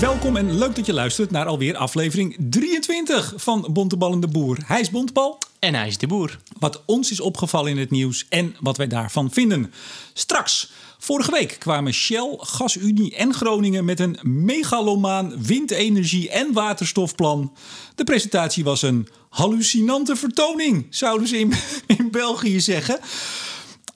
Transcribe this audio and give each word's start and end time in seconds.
Welkom 0.00 0.36
en 0.36 0.58
leuk 0.58 0.76
dat 0.76 0.86
je 0.86 0.92
luistert 0.92 1.30
naar 1.30 1.46
alweer 1.46 1.76
aflevering 1.76 2.36
23 2.38 3.32
van 3.36 3.68
Bontebal 3.72 4.12
en 4.12 4.20
de 4.20 4.28
Boer. 4.28 4.58
Hij 4.64 4.80
is 4.80 4.90
Bontebal. 4.90 5.38
En 5.58 5.74
hij 5.74 5.86
is 5.86 5.98
de 5.98 6.06
boer. 6.06 6.38
Wat 6.58 6.82
ons 6.86 7.10
is 7.10 7.20
opgevallen 7.20 7.70
in 7.70 7.78
het 7.78 7.90
nieuws 7.90 8.26
en 8.28 8.56
wat 8.60 8.76
wij 8.76 8.86
daarvan 8.86 9.30
vinden. 9.30 9.72
Straks, 10.12 10.72
vorige 10.98 11.30
week 11.30 11.56
kwamen 11.58 11.92
Shell, 11.92 12.36
GasUnie 12.38 13.16
en 13.16 13.34
Groningen 13.34 13.84
met 13.84 14.00
een 14.00 14.18
megalomaan 14.22 15.42
windenergie- 15.42 16.30
en 16.30 16.52
waterstofplan. 16.52 17.52
De 17.94 18.04
presentatie 18.04 18.64
was 18.64 18.82
een 18.82 19.08
hallucinante 19.28 20.16
vertoning, 20.16 20.86
zouden 20.90 21.28
ze 21.28 21.38
in, 21.38 21.52
in 21.98 22.10
België 22.10 22.60
zeggen. 22.60 23.00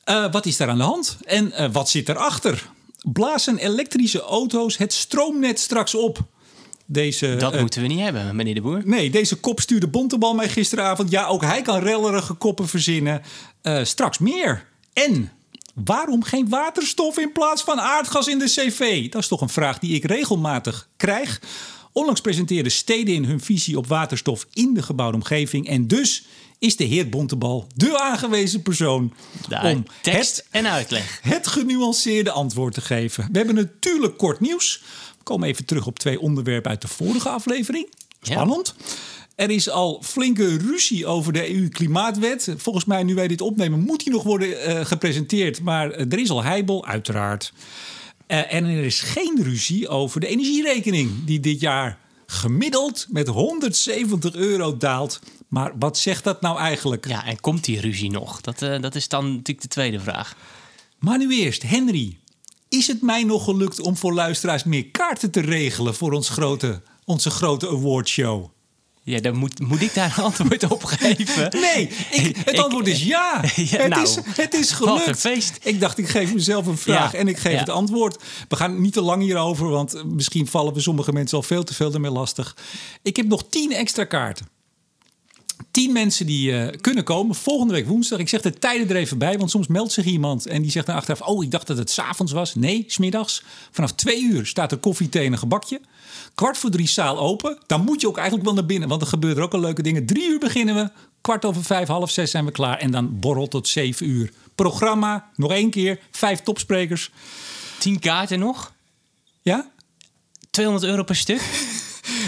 Uh, 0.04 0.32
wat 0.32 0.46
is 0.46 0.56
daar 0.56 0.68
aan 0.68 0.78
de 0.78 0.84
hand 0.84 1.16
en 1.24 1.52
uh, 1.58 1.72
wat 1.72 1.88
zit 1.88 2.08
erachter? 2.08 2.72
Blazen 3.12 3.58
elektrische 3.58 4.20
auto's 4.20 4.76
het 4.76 4.92
stroomnet 4.92 5.58
straks 5.58 5.94
op? 5.94 6.18
Deze, 6.86 7.36
dat 7.36 7.54
uh, 7.54 7.60
moeten 7.60 7.82
we 7.82 7.88
niet 7.88 8.00
hebben, 8.00 8.36
meneer 8.36 8.54
de 8.54 8.60
Boer. 8.60 8.82
Nee, 8.84 9.10
deze 9.10 9.36
kop 9.36 9.60
stuurde 9.60 9.88
Bontebal 9.88 10.34
mij 10.34 10.48
gisteravond. 10.48 11.10
Ja, 11.10 11.26
ook 11.26 11.42
hij 11.42 11.62
kan 11.62 11.78
rellerige 11.78 12.34
koppen 12.34 12.68
verzinnen. 12.68 13.22
Uh, 13.62 13.84
straks 13.84 14.18
meer. 14.18 14.66
En 14.92 15.32
waarom 15.74 16.22
geen 16.22 16.48
waterstof 16.48 17.18
in 17.18 17.32
plaats 17.32 17.62
van 17.62 17.80
aardgas 17.80 18.28
in 18.28 18.38
de 18.38 18.44
CV? 18.44 19.10
Dat 19.10 19.22
is 19.22 19.28
toch 19.28 19.40
een 19.40 19.48
vraag 19.48 19.78
die 19.78 19.94
ik 19.94 20.04
regelmatig 20.04 20.88
krijg. 20.96 21.40
Onlangs 21.92 22.20
presenteerden 22.20 22.72
steden 22.72 23.14
in 23.14 23.24
hun 23.24 23.40
visie 23.40 23.78
op 23.78 23.86
waterstof 23.86 24.46
in 24.52 24.74
de 24.74 24.82
gebouwde 24.82 25.16
omgeving. 25.16 25.68
En 25.68 25.86
dus 25.86 26.26
is 26.64 26.76
de 26.76 26.84
heer 26.84 27.08
Bontebal 27.08 27.66
de 27.74 28.00
aangewezen 28.00 28.62
persoon 28.62 29.12
Daar, 29.48 29.64
om 29.64 29.84
tekst 30.02 30.36
het, 30.36 30.46
en 30.50 30.66
uitleg. 30.66 31.18
het 31.22 31.46
genuanceerde 31.46 32.30
antwoord 32.30 32.74
te 32.74 32.80
geven. 32.80 33.28
We 33.32 33.38
hebben 33.38 33.54
natuurlijk 33.54 34.16
kort 34.16 34.40
nieuws. 34.40 34.82
We 35.18 35.22
komen 35.22 35.48
even 35.48 35.64
terug 35.64 35.86
op 35.86 35.98
twee 35.98 36.20
onderwerpen 36.20 36.70
uit 36.70 36.80
de 36.80 36.88
vorige 36.88 37.28
aflevering. 37.28 37.88
Spannend. 38.22 38.74
Ja. 38.78 38.84
Er 39.34 39.50
is 39.50 39.70
al 39.70 40.02
flinke 40.04 40.56
ruzie 40.56 41.06
over 41.06 41.32
de 41.32 41.54
EU-klimaatwet. 41.54 42.54
Volgens 42.56 42.84
mij, 42.84 43.02
nu 43.02 43.14
wij 43.14 43.28
dit 43.28 43.40
opnemen, 43.40 43.80
moet 43.80 44.04
die 44.04 44.12
nog 44.12 44.22
worden 44.22 44.48
uh, 44.48 44.84
gepresenteerd. 44.84 45.60
Maar 45.60 45.90
er 45.90 46.18
is 46.18 46.30
al 46.30 46.42
heibel, 46.42 46.86
uiteraard. 46.86 47.52
Uh, 48.28 48.52
en 48.54 48.64
er 48.64 48.84
is 48.84 49.00
geen 49.00 49.38
ruzie 49.42 49.88
over 49.88 50.20
de 50.20 50.26
energierekening, 50.26 51.10
die 51.24 51.40
dit 51.40 51.60
jaar 51.60 51.98
gemiddeld 52.26 53.06
met 53.08 53.28
170 53.28 54.34
euro 54.34 54.76
daalt. 54.76 55.20
Maar 55.48 55.72
wat 55.78 55.98
zegt 55.98 56.24
dat 56.24 56.40
nou 56.40 56.58
eigenlijk? 56.58 57.08
Ja, 57.08 57.24
en 57.26 57.40
komt 57.40 57.64
die 57.64 57.80
ruzie 57.80 58.10
nog? 58.10 58.40
Dat, 58.40 58.62
uh, 58.62 58.80
dat 58.80 58.94
is 58.94 59.08
dan 59.08 59.24
natuurlijk 59.24 59.60
de 59.60 59.68
tweede 59.68 60.00
vraag. 60.00 60.36
Maar 60.98 61.18
nu 61.18 61.34
eerst, 61.34 61.62
Henry. 61.62 62.18
Is 62.68 62.86
het 62.86 63.02
mij 63.02 63.24
nog 63.24 63.44
gelukt 63.44 63.80
om 63.80 63.96
voor 63.96 64.12
luisteraars 64.12 64.64
meer 64.64 64.86
kaarten 64.86 65.30
te 65.30 65.40
regelen 65.40 65.94
voor 65.94 66.12
ons 66.12 66.28
grote, 66.28 66.82
onze 67.04 67.30
grote 67.30 67.68
awardshow? 67.68 68.46
Ja, 69.02 69.20
dan 69.20 69.36
moet, 69.36 69.60
moet 69.60 69.80
ik 69.80 69.94
daar 69.94 70.14
een 70.18 70.24
antwoord 70.32 70.70
op 70.70 70.84
geven. 70.84 71.48
Nee, 71.60 71.90
ik, 72.10 72.36
het 72.44 72.58
antwoord 72.58 72.86
is 72.86 73.02
ja. 73.02 73.40
ja 73.56 73.78
het, 73.78 73.88
nou, 73.88 74.02
is, 74.02 74.18
het 74.26 74.54
is 74.54 74.70
gelukt. 74.70 75.06
Een 75.06 75.16
feest. 75.16 75.58
Ik 75.62 75.80
dacht, 75.80 75.98
ik 75.98 76.08
geef 76.08 76.34
mezelf 76.34 76.66
een 76.66 76.78
vraag 76.78 77.12
ja, 77.12 77.18
en 77.18 77.28
ik 77.28 77.38
geef 77.38 77.52
ja. 77.52 77.58
het 77.58 77.68
antwoord. 77.68 78.22
We 78.48 78.56
gaan 78.56 78.80
niet 78.80 78.92
te 78.92 79.02
lang 79.02 79.22
hierover, 79.22 79.68
want 79.68 80.04
misschien 80.04 80.46
vallen 80.46 80.74
we 80.74 80.80
sommige 80.80 81.12
mensen 81.12 81.36
al 81.36 81.42
veel 81.42 81.64
te 81.64 81.74
veel 81.74 81.92
ermee 81.92 82.10
lastig. 82.10 82.56
Ik 83.02 83.16
heb 83.16 83.26
nog 83.26 83.44
tien 83.48 83.72
extra 83.72 84.04
kaarten. 84.04 84.53
Tien 85.74 85.92
mensen 85.92 86.26
die 86.26 86.50
uh, 86.50 86.68
kunnen 86.80 87.04
komen 87.04 87.34
volgende 87.34 87.72
week 87.72 87.86
woensdag. 87.86 88.18
Ik 88.18 88.28
zeg 88.28 88.40
de 88.40 88.52
tijden 88.52 88.88
er 88.88 88.96
even 88.96 89.18
bij, 89.18 89.38
want 89.38 89.50
soms 89.50 89.66
meldt 89.66 89.92
zich 89.92 90.04
iemand 90.04 90.46
en 90.46 90.62
die 90.62 90.70
zegt 90.70 90.86
dan 90.86 90.94
achteraf: 90.94 91.20
Oh, 91.20 91.44
ik 91.44 91.50
dacht 91.50 91.66
dat 91.66 91.78
het 91.78 91.90
s'avonds 91.90 92.32
was. 92.32 92.54
Nee, 92.54 92.84
smiddags. 92.86 93.42
Vanaf 93.70 93.92
twee 93.92 94.22
uur 94.22 94.46
staat 94.46 94.72
er 94.72 94.78
koffie, 94.78 95.08
thee 95.08 95.26
en 95.26 95.32
een 95.32 95.38
gebakje. 95.38 95.80
Kwart 96.34 96.58
voor 96.58 96.70
drie 96.70 96.88
zaal 96.88 97.18
open. 97.18 97.58
Dan 97.66 97.84
moet 97.84 98.00
je 98.00 98.08
ook 98.08 98.16
eigenlijk 98.16 98.46
wel 98.46 98.54
naar 98.54 98.66
binnen, 98.66 98.88
want 98.88 99.00
er 99.00 99.06
gebeuren 99.06 99.42
ook 99.42 99.54
al 99.54 99.60
leuke 99.60 99.82
dingen. 99.82 100.06
Drie 100.06 100.28
uur 100.28 100.38
beginnen 100.38 100.74
we. 100.74 100.90
Kwart 101.20 101.44
over 101.44 101.64
vijf, 101.64 101.88
half 101.88 102.10
zes 102.10 102.30
zijn 102.30 102.44
we 102.44 102.50
klaar. 102.50 102.78
En 102.78 102.90
dan 102.90 103.18
borrel 103.20 103.48
tot 103.48 103.68
zeven 103.68 104.08
uur. 104.08 104.32
Programma, 104.54 105.30
nog 105.36 105.52
één 105.52 105.70
keer. 105.70 106.00
Vijf 106.10 106.40
topsprekers. 106.40 107.10
Tien 107.78 107.98
kaarten 107.98 108.38
nog? 108.38 108.72
Ja? 109.42 109.70
200 110.50 110.86
euro 110.86 111.02
per 111.02 111.16
stuk? 111.16 111.40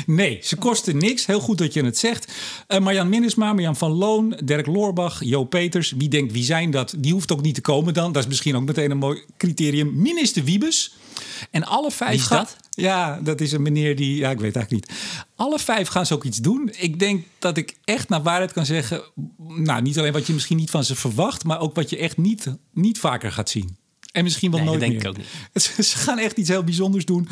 Nee, 0.07 0.39
ze 0.43 0.57
kosten 0.57 0.97
niks. 0.97 1.27
Heel 1.27 1.41
goed 1.41 1.59
dat 1.59 1.73
je 1.73 1.85
het 1.85 1.99
zegt. 1.99 2.33
Uh, 2.69 2.79
Marjan 2.79 3.09
Minnesma, 3.09 3.53
Marjan 3.53 3.77
van 3.77 3.93
Loon, 3.93 4.41
Dirk 4.45 4.67
Loorbach, 4.67 5.25
Jo 5.25 5.45
Peters. 5.45 5.93
Wie 5.97 6.09
denkt, 6.09 6.33
wie 6.33 6.45
zijn 6.45 6.71
dat? 6.71 6.95
Die 6.99 7.13
hoeft 7.13 7.33
ook 7.33 7.43
niet 7.43 7.55
te 7.55 7.61
komen 7.61 7.95
dan. 7.95 8.13
Dat 8.13 8.23
is 8.23 8.29
misschien 8.29 8.57
ook 8.57 8.65
meteen 8.65 8.91
een 8.91 8.99
mooi 8.99 9.25
criterium. 9.37 9.93
Minister 9.95 10.45
Wiebes. 10.45 10.95
En 11.51 11.65
alle 11.65 11.91
vijf... 11.91 12.11
Wie 12.11 12.21
is 12.21 12.29
dat? 12.29 12.57
Ja, 12.71 13.21
dat 13.23 13.41
is 13.41 13.53
een 13.53 13.63
meneer 13.63 13.97
die... 13.97 14.17
Ja, 14.17 14.31
ik 14.31 14.41
weet 14.41 14.57
eigenlijk 14.57 14.89
niet. 14.89 14.99
Alle 15.37 15.59
vijf 15.59 15.89
gaan 15.89 16.07
ze 16.07 16.15
ook 16.15 16.25
iets 16.25 16.39
doen. 16.39 16.71
Ik 16.79 16.99
denk 16.99 17.25
dat 17.39 17.57
ik 17.57 17.77
echt 17.85 18.09
naar 18.09 18.23
waarheid 18.23 18.53
kan 18.53 18.67
zeggen... 18.67 19.03
Nou, 19.37 19.83
niet 19.83 19.99
alleen 19.99 20.13
wat 20.13 20.27
je 20.27 20.33
misschien 20.33 20.57
niet 20.57 20.71
van 20.71 20.85
ze 20.85 20.95
verwacht... 20.95 21.45
maar 21.45 21.61
ook 21.61 21.75
wat 21.75 21.91
je 21.91 21.99
echt 21.99 22.17
niet, 22.17 22.47
niet 22.73 22.99
vaker 22.99 23.33
gaat 23.33 23.51
zien. 23.51 23.77
En 24.17 24.23
misschien 24.25 24.51
wel 24.51 24.61
nee, 24.61 24.69
nooit 24.69 24.81
dat 24.81 24.89
denk 24.89 25.03
meer. 25.03 25.13
ik 25.13 25.19
ook 25.19 25.27
niet. 25.53 25.87
Ze 25.87 25.97
gaan 25.97 26.19
echt 26.19 26.37
iets 26.37 26.49
heel 26.49 26.65
bijzonders 26.65 27.05
doen. 27.05 27.29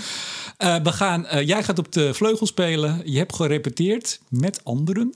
Uh, 0.58 0.76
we 0.82 0.92
gaan, 0.92 1.26
uh, 1.32 1.46
jij 1.46 1.62
gaat 1.62 1.78
op 1.78 1.92
de 1.92 2.14
vleugel 2.14 2.46
spelen. 2.46 3.02
Je 3.04 3.18
hebt 3.18 3.34
gerepeteerd 3.34 4.20
met 4.28 4.60
anderen. 4.64 5.14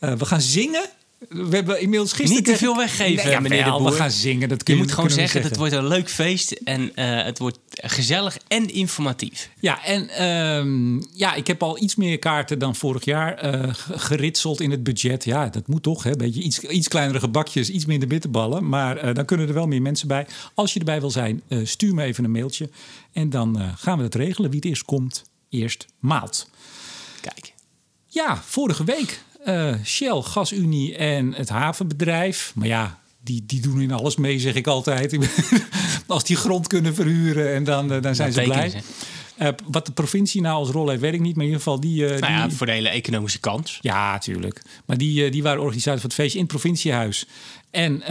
Uh, 0.00 0.12
we 0.12 0.24
gaan 0.24 0.40
zingen. 0.40 0.84
We 1.28 1.56
hebben 1.56 1.80
inmiddels 1.80 2.12
gisteren... 2.12 2.34
Niet 2.34 2.44
te 2.44 2.56
veel 2.56 2.76
weggeven, 2.76 3.24
nee, 3.24 3.34
ja, 3.34 3.40
meneer 3.40 3.64
de 3.64 3.70
Boer. 3.70 3.90
We 3.90 3.96
gaan 3.96 4.10
zingen. 4.10 4.48
Dat 4.48 4.62
kun 4.62 4.74
je 4.74 4.80
je 4.80 4.86
moet 4.86 4.94
gewoon 4.94 5.10
zeggen, 5.10 5.30
zeggen, 5.30 5.50
het 5.50 5.58
wordt 5.58 5.74
een 5.74 5.86
leuk 5.86 6.10
feest 6.10 6.52
en 6.52 6.80
uh, 6.82 6.90
het 7.24 7.38
wordt 7.38 7.58
gezellig 7.70 8.38
en 8.48 8.68
informatief. 8.68 9.50
Ja, 9.60 9.84
en 9.84 10.26
um, 10.26 11.06
ja, 11.12 11.34
ik 11.34 11.46
heb 11.46 11.62
al 11.62 11.82
iets 11.82 11.96
meer 11.96 12.18
kaarten 12.18 12.58
dan 12.58 12.74
vorig 12.74 13.04
jaar 13.04 13.54
uh, 13.54 13.74
geritseld 13.90 14.60
in 14.60 14.70
het 14.70 14.82
budget. 14.82 15.24
Ja, 15.24 15.46
dat 15.48 15.66
moet 15.66 15.82
toch, 15.82 16.02
hè? 16.02 16.10
Beetje 16.10 16.42
iets, 16.42 16.60
iets 16.60 16.88
kleinere 16.88 17.20
gebakjes, 17.20 17.70
iets 17.70 17.86
minder 17.86 18.08
bitterballen. 18.08 18.68
Maar 18.68 19.04
uh, 19.04 19.14
dan 19.14 19.24
kunnen 19.24 19.48
er 19.48 19.54
wel 19.54 19.66
meer 19.66 19.82
mensen 19.82 20.08
bij. 20.08 20.26
Als 20.54 20.72
je 20.72 20.78
erbij 20.78 21.00
wil 21.00 21.10
zijn, 21.10 21.42
stuur 21.62 21.94
me 21.94 22.02
even 22.02 22.24
een 22.24 22.30
mailtje. 22.30 22.70
En 23.12 23.30
dan 23.30 23.74
gaan 23.76 23.98
we 23.98 24.04
het 24.04 24.14
regelen. 24.14 24.50
Wie 24.50 24.60
het 24.60 24.68
eerst 24.68 24.84
komt, 24.84 25.24
eerst 25.48 25.86
maalt. 25.98 26.50
Kijk. 27.20 27.54
Ja, 28.06 28.42
vorige 28.46 28.84
week 28.84 29.22
uh, 29.46 29.74
Shell, 29.84 30.20
GasUnie 30.20 30.96
en 30.96 31.34
het 31.34 31.48
havenbedrijf. 31.48 32.52
Maar 32.54 32.66
ja, 32.66 32.98
die, 33.20 33.42
die 33.46 33.60
doen 33.60 33.80
in 33.80 33.92
alles 33.92 34.16
mee, 34.16 34.38
zeg 34.38 34.54
ik 34.54 34.66
altijd. 34.66 35.18
Als 36.06 36.24
die 36.24 36.36
grond 36.36 36.66
kunnen 36.66 36.94
verhuren 36.94 37.54
en 37.54 37.64
dan, 37.64 37.92
uh, 37.92 38.02
dan 38.02 38.14
zijn 38.14 38.32
dat 38.32 38.44
ze 38.44 38.50
blij. 38.50 38.82
Uh, 39.40 39.48
wat 39.66 39.86
de 39.86 39.92
provincie 39.92 40.40
nou 40.40 40.56
als 40.56 40.70
rol 40.70 40.88
heeft, 40.88 41.00
weet 41.00 41.14
ik 41.14 41.20
niet. 41.20 41.36
Maar 41.36 41.44
in 41.44 41.50
ieder 41.50 41.64
geval 41.64 41.80
die... 41.80 42.02
Uh, 42.02 42.08
nou 42.08 42.32
ja, 42.32 42.46
die... 42.46 42.56
voor 42.56 42.66
de 42.66 42.72
hele 42.72 42.88
economische 42.88 43.40
kans. 43.40 43.78
Ja, 43.80 44.12
natuurlijk. 44.12 44.62
Maar 44.86 44.98
die, 44.98 45.24
uh, 45.24 45.32
die 45.32 45.42
waren 45.42 45.62
organisator 45.62 46.00
van 46.00 46.08
het 46.08 46.18
feestje 46.18 46.38
in 46.38 46.44
het 46.44 46.52
provinciehuis. 46.52 47.26
En 47.70 48.02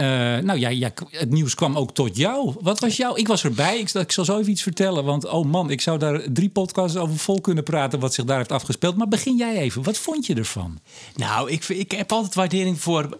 nou 0.44 0.58
ja, 0.58 0.68
ja, 0.68 0.90
het 1.10 1.30
nieuws 1.30 1.54
kwam 1.54 1.76
ook 1.76 1.94
tot 1.94 2.16
jou. 2.16 2.54
Wat 2.60 2.80
was 2.80 2.96
jou? 2.96 3.18
Ik 3.18 3.26
was 3.26 3.44
erbij. 3.44 3.78
Ik, 3.78 3.92
ik 3.92 4.12
zal 4.12 4.24
zo 4.24 4.38
even 4.38 4.50
iets 4.50 4.62
vertellen. 4.62 5.04
Want 5.04 5.26
oh 5.26 5.44
man, 5.44 5.70
ik 5.70 5.80
zou 5.80 5.98
daar 5.98 6.22
drie 6.32 6.48
podcasts 6.48 6.96
over 6.96 7.16
vol 7.16 7.40
kunnen 7.40 7.64
praten... 7.64 8.00
wat 8.00 8.14
zich 8.14 8.24
daar 8.24 8.36
heeft 8.36 8.52
afgespeeld. 8.52 8.96
Maar 8.96 9.08
begin 9.08 9.36
jij 9.36 9.56
even. 9.56 9.82
Wat 9.82 9.98
vond 9.98 10.26
je 10.26 10.34
ervan? 10.34 10.78
Nou, 11.16 11.50
ik, 11.50 11.68
ik 11.68 11.90
heb 11.90 12.12
altijd 12.12 12.34
waardering 12.34 12.80
voor 12.80 13.18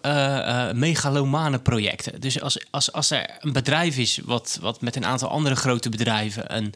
megalomane 0.75 1.58
projecten. 1.58 2.20
Dus 2.20 2.40
als, 2.40 2.66
als, 2.70 2.92
als 2.92 3.10
er 3.10 3.30
een 3.40 3.52
bedrijf 3.52 3.98
is... 3.98 4.20
Wat, 4.25 4.58
wat 4.60 4.80
met 4.80 4.96
een 4.96 5.06
aantal 5.06 5.28
andere 5.28 5.56
grote 5.56 5.88
bedrijven... 5.88 6.56
een 6.56 6.75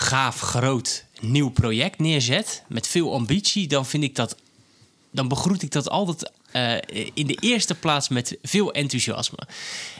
gaaf, 0.00 0.40
groot, 0.40 1.04
nieuw 1.20 1.50
project 1.50 1.98
neerzet... 1.98 2.62
met 2.68 2.86
veel 2.86 3.14
ambitie, 3.14 3.68
dan 3.68 3.86
vind 3.86 4.02
ik 4.02 4.14
dat... 4.14 4.36
dan 5.10 5.28
begroet 5.28 5.62
ik 5.62 5.70
dat 5.70 5.88
altijd 5.88 6.30
uh, 6.52 6.76
in 7.14 7.26
de 7.26 7.38
eerste 7.40 7.74
plaats 7.74 8.08
met 8.08 8.38
veel 8.42 8.72
enthousiasme. 8.72 9.38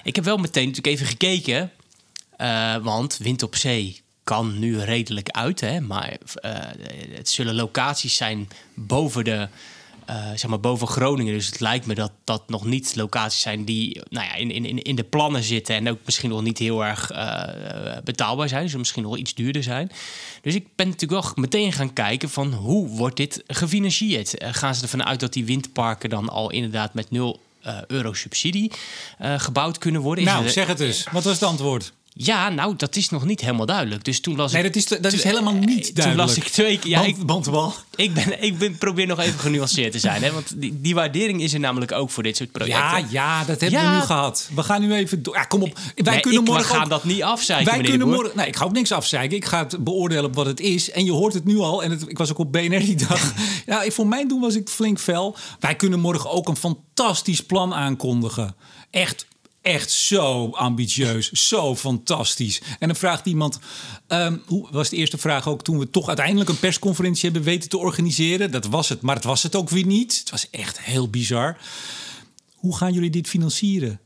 Ik 0.02 0.14
heb 0.14 0.24
wel 0.24 0.36
meteen 0.36 0.66
natuurlijk 0.68 0.94
even 0.94 1.06
gekeken, 1.06 1.72
uh, 2.38 2.76
want 2.76 3.16
Wind 3.16 3.42
op 3.42 3.56
Zee 3.56 4.00
kan 4.24 4.58
nu 4.58 4.78
redelijk 4.78 5.30
uit, 5.30 5.60
hè, 5.60 5.80
maar 5.80 6.16
uh, 6.44 6.50
het 7.16 7.28
zullen 7.28 7.54
locaties 7.54 8.16
zijn 8.16 8.48
boven 8.74 9.24
de. 9.24 9.48
Uh, 10.10 10.16
zeg 10.34 10.46
maar 10.46 10.60
boven 10.60 10.86
Groningen. 10.88 11.34
Dus 11.34 11.46
het 11.46 11.60
lijkt 11.60 11.86
me 11.86 11.94
dat 11.94 12.12
dat 12.24 12.48
nog 12.48 12.64
niet 12.64 12.96
locaties 12.96 13.40
zijn 13.40 13.64
die 13.64 14.00
nou 14.08 14.26
ja, 14.26 14.34
in, 14.34 14.50
in, 14.50 14.82
in 14.82 14.96
de 14.96 15.04
plannen 15.04 15.42
zitten. 15.42 15.74
En 15.74 15.90
ook 15.90 15.98
misschien 16.04 16.30
nog 16.30 16.42
niet 16.42 16.58
heel 16.58 16.84
erg 16.84 17.12
uh, 17.12 17.42
betaalbaar 18.04 18.48
zijn. 18.48 18.62
Dus 18.62 18.76
misschien 18.76 19.02
nog 19.02 19.16
iets 19.16 19.34
duurder 19.34 19.62
zijn. 19.62 19.90
Dus 20.42 20.54
ik 20.54 20.66
ben 20.74 20.88
natuurlijk 20.88 21.22
wel 21.22 21.32
meteen 21.34 21.72
gaan 21.72 21.92
kijken 21.92 22.30
van 22.30 22.52
hoe 22.52 22.88
wordt 22.88 23.16
dit 23.16 23.42
gefinancierd? 23.46 24.42
Uh, 24.42 24.48
gaan 24.52 24.74
ze 24.74 24.82
ervan 24.82 25.04
uit 25.04 25.20
dat 25.20 25.32
die 25.32 25.44
windparken 25.44 26.10
dan 26.10 26.28
al 26.28 26.50
inderdaad 26.50 26.94
met 26.94 27.10
nul 27.10 27.40
euro 27.86 28.12
subsidie 28.12 28.72
gebouwd 29.18 29.78
kunnen 29.78 30.00
worden? 30.00 30.24
Nou, 30.24 30.48
zeg 30.48 30.66
het 30.66 30.78
dus. 30.78 31.06
Wat 31.12 31.24
was 31.24 31.34
het 31.34 31.42
antwoord? 31.42 31.92
Ja, 32.12 32.48
nou, 32.48 32.74
dat 32.76 32.96
is 32.96 33.08
nog 33.08 33.24
niet 33.24 33.40
helemaal 33.40 33.66
duidelijk. 33.66 34.04
Dus 34.04 34.20
toen 34.20 34.36
las 34.36 34.52
nee, 34.52 34.62
ik... 34.64 34.72
dat 34.72 34.76
is, 34.82 35.00
dat 35.00 35.12
is 35.12 35.22
helemaal 35.22 35.52
niet 35.52 35.66
duidelijk. 35.66 35.94
Toen 36.06 36.16
las 36.16 36.36
ik 36.36 36.44
twee 36.44 36.78
keer... 36.78 36.90
Ja, 36.90 37.02
ik, 37.02 37.26
Bantebal. 37.26 37.74
ik, 37.96 38.14
ben, 38.14 38.42
ik 38.42 38.58
ben, 38.58 38.78
probeer 38.78 39.06
nog 39.06 39.18
even 39.18 39.38
genuanceerd 39.40 39.92
te 39.92 39.98
zijn. 39.98 40.22
Hè? 40.22 40.32
Want 40.32 40.60
die, 40.60 40.80
die 40.80 40.94
waardering 40.94 41.42
is 41.42 41.52
er 41.54 41.60
namelijk 41.60 41.92
ook 41.92 42.10
voor 42.10 42.22
dit 42.22 42.36
soort 42.36 42.52
projecten. 42.52 42.80
Ja, 42.80 43.04
ja, 43.10 43.44
dat 43.44 43.60
hebben 43.60 43.80
Ja. 43.80 43.90
we 43.90 43.96
nu 43.96 44.02
gehad. 44.02 44.48
We 44.54 44.62
gaan 44.62 44.80
nu 44.80 44.94
even 44.94 45.22
door. 45.22 45.34
Ja, 45.34 45.44
kom 45.44 45.62
op. 45.62 45.78
Wij 45.94 46.12
Nee, 46.12 46.20
kunnen 46.22 46.44
morgen 46.44 46.62
we 46.68 46.74
gaan 46.74 46.82
ook- 46.82 46.88
dat 46.90 47.04
niet 47.04 47.22
afzeiken, 47.22 47.72
Wij 47.72 47.82
kunnen 47.82 48.08
morgen. 48.08 48.36
Nee, 48.36 48.46
ik 48.46 48.56
ga 48.56 48.64
ook 48.64 48.72
niks 48.72 48.92
afzeiken. 48.92 49.36
Ik 49.36 49.44
ga 49.44 49.58
het 49.58 49.84
beoordelen 49.84 50.24
op 50.24 50.34
wat 50.34 50.46
het 50.46 50.60
is. 50.60 50.90
En 50.90 51.04
je 51.04 51.12
hoort 51.12 51.34
het 51.34 51.44
nu 51.44 51.58
al. 51.58 51.82
En 51.82 51.90
het, 51.90 52.08
ik 52.08 52.18
was 52.18 52.30
ook 52.30 52.38
op 52.38 52.52
BNR 52.52 52.80
die 52.80 52.96
dag. 53.08 53.32
ja, 53.66 53.82
ik- 53.82 53.92
voor 53.92 54.06
mijn 54.06 54.28
doen 54.28 54.40
was 54.40 54.54
ik 54.54 54.68
flink 54.68 54.98
fel. 55.00 55.36
Wij 55.60 55.74
kunnen 55.74 56.00
morgen 56.00 56.30
ook 56.30 56.48
een 56.48 56.56
fantastisch 56.56 57.44
plan 57.44 57.74
aankondigen. 57.74 58.54
Echt. 58.90 59.26
Echt 59.62 59.90
zo 59.90 60.50
ambitieus, 60.50 61.30
zo 61.30 61.76
fantastisch. 61.76 62.62
En 62.78 62.88
dan 62.88 62.96
vraagt 62.96 63.26
iemand, 63.26 63.58
ehm, 64.06 64.36
hoe 64.46 64.68
was 64.70 64.88
de 64.88 64.96
eerste 64.96 65.18
vraag 65.18 65.48
ook 65.48 65.62
toen 65.62 65.78
we 65.78 65.90
toch 65.90 66.06
uiteindelijk 66.06 66.48
een 66.48 66.58
persconferentie 66.58 67.24
hebben 67.24 67.42
weten 67.42 67.68
te 67.68 67.78
organiseren? 67.78 68.50
Dat 68.50 68.66
was 68.66 68.88
het, 68.88 69.00
maar 69.00 69.14
het 69.14 69.24
was 69.24 69.42
het 69.42 69.56
ook 69.56 69.68
weer 69.68 69.86
niet. 69.86 70.18
Het 70.18 70.30
was 70.30 70.50
echt 70.50 70.80
heel 70.80 71.08
bizar. 71.08 71.56
Hoe 72.54 72.76
gaan 72.76 72.92
jullie 72.92 73.10
dit 73.10 73.28
financieren? 73.28 74.00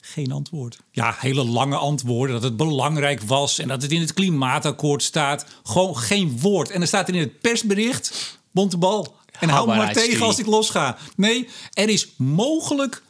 Geen 0.00 0.32
antwoord. 0.32 0.78
Ja, 0.90 1.16
hele 1.18 1.44
lange 1.44 1.76
antwoorden. 1.76 2.34
Dat 2.34 2.42
het 2.42 2.56
belangrijk 2.56 3.22
was 3.22 3.58
en 3.58 3.68
dat 3.68 3.82
het 3.82 3.92
in 3.92 4.00
het 4.00 4.14
klimaatakkoord 4.14 5.02
staat. 5.02 5.46
Gewoon 5.62 5.96
geen 5.96 6.40
woord. 6.40 6.70
En 6.70 6.78
dan 6.78 6.88
staat 6.88 7.08
er 7.08 7.14
in 7.14 7.20
het 7.20 7.40
persbericht: 7.40 8.38
Bontebal. 8.50 9.14
En 9.40 9.48
hou 9.48 9.68
me 9.68 9.76
maar 9.76 9.92
tegen 9.92 10.26
als 10.26 10.38
ik 10.38 10.46
losga. 10.46 10.98
Nee, 11.16 11.48
er 11.72 11.88
is 11.88 12.08
mogelijk 12.16 13.02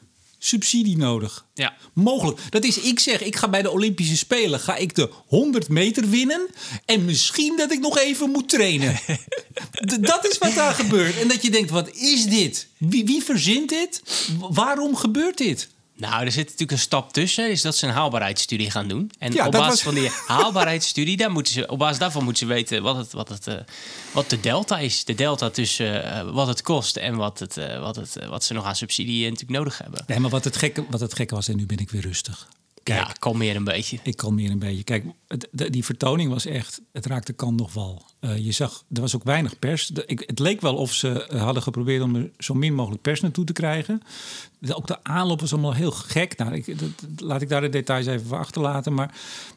subsidie 0.44 0.96
nodig. 0.96 1.46
Ja. 1.54 1.76
Mogelijk. 1.92 2.40
Dat 2.50 2.64
is, 2.64 2.78
ik 2.78 3.00
zeg, 3.00 3.22
ik 3.22 3.36
ga 3.36 3.48
bij 3.48 3.62
de 3.62 3.70
Olympische 3.70 4.16
Spelen 4.16 4.60
ga 4.60 4.76
ik 4.76 4.94
de 4.94 5.10
100 5.26 5.68
meter 5.68 6.08
winnen. 6.08 6.46
En 6.84 7.04
misschien 7.04 7.56
dat 7.56 7.72
ik 7.72 7.80
nog 7.80 7.98
even 7.98 8.30
moet 8.30 8.48
trainen. 8.48 9.00
Dat 10.00 10.26
is 10.30 10.38
wat 10.38 10.54
daar 10.54 10.74
gebeurt. 10.74 11.20
En 11.20 11.28
dat 11.28 11.42
je 11.42 11.50
denkt, 11.50 11.70
wat 11.70 11.96
is 11.96 12.24
dit? 12.24 12.66
Wie, 12.78 13.04
wie 13.04 13.22
verzint 13.22 13.68
dit? 13.68 14.02
Waarom 14.38 14.96
gebeurt 14.96 15.38
dit? 15.38 15.68
Nou, 16.02 16.24
er 16.24 16.32
zit 16.32 16.44
natuurlijk 16.44 16.70
een 16.70 16.78
stap 16.78 17.12
tussen, 17.12 17.50
is 17.50 17.62
dat 17.62 17.76
ze 17.76 17.86
een 17.86 17.92
haalbaarheidsstudie 17.92 18.70
gaan 18.70 18.88
doen. 18.88 19.10
En 19.18 19.32
Ja, 19.32 19.46
op 19.46 19.52
basis 19.52 19.68
was- 19.68 19.82
van 19.82 19.94
die 19.94 20.10
haalbaarheidsstudie, 20.36 21.16
daar 21.16 21.30
moeten 21.30 21.52
ze, 21.52 21.66
op 21.66 21.78
basis 21.78 21.98
daarvan 21.98 22.24
moeten 22.24 22.46
ze 22.46 22.52
weten 22.54 22.82
wat, 22.82 22.96
het, 22.96 23.12
wat, 23.12 23.28
het, 23.28 23.46
eh, 23.46 23.54
wat 24.12 24.30
de 24.30 24.40
delta 24.40 24.78
is. 24.78 25.04
De 25.04 25.14
delta 25.14 25.50
tussen 25.50 26.12
eh, 26.12 26.30
wat 26.30 26.46
het 26.46 26.62
kost 26.62 26.96
en 26.96 27.16
wat, 27.16 27.38
het, 27.38 27.56
eh, 27.56 27.80
wat, 27.80 27.96
het, 27.96 28.16
wat 28.28 28.44
ze 28.44 28.52
nog 28.52 28.64
aan 28.64 28.76
subsidie 28.76 29.22
natuurlijk 29.24 29.58
nodig 29.58 29.78
hebben. 29.78 30.04
Nee, 30.06 30.18
maar 30.18 30.30
wat 30.30 30.44
het 30.44 30.56
gekke, 30.56 30.84
wat 30.90 31.00
het 31.00 31.14
gekke 31.14 31.34
was, 31.34 31.48
en 31.48 31.56
nu 31.56 31.66
ben 31.66 31.78
ik 31.78 31.90
weer 31.90 32.02
rustig. 32.02 32.48
Kijk, 32.82 33.06
Ja, 33.06 33.12
kalmeer 33.18 33.56
een 33.56 33.64
beetje. 33.64 33.98
Ik 34.02 34.16
kalmeer 34.16 34.50
een 34.50 34.58
beetje. 34.58 34.82
Kijk, 34.84 35.04
het, 35.28 35.48
de- 35.52 35.70
die 35.70 35.84
vertoning 35.84 36.30
was 36.30 36.46
echt, 36.46 36.80
het 36.92 37.06
raakte 37.06 37.32
kan 37.32 37.54
nog 37.54 37.72
wel. 37.72 38.02
Eh, 38.20 38.36
je 38.38 38.52
zag, 38.52 38.84
er 38.92 39.00
was 39.00 39.14
ook 39.16 39.24
weinig 39.24 39.58
pers. 39.58 39.86
De- 39.86 40.04
ik, 40.06 40.22
het 40.26 40.38
leek 40.38 40.60
wel 40.60 40.74
of 40.76 40.92
ze 40.92 41.26
eh, 41.26 41.42
hadden 41.42 41.62
geprobeerd 41.62 42.02
om 42.02 42.14
er 42.16 42.30
zo 42.38 42.54
min 42.54 42.74
mogelijk 42.74 43.02
pers 43.02 43.20
naartoe 43.20 43.44
te 43.44 43.52
krijgen. 43.52 44.02
De- 44.58 44.74
ook 44.76 44.86
de 44.86 45.04
aanloop 45.04 45.40
was 45.40 45.52
allemaal 45.52 45.74
heel 45.74 45.90
gek. 45.90 46.36
Nou, 46.36 46.54
ik, 46.54 46.74
laat 47.16 47.42
ik 47.42 47.48
daar 47.48 47.60
de 47.60 47.68
details 47.68 48.06
even 48.06 48.26
voor 48.26 48.38
achterlaten. 48.38 48.94
Maar 48.94 49.08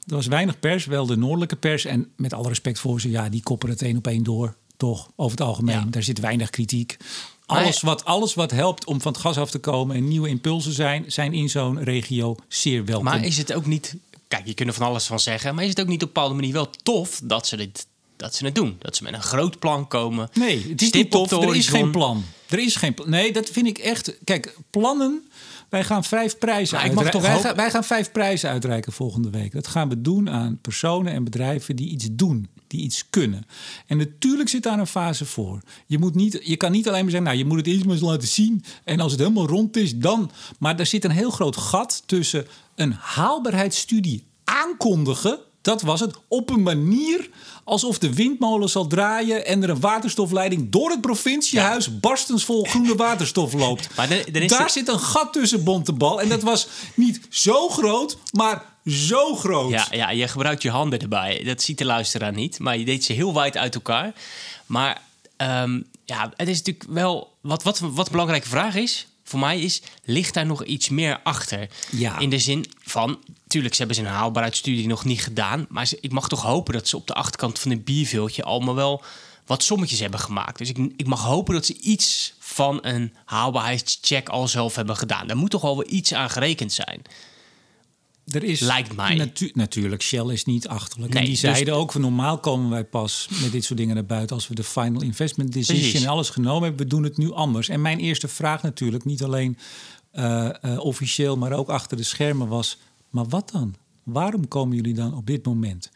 er 0.08 0.16
was 0.16 0.28
weinig 0.28 0.60
pers, 0.60 0.86
wel 0.86 1.06
de 1.06 1.18
noordelijke 1.18 1.56
pers. 1.56 1.86
En 1.86 2.12
met 2.18 2.34
alle 2.34 2.48
respect 2.48 2.80
voor 2.80 3.02
ze, 3.02 3.10
ja, 3.10 3.30
die 3.30 3.44
koppen 3.44 3.70
het 3.70 3.82
één 3.82 3.98
op 3.98 4.08
één 4.08 4.24
door. 4.24 4.56
Toch, 4.78 5.10
over 5.16 5.38
het 5.38 5.48
algemeen. 5.48 5.76
Ja. 5.76 5.86
Daar 5.90 6.04
zit 6.04 6.20
weinig 6.20 6.50
kritiek. 6.50 6.98
Alles 7.46 7.82
wat, 7.82 8.06
alles 8.06 8.34
wat 8.34 8.52
helpt 8.52 8.86
om 8.86 9.02
van 9.02 9.12
het 9.12 9.22
gas 9.22 9.38
af 9.38 9.52
te 9.52 9.60
komen 9.60 9.96
en 9.96 10.08
nieuwe 10.08 10.30
impulsen 10.30 10.74
zijn, 10.74 11.06
zijn 11.08 11.34
in 11.34 11.50
zo'n 11.50 11.84
regio 11.84 12.36
zeer 12.48 12.86
welkom. 12.86 13.06
Maar 13.06 13.26
is 13.26 13.38
het 13.38 13.54
ook 13.54 13.66
niet... 13.66 13.96
Kijk, 14.28 14.48
je 14.48 14.54
kunt 14.54 14.70
er 14.70 14.76
van 14.76 14.88
alles 14.88 15.06
van 15.06 15.20
zeggen. 15.20 15.56
Maar 15.56 15.64
is 15.64 15.70
het 15.70 15.82
ook 15.82 15.88
niet 15.88 16.02
op 16.02 16.08
een 16.08 16.14
bepaalde 16.14 16.36
manier 16.36 16.54
wel 16.54 16.70
tof 16.84 17.22
dat 17.24 17.48
ze, 17.48 17.58
dit, 17.58 17.88
dat 18.16 18.36
ze 18.36 18.46
het 18.46 18.56
doen? 18.56 18.76
Dat 18.80 18.96
ze 18.96 19.04
met 19.04 19.14
een 19.14 19.22
groot 19.22 19.60
plan 19.60 19.88
komen. 19.88 20.30
Nee, 20.34 20.66
het 20.70 20.82
is 20.82 20.92
niet 20.92 21.12
tof. 21.12 21.32
Er 21.32 21.56
is 21.56 21.68
geen 21.68 21.92
plan. 21.92 22.26
Er 22.50 22.60
is 22.60 22.76
geen 22.76 22.94
plan. 22.94 23.10
Nee, 23.10 23.34
dat 23.34 23.50
vind 23.50 23.68
ik 23.68 23.78
echt. 23.78 24.14
Kijk, 24.24 24.58
plannen. 24.70 25.30
Wij 25.76 25.84
gaan 25.84 26.04
vijf 26.04 26.38
prijzen 26.38 26.80
uitreiken. 26.80 27.22
Wij, 27.22 27.56
wij 27.56 27.72
gaan 27.72 27.84
vijf 27.84 28.12
prijzen 28.12 28.50
uitreiken 28.50 28.94
volgende 28.94 29.30
week. 29.30 29.52
Dat 29.52 29.68
gaan 29.68 29.90
we 29.90 30.02
doen 30.02 30.30
aan 30.30 30.60
personen 30.62 31.14
en 31.14 31.24
bedrijven 31.24 31.76
die 31.76 31.90
iets 31.90 32.08
doen, 32.12 32.48
die 32.68 32.82
iets 32.82 33.10
kunnen. 33.10 33.46
En 33.88 33.98
natuurlijk 33.98 34.50
zit 34.50 34.64
daar 34.64 34.80
een 34.80 34.88
fase 34.88 35.26
voor. 35.26 35.60
Je, 35.86 35.98
moet 35.98 36.16
niet, 36.16 36.40
je 36.44 36.56
kan 36.56 36.72
niet 36.72 36.88
alleen 36.88 37.02
maar 37.02 37.12
zeggen, 37.12 37.28
nou, 37.28 37.38
je 37.38 37.46
moet 37.46 37.58
het 37.58 37.68
eerst 37.68 37.86
maar 37.86 37.94
eens 37.94 38.04
laten 38.04 38.28
zien. 38.28 38.64
En 38.84 39.00
als 39.00 39.12
het 39.12 39.22
helemaal 39.22 39.48
rond 39.48 39.78
is, 39.78 39.98
dan. 39.98 40.32
Maar 40.60 40.80
er 40.80 40.86
zit 40.86 41.04
een 41.04 41.12
heel 41.12 41.32
groot 41.32 41.58
gat 41.58 42.04
tussen 42.06 42.48
een 42.76 42.94
haalbaarheidsstudie 42.94 44.24
aankondigen. 44.44 45.40
Dat 45.66 45.82
was 45.82 46.00
het. 46.00 46.16
Op 46.28 46.50
een 46.50 46.64
manier 46.64 47.30
alsof 47.64 47.98
de 47.98 48.14
windmolen 48.14 48.70
zal 48.70 48.88
draaien 48.88 49.46
en 49.46 49.64
er 49.64 49.70
een 49.70 49.80
waterstofleiding 49.80 50.70
door 50.70 50.90
het 50.90 51.02
provinciehuis 51.02 52.00
barstensvol 52.00 52.64
groene 52.64 52.96
waterstof 52.96 53.54
loopt. 53.54 53.96
Maar 53.96 54.12
is 54.12 54.50
Daar 54.52 54.66
de- 54.66 54.72
zit 54.72 54.88
een 54.88 55.00
gat 55.00 55.34
tussen 55.34 55.64
Bontebal. 55.64 56.22
En 56.22 56.30
dat 56.30 56.42
was 56.42 56.68
niet 56.96 57.20
zo 57.30 57.70
groot, 57.70 58.18
maar 58.32 58.66
zo 58.86 59.36
groot. 59.36 59.70
Ja, 59.72 59.88
ja, 59.92 60.10
je 60.10 60.28
gebruikt 60.28 60.62
je 60.62 60.70
handen 60.70 61.00
erbij. 61.00 61.44
Dat 61.44 61.62
ziet 61.62 61.78
de 61.78 61.86
luisteraar 61.86 62.34
niet. 62.34 62.60
Maar 62.60 62.78
je 62.78 62.86
deed 62.86 63.04
ze 63.04 63.14
heel 63.14 63.34
wijd 63.34 63.58
uit 63.58 63.76
elkaar. 63.76 64.14
Maar 64.66 65.02
ehm, 65.38 65.82
ja, 66.06 66.34
het 66.36 66.48
is 66.48 66.58
natuurlijk 66.58 66.86
wel... 66.90 67.34
Wat, 67.42 67.64
wat, 67.64 67.80
wat 67.80 68.06
een 68.06 68.12
belangrijke 68.12 68.48
vraag 68.48 68.76
is, 68.76 69.08
voor 69.24 69.40
mij 69.40 69.60
is... 69.60 69.82
ligt 70.04 70.34
daar 70.34 70.46
nog 70.46 70.64
iets 70.66 70.90
meer 70.90 71.20
achter? 71.24 71.68
Ja. 71.92 72.20
In 72.20 72.30
de 72.30 72.40
zin 72.40 72.66
van... 72.84 73.20
Tuurlijk, 73.56 73.76
ze 73.76 73.86
hebben 73.86 74.06
een 74.06 74.12
haalbaarheidsstudie 74.12 74.88
nog 74.88 75.06
niet 75.06 75.22
gedaan. 75.24 75.66
Maar 75.70 75.88
ze- 75.88 75.98
ik 76.02 76.12
mag 76.12 76.28
toch 76.28 76.42
hopen 76.42 76.74
dat 76.74 76.88
ze 76.88 76.98
op 76.98 77.08
de 77.08 77.14
achterkant 77.14 77.60
van 77.60 77.72
een 77.72 77.84
bierveeltje... 77.84 78.44
allemaal 78.44 78.76
wel 78.76 79.04
wat 79.46 79.64
sommetjes 79.64 80.00
hebben 80.00 80.20
gemaakt. 80.20 80.58
Dus 80.58 80.70
ik, 80.70 80.78
ik 80.98 81.06
mag 81.08 81.24
hopen 81.24 81.54
dat 81.54 81.66
ze 81.66 81.78
iets 81.80 82.34
van 82.40 82.80
een 82.82 83.14
haalbaarheidscheck 83.26 84.30
al 84.30 84.48
zelf 84.48 84.76
hebben 84.76 84.96
gedaan. 84.98 85.28
Daar 85.28 85.38
moet 85.38 85.50
toch 85.50 85.62
wel 85.62 85.78
weer 85.78 85.88
iets 85.88 86.14
aan 86.14 86.30
gerekend 86.30 86.74
zijn. 86.74 87.02
Er 88.28 88.44
is 88.44 88.60
Lijkt 88.60 88.96
mij. 88.96 89.16
natu- 89.16 89.52
natuurlijk, 89.54 90.02
Shell 90.02 90.26
is 90.26 90.46
niet 90.46 90.68
achterlijk. 90.68 91.14
Nee, 91.14 91.22
en 91.22 91.30
die 91.30 91.42
dus- 91.42 91.50
zeiden 91.52 91.74
ook, 91.76 91.92
van 91.92 92.02
normaal 92.02 92.38
komen 92.40 92.70
wij 92.70 92.84
pas 92.86 93.28
met 93.42 93.52
dit 93.52 93.64
soort 93.64 93.80
dingen 93.80 93.96
naar 93.96 94.06
buiten... 94.06 94.36
als 94.36 94.48
we 94.48 94.56
de 94.56 94.64
final 94.64 95.02
investment 95.02 95.54
decision 95.54 95.80
Precies. 95.82 96.02
en 96.04 96.10
alles 96.10 96.30
genomen 96.30 96.64
hebben. 96.64 96.82
We 96.84 96.88
doen 96.88 97.04
het 97.04 97.18
nu 97.18 97.32
anders. 97.32 97.70
En 97.70 97.82
mijn 97.82 98.00
eerste 98.00 98.28
vraag 98.28 98.62
natuurlijk, 98.62 99.06
niet 99.06 99.24
alleen 99.24 99.58
eh, 100.12 100.64
eh, 100.64 100.80
officieel... 100.80 101.38
maar 101.38 101.52
ook 101.52 101.70
achter 101.70 101.98
de 101.98 102.04
schermen 102.04 102.48
was, 102.48 102.78
maar 103.16 103.28
wat 103.28 103.50
dan? 103.52 103.76
Waarom 104.04 104.48
komen 104.48 104.76
jullie 104.76 104.94
dan 104.94 105.16
op 105.16 105.26
dit 105.26 105.46
moment? 105.46 105.92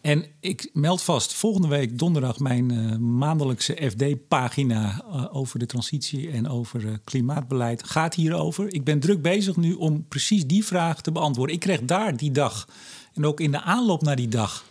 En 0.00 0.24
ik 0.40 0.70
meld 0.72 1.02
vast, 1.02 1.34
volgende 1.34 1.68
week 1.68 1.98
donderdag 1.98 2.38
mijn 2.38 2.70
eh, 2.70 2.96
maandelijkse 2.96 3.90
FD-pagina 3.90 5.02
eh, 5.02 5.36
over 5.36 5.58
de 5.58 5.66
transitie 5.66 6.30
en 6.30 6.48
over 6.48 6.86
eh, 6.86 6.92
klimaatbeleid 7.04 7.84
gaat 7.84 8.14
hierover. 8.14 8.74
Ik 8.74 8.84
ben 8.84 9.00
druk 9.00 9.22
bezig 9.22 9.56
nu 9.56 9.72
om 9.72 10.04
precies 10.08 10.46
die 10.46 10.64
vraag 10.64 11.00
te 11.00 11.12
beantwoorden. 11.12 11.54
Ik 11.54 11.60
kreeg 11.60 11.80
daar 11.80 12.16
die 12.16 12.30
dag 12.30 12.68
en 13.14 13.26
ook 13.26 13.40
in 13.40 13.50
de 13.50 13.62
aanloop 13.62 14.02
naar 14.02 14.16
die 14.16 14.28
dag 14.28 14.64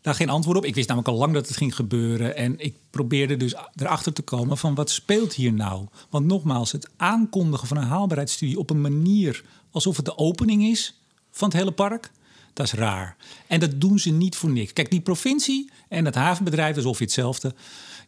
daar 0.00 0.14
geen 0.14 0.30
antwoord 0.30 0.56
op. 0.56 0.64
Ik 0.64 0.74
wist 0.74 0.88
namelijk 0.88 1.12
al 1.12 1.18
lang 1.18 1.32
dat 1.32 1.48
het 1.48 1.56
ging 1.56 1.74
gebeuren. 1.74 2.36
En 2.36 2.58
ik 2.58 2.76
probeerde 2.90 3.36
dus 3.36 3.54
erachter 3.74 4.12
te 4.12 4.22
komen 4.22 4.58
van 4.58 4.74
wat 4.74 4.90
speelt 4.90 5.34
hier 5.34 5.52
nou? 5.52 5.86
Want 6.10 6.26
nogmaals, 6.26 6.72
het 6.72 6.90
aankondigen 6.96 7.68
van 7.68 7.76
een 7.76 7.82
haalbaarheidsstudie 7.82 8.58
op 8.58 8.70
een 8.70 8.80
manier 8.80 9.44
alsof 9.70 9.96
het 9.96 10.04
de 10.04 10.18
opening 10.18 10.64
is 10.64 11.00
van 11.36 11.48
het 11.48 11.56
hele 11.56 11.72
park. 11.72 12.10
Dat 12.52 12.66
is 12.66 12.72
raar. 12.72 13.16
En 13.46 13.60
dat 13.60 13.80
doen 13.80 13.98
ze 13.98 14.10
niet 14.10 14.36
voor 14.36 14.50
niks. 14.50 14.72
Kijk, 14.72 14.90
die 14.90 15.00
provincie 15.00 15.70
en 15.88 16.04
het 16.04 16.14
havenbedrijf, 16.14 16.74
dat 16.76 16.84
is 16.92 16.98
hetzelfde. 16.98 17.54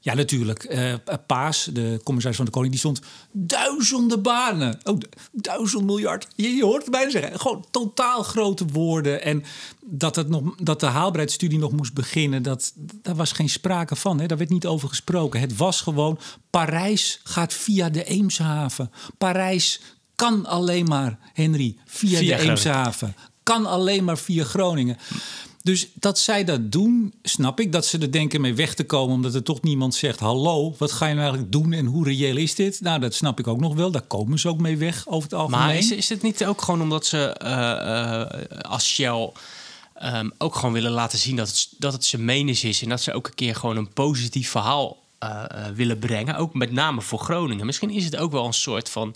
Ja, 0.00 0.14
natuurlijk. 0.14 0.64
eh, 0.64 0.94
Paas, 1.26 1.68
de 1.72 2.00
commissaris 2.04 2.36
van 2.36 2.46
de 2.46 2.50
Koning, 2.52 2.72
die 2.72 2.80
stond 2.80 3.00
duizenden 3.32 4.22
banen. 4.22 4.78
Oh, 4.84 4.98
du- 4.98 5.08
duizend 5.32 5.84
miljard. 5.84 6.26
Je, 6.34 6.48
je 6.48 6.64
hoort 6.64 6.82
het 6.82 6.90
bijna 6.90 7.10
zeggen. 7.10 7.40
Gewoon 7.40 7.64
totaal 7.70 8.22
grote 8.22 8.64
woorden. 8.66 9.22
En 9.22 9.44
dat, 9.84 10.16
het 10.16 10.28
nog, 10.28 10.54
dat 10.56 10.80
de 10.80 10.86
haalbaarheidsstudie 10.86 11.58
nog 11.58 11.72
moest 11.72 11.94
beginnen, 11.94 12.42
dat, 12.42 12.72
daar 13.02 13.14
was 13.14 13.32
geen 13.32 13.48
sprake 13.48 13.96
van. 13.96 14.20
Hè? 14.20 14.26
Daar 14.26 14.38
werd 14.38 14.50
niet 14.50 14.66
over 14.66 14.88
gesproken. 14.88 15.40
Het 15.40 15.56
was 15.56 15.80
gewoon, 15.80 16.18
Parijs 16.50 17.20
gaat 17.24 17.52
via 17.52 17.88
de 17.90 18.04
Eemshaven. 18.04 18.90
Parijs 19.18 19.80
kan 20.18 20.46
alleen 20.46 20.84
maar, 20.84 21.18
Henry, 21.32 21.76
via, 21.86 22.18
Via 22.18 22.36
de. 22.36 22.42
Eemshaven. 22.42 23.16
Kan 23.42 23.66
alleen 23.66 24.04
maar 24.04 24.18
via 24.18 24.44
Groningen. 24.44 24.96
Dus 25.62 25.88
dat 25.94 26.18
zij 26.18 26.44
dat 26.44 26.72
doen, 26.72 27.14
snap 27.22 27.60
ik. 27.60 27.72
Dat 27.72 27.86
ze 27.86 27.98
er 27.98 28.12
denken 28.12 28.40
mee 28.40 28.54
weg 28.54 28.74
te 28.74 28.84
komen, 28.84 29.14
omdat 29.14 29.34
er 29.34 29.42
toch 29.42 29.62
niemand 29.62 29.94
zegt: 29.94 30.20
Hallo, 30.20 30.74
wat 30.78 30.92
ga 30.92 31.06
je 31.06 31.14
nou 31.14 31.24
eigenlijk 31.24 31.52
doen 31.52 31.72
en 31.72 31.86
hoe 31.86 32.04
reëel 32.04 32.36
is 32.36 32.54
dit? 32.54 32.80
Nou, 32.80 33.00
dat 33.00 33.14
snap 33.14 33.38
ik 33.38 33.46
ook 33.46 33.60
nog 33.60 33.74
wel. 33.74 33.90
Daar 33.90 34.02
komen 34.02 34.38
ze 34.38 34.48
ook 34.48 34.58
mee 34.60 34.76
weg 34.76 35.06
over 35.06 35.22
het 35.22 35.38
algemeen. 35.38 35.60
Maar 35.60 35.76
is, 35.76 35.90
is 35.90 36.08
het 36.08 36.22
niet 36.22 36.44
ook 36.44 36.62
gewoon 36.62 36.82
omdat 36.82 37.06
ze 37.06 37.18
eh, 37.18 38.20
eh, 38.20 38.60
als 38.60 38.88
Shell 38.88 39.32
ehm, 39.94 40.30
ook 40.38 40.54
gewoon 40.54 40.72
willen 40.72 40.92
laten 40.92 41.18
zien 41.18 41.36
dat 41.36 41.48
het, 41.48 41.68
dat 41.78 41.92
het 41.92 42.04
zijn 42.04 42.24
menens 42.24 42.64
is 42.64 42.82
en 42.82 42.88
dat 42.88 43.00
ze 43.00 43.12
ook 43.12 43.26
een 43.26 43.34
keer 43.34 43.54
gewoon 43.54 43.76
een 43.76 43.92
positief 43.92 44.50
verhaal 44.50 44.96
eh, 45.18 45.44
willen 45.74 45.98
brengen, 45.98 46.36
ook 46.36 46.54
met 46.54 46.72
name 46.72 47.00
voor 47.00 47.18
Groningen. 47.18 47.66
Misschien 47.66 47.90
is 47.90 48.04
het 48.04 48.16
ook 48.16 48.32
wel 48.32 48.46
een 48.46 48.52
soort 48.52 48.90
van 48.90 49.14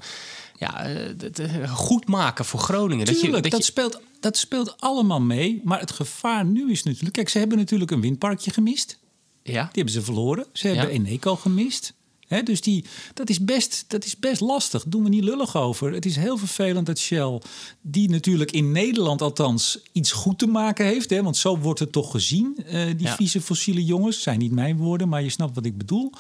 ja, 0.63 0.85
eh, 0.85 1.07
het, 1.19 1.43
goed 1.69 2.09
maken 2.09 2.45
voor 2.45 2.61
Groningen. 2.61 3.05
Tuurlijk, 3.07 3.25
dat 3.25 3.35
je, 3.35 3.43
dat, 3.43 3.51
dat 3.51 3.61
je, 3.61 3.67
speelt 3.67 4.01
dat 4.23 4.37
speelt 4.37 4.81
allemaal 4.81 5.21
mee. 5.21 5.61
Maar 5.65 5.81
het 5.81 5.91
gevaar 5.91 6.45
nu 6.45 6.71
is 6.71 6.83
natuurlijk... 6.83 7.15
Kijk, 7.15 7.29
ze 7.29 7.39
hebben 7.39 7.59
natuurlijk 7.59 7.91
een 7.91 8.01
windparkje 8.01 8.51
gemist. 8.51 8.99
Ja. 9.43 9.63
Die 9.63 9.71
hebben 9.73 9.93
ze 9.93 10.03
verloren. 10.03 10.47
Ze 10.53 10.67
hebben 10.67 10.87
Ja. 10.87 10.93
Eneco 10.93 11.37
gemist. 11.37 11.95
Dus 12.41 12.61
die, 12.61 12.85
dat, 13.15 13.31
is 13.31 13.45
best, 13.45 13.85
dat 13.89 14.05
is 14.05 14.19
best 14.19 14.41
lastig. 14.41 14.85
Doen 14.87 15.03
we 15.03 15.09
niet 15.09 15.25
lullig 15.25 15.57
over. 15.57 15.93
Het 15.93 16.07
is 16.07 16.17
heel 16.17 16.37
vervelend 16.37 16.87
dat 16.87 16.99
Shell, 16.99 17.41
die 17.81 18.11
natuurlijk 18.11 18.51
in 18.51 18.73
Nederland 18.73 19.23
althans 19.23 19.79
iets 19.93 20.13
goed 20.13 20.39
te 20.39 20.47
maken 20.47 20.87
heeft. 20.87 21.11
Hè, 21.11 21.23
want 21.23 21.37
zo 21.37 21.59
wordt 21.59 21.81
het 21.81 21.93
toch 21.93 22.11
gezien, 22.11 22.57
eh, 22.67 22.85
die 22.97 23.07
Ja. 23.07 23.15
vieze 23.15 23.41
fossiele 23.41 23.85
jongens. 23.85 24.23
Zijn 24.23 24.39
niet 24.39 24.53
mijn 24.53 24.77
woorden, 24.77 25.09
maar 25.09 25.23
je 25.23 25.31
snapt 25.31 25.55
wat 25.55 25.65
ik 25.67 25.79
bedoel. 25.79 26.13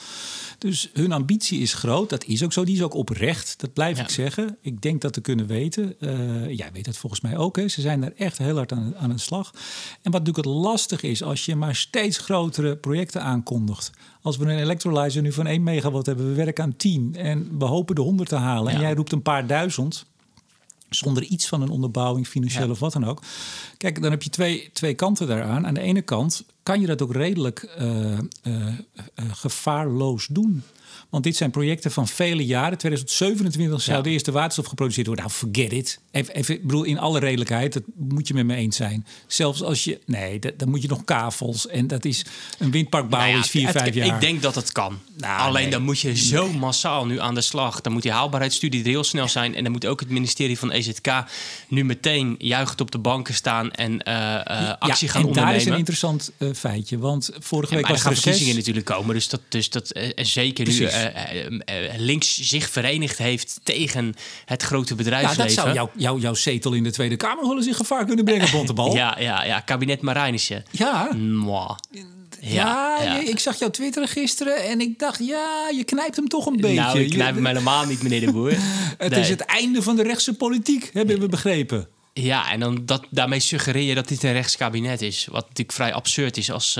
Dus 0.59 0.91
hun 0.93 1.13
ambitie 1.13 1.61
is 1.61 1.75
groot. 1.75 2.11
Dat 2.11 2.25
is 2.25 2.43
ook 2.43 2.53
zo. 2.53 2.65
Die 2.65 2.75
is 2.75 2.83
ook 2.83 2.95
oprecht. 2.95 3.55
Dat 3.61 3.73
blijf 3.73 3.97
Ja. 3.97 4.03
ik 4.03 4.09
zeggen. 4.11 4.57
Ik 4.61 4.81
denk 4.83 5.01
dat 5.01 5.13
te 5.13 5.21
kunnen 5.21 5.47
weten. 5.47 5.95
Eh, 6.01 6.57
jij 6.57 6.71
weet 6.73 6.87
het 6.87 6.97
volgens 6.97 7.21
mij 7.21 7.37
ook. 7.37 7.57
Hè. 7.57 7.69
Ze 7.69 7.81
zijn 7.81 8.01
daar 8.01 8.13
echt 8.17 8.39
heel 8.39 8.57
hard 8.57 8.73
aan, 8.73 8.95
aan 8.97 9.11
de 9.11 9.19
slag. 9.19 9.51
En 10.03 10.11
wat 10.13 10.25
natuurlijk 10.25 10.47
het 10.47 10.55
lastig 10.65 11.03
is, 11.03 11.23
als 11.23 11.45
je 11.45 11.57
maar 11.57 11.77
steeds 11.77 12.19
grotere 12.19 12.77
projecten 12.77 13.23
aankondigt. 13.23 13.91
Als 14.23 14.37
we 14.37 14.45
een 14.45 14.59
electrolyzer 14.59 15.23
nu 15.23 15.33
van 15.33 15.47
1 15.47 15.63
megawatt 15.63 16.07
hebben, 16.07 16.29
we 16.29 16.35
werken 16.35 16.65
aan 16.65 16.77
10 16.77 17.15
en 17.17 17.59
we 17.59 17.65
hopen 17.65 17.95
de 17.95 18.01
100 18.01 18.29
te 18.29 18.37
halen. 18.37 18.73
En 18.73 18.81
jij 18.81 18.95
roept 18.95 19.13
een 19.13 19.23
paar 19.23 19.47
duizend 19.47 20.07
zonder 20.91 21.23
iets 21.23 21.49
van 21.49 21.63
een 21.63 21.69
onderbouwing, 21.69 22.27
financieel 22.27 22.65
Ja. 22.65 22.71
of 22.71 22.79
wat 22.79 22.93
dan 22.93 23.05
ook. 23.05 23.23
Kijk, 23.77 24.03
dan 24.03 24.11
heb 24.11 24.23
je 24.23 24.31
twee, 24.31 24.71
twee 24.73 24.95
kanten 24.95 25.27
daaraan. 25.27 25.67
Aan 25.67 25.75
de 25.75 25.81
ene 25.81 26.03
kant 26.03 26.45
kan 26.63 26.81
je 26.81 26.87
dat 26.87 27.03
ook 27.03 27.13
redelijk 27.13 27.63
eh, 27.63 28.13
eh, 28.13 28.19
eh, 28.43 29.25
gevaarloos 29.33 30.27
doen. 30.27 30.63
Want 31.11 31.25
dit 31.25 31.37
zijn 31.37 31.51
projecten 31.51 31.91
van 31.91 32.09
vele 32.09 32.45
jaren. 32.47 32.79
2027 32.79 33.83
zou 33.83 33.97
Ja. 33.97 34.03
de 34.03 34.11
eerste 34.11 34.33
waterstof 34.33 34.67
geproduceerd 34.67 35.07
worden. 35.07 35.25
Nou, 35.25 35.37
forget 35.37 35.73
it. 35.73 36.01
Even, 36.11 36.35
even, 36.35 36.55
ik 36.55 36.63
bedoel, 36.63 36.85
in 36.85 36.99
alle 36.99 37.19
redelijkheid, 37.19 37.73
dat 37.73 37.83
moet 37.97 38.29
je 38.29 38.35
met 38.35 38.47
me 38.47 38.55
eens 38.55 38.77
zijn. 38.77 39.07
Zelfs 39.27 39.63
als 39.63 39.85
je... 39.85 40.01
Nee, 40.07 40.39
dat, 40.39 40.59
dan 40.59 40.69
moet 40.69 40.83
je 40.83 40.89
nog 40.89 41.05
kavels. 41.05 41.67
En 41.67 41.87
dat 41.87 42.05
is... 42.05 42.25
Een 42.59 42.71
windpark 42.71 43.09
bouwen 43.09 43.31
Nou 43.31 43.41
ja, 43.41 43.45
is 43.45 43.51
vier, 43.51 43.67
het- 43.69 43.77
vijf 43.77 43.95
jaar. 43.95 44.07
Ik 44.15 44.21
denk 44.21 44.43
dat 44.43 44.55
het 44.55 44.73
kan. 44.73 44.99
Nou, 45.17 45.41
Alleen 45.41 45.63
nee. 45.63 45.71
dan 45.71 45.83
moet 45.83 46.01
je 46.01 46.17
zo 46.17 46.53
massaal 46.53 47.07
nu 47.07 47.21
aan 47.21 47.35
de 47.35 47.41
slag. 47.41 47.81
Dan 47.81 47.93
moet 47.93 48.03
die 48.03 48.13
haalbaarheidsstudie 48.13 48.81
er 48.83 48.89
heel 48.89 49.05
snel 49.05 49.29
zijn. 49.29 49.55
En 49.55 49.63
dan 49.63 49.73
moet 49.73 49.87
ook 49.87 50.01
het 50.01 50.09
ministerie 50.11 50.59
van 50.59 50.71
EZK 50.71 51.09
nu 51.69 51.85
meteen 51.85 52.35
juichend 52.39 52.81
op 52.81 52.91
de 52.91 52.99
banken 52.99 53.35
staan 53.35 53.71
en 53.71 54.03
eh, 54.03 54.35
eh, 54.35 54.75
actie 54.79 55.07
ja, 55.07 55.13
gaan 55.13 55.21
en 55.23 55.29
ondernemen. 55.29 55.35
daar 55.45 55.55
is 55.55 55.65
een 55.65 55.77
interessant 55.79 56.31
eh, 56.39 56.49
feitje. 56.55 56.99
Want 56.99 57.31
vorige 57.39 57.73
Ja, 57.75 57.79
week 57.81 57.89
was 57.89 58.01
er 58.05 58.07
er 58.11 58.13
verkiezingen 58.17 58.55
natuurlijk 58.57 58.87
komen. 58.87 59.15
Dus 59.15 59.29
dat, 59.29 59.41
dus 59.49 59.71
dat 59.71 59.91
en 59.91 60.27
zeker 60.27 60.67
nu 60.67 60.73
Eh, 60.89 61.95
links 61.97 62.41
zich 62.41 62.69
verenigd 62.71 63.19
heeft 63.19 63.61
tegen 63.63 64.15
het 64.45 64.63
grote 64.63 64.91
Ja, 64.91 64.97
bedrijfsleven. 64.97 65.45
dat 65.45 65.53
zou 65.53 65.73
jouw 65.75 65.91
jouw 65.97 66.19
jouw 66.19 66.35
zetel 66.35 66.73
in 66.73 66.83
de 66.83 66.91
Tweede 66.93 67.17
Kamer 67.17 67.47
wel 67.47 67.57
eens 67.57 67.67
in 67.67 67.75
gevaar 67.75 68.05
kunnen 68.05 68.25
brengen, 68.25 68.51
Bontebal. 68.57 68.95
Ja, 68.95 69.17
ja, 69.21 69.45
ja, 69.45 69.61
kabinet 69.61 70.01
Marijnissen. 70.01 70.65
ja. 70.71 71.09
Mwah. 71.15 71.77
Ja, 72.41 72.99
ja. 73.03 73.19
ik 73.21 73.39
zag 73.39 73.59
jouw 73.59 73.71
Twitter 73.71 74.09
gisteren 74.09 74.65
en 74.65 74.81
ik 74.81 74.99
dacht, 74.99 75.19
ja, 75.27 75.69
je 75.77 75.85
knijpt 75.85 76.17
hem 76.17 76.29
toch 76.29 76.47
een 76.47 76.57
beetje. 76.57 76.75
Nou, 76.81 76.99
ik 77.01 77.11
knijp 77.11 77.35
hem 77.35 77.47
helemaal 77.47 77.85
niet, 77.87 78.03
meneer 78.03 78.21
de 78.21 78.33
Boer. 78.33 78.53
Het 78.99 79.11
Nee. 79.11 79.21
is 79.21 79.29
het 79.29 79.41
einde 79.41 79.83
van 79.83 79.97
de 79.97 80.03
rechtse 80.03 80.35
politiek, 80.35 80.91
hebben 80.93 81.21
we 81.21 81.29
begrepen. 81.29 81.89
Ja, 82.13 82.51
en 82.53 82.61
dan 82.61 82.83
dat, 82.87 83.07
daarmee 83.11 83.41
suggereer 83.41 83.83
je 83.83 83.95
dat 83.95 84.09
dit 84.09 84.23
een 84.23 84.33
rechtskabinet 84.33 85.03
is. 85.03 85.27
Wat 85.31 85.43
natuurlijk 85.43 85.73
vrij 85.73 85.93
absurd 85.93 86.37
is 86.37 86.51
als 86.51 86.77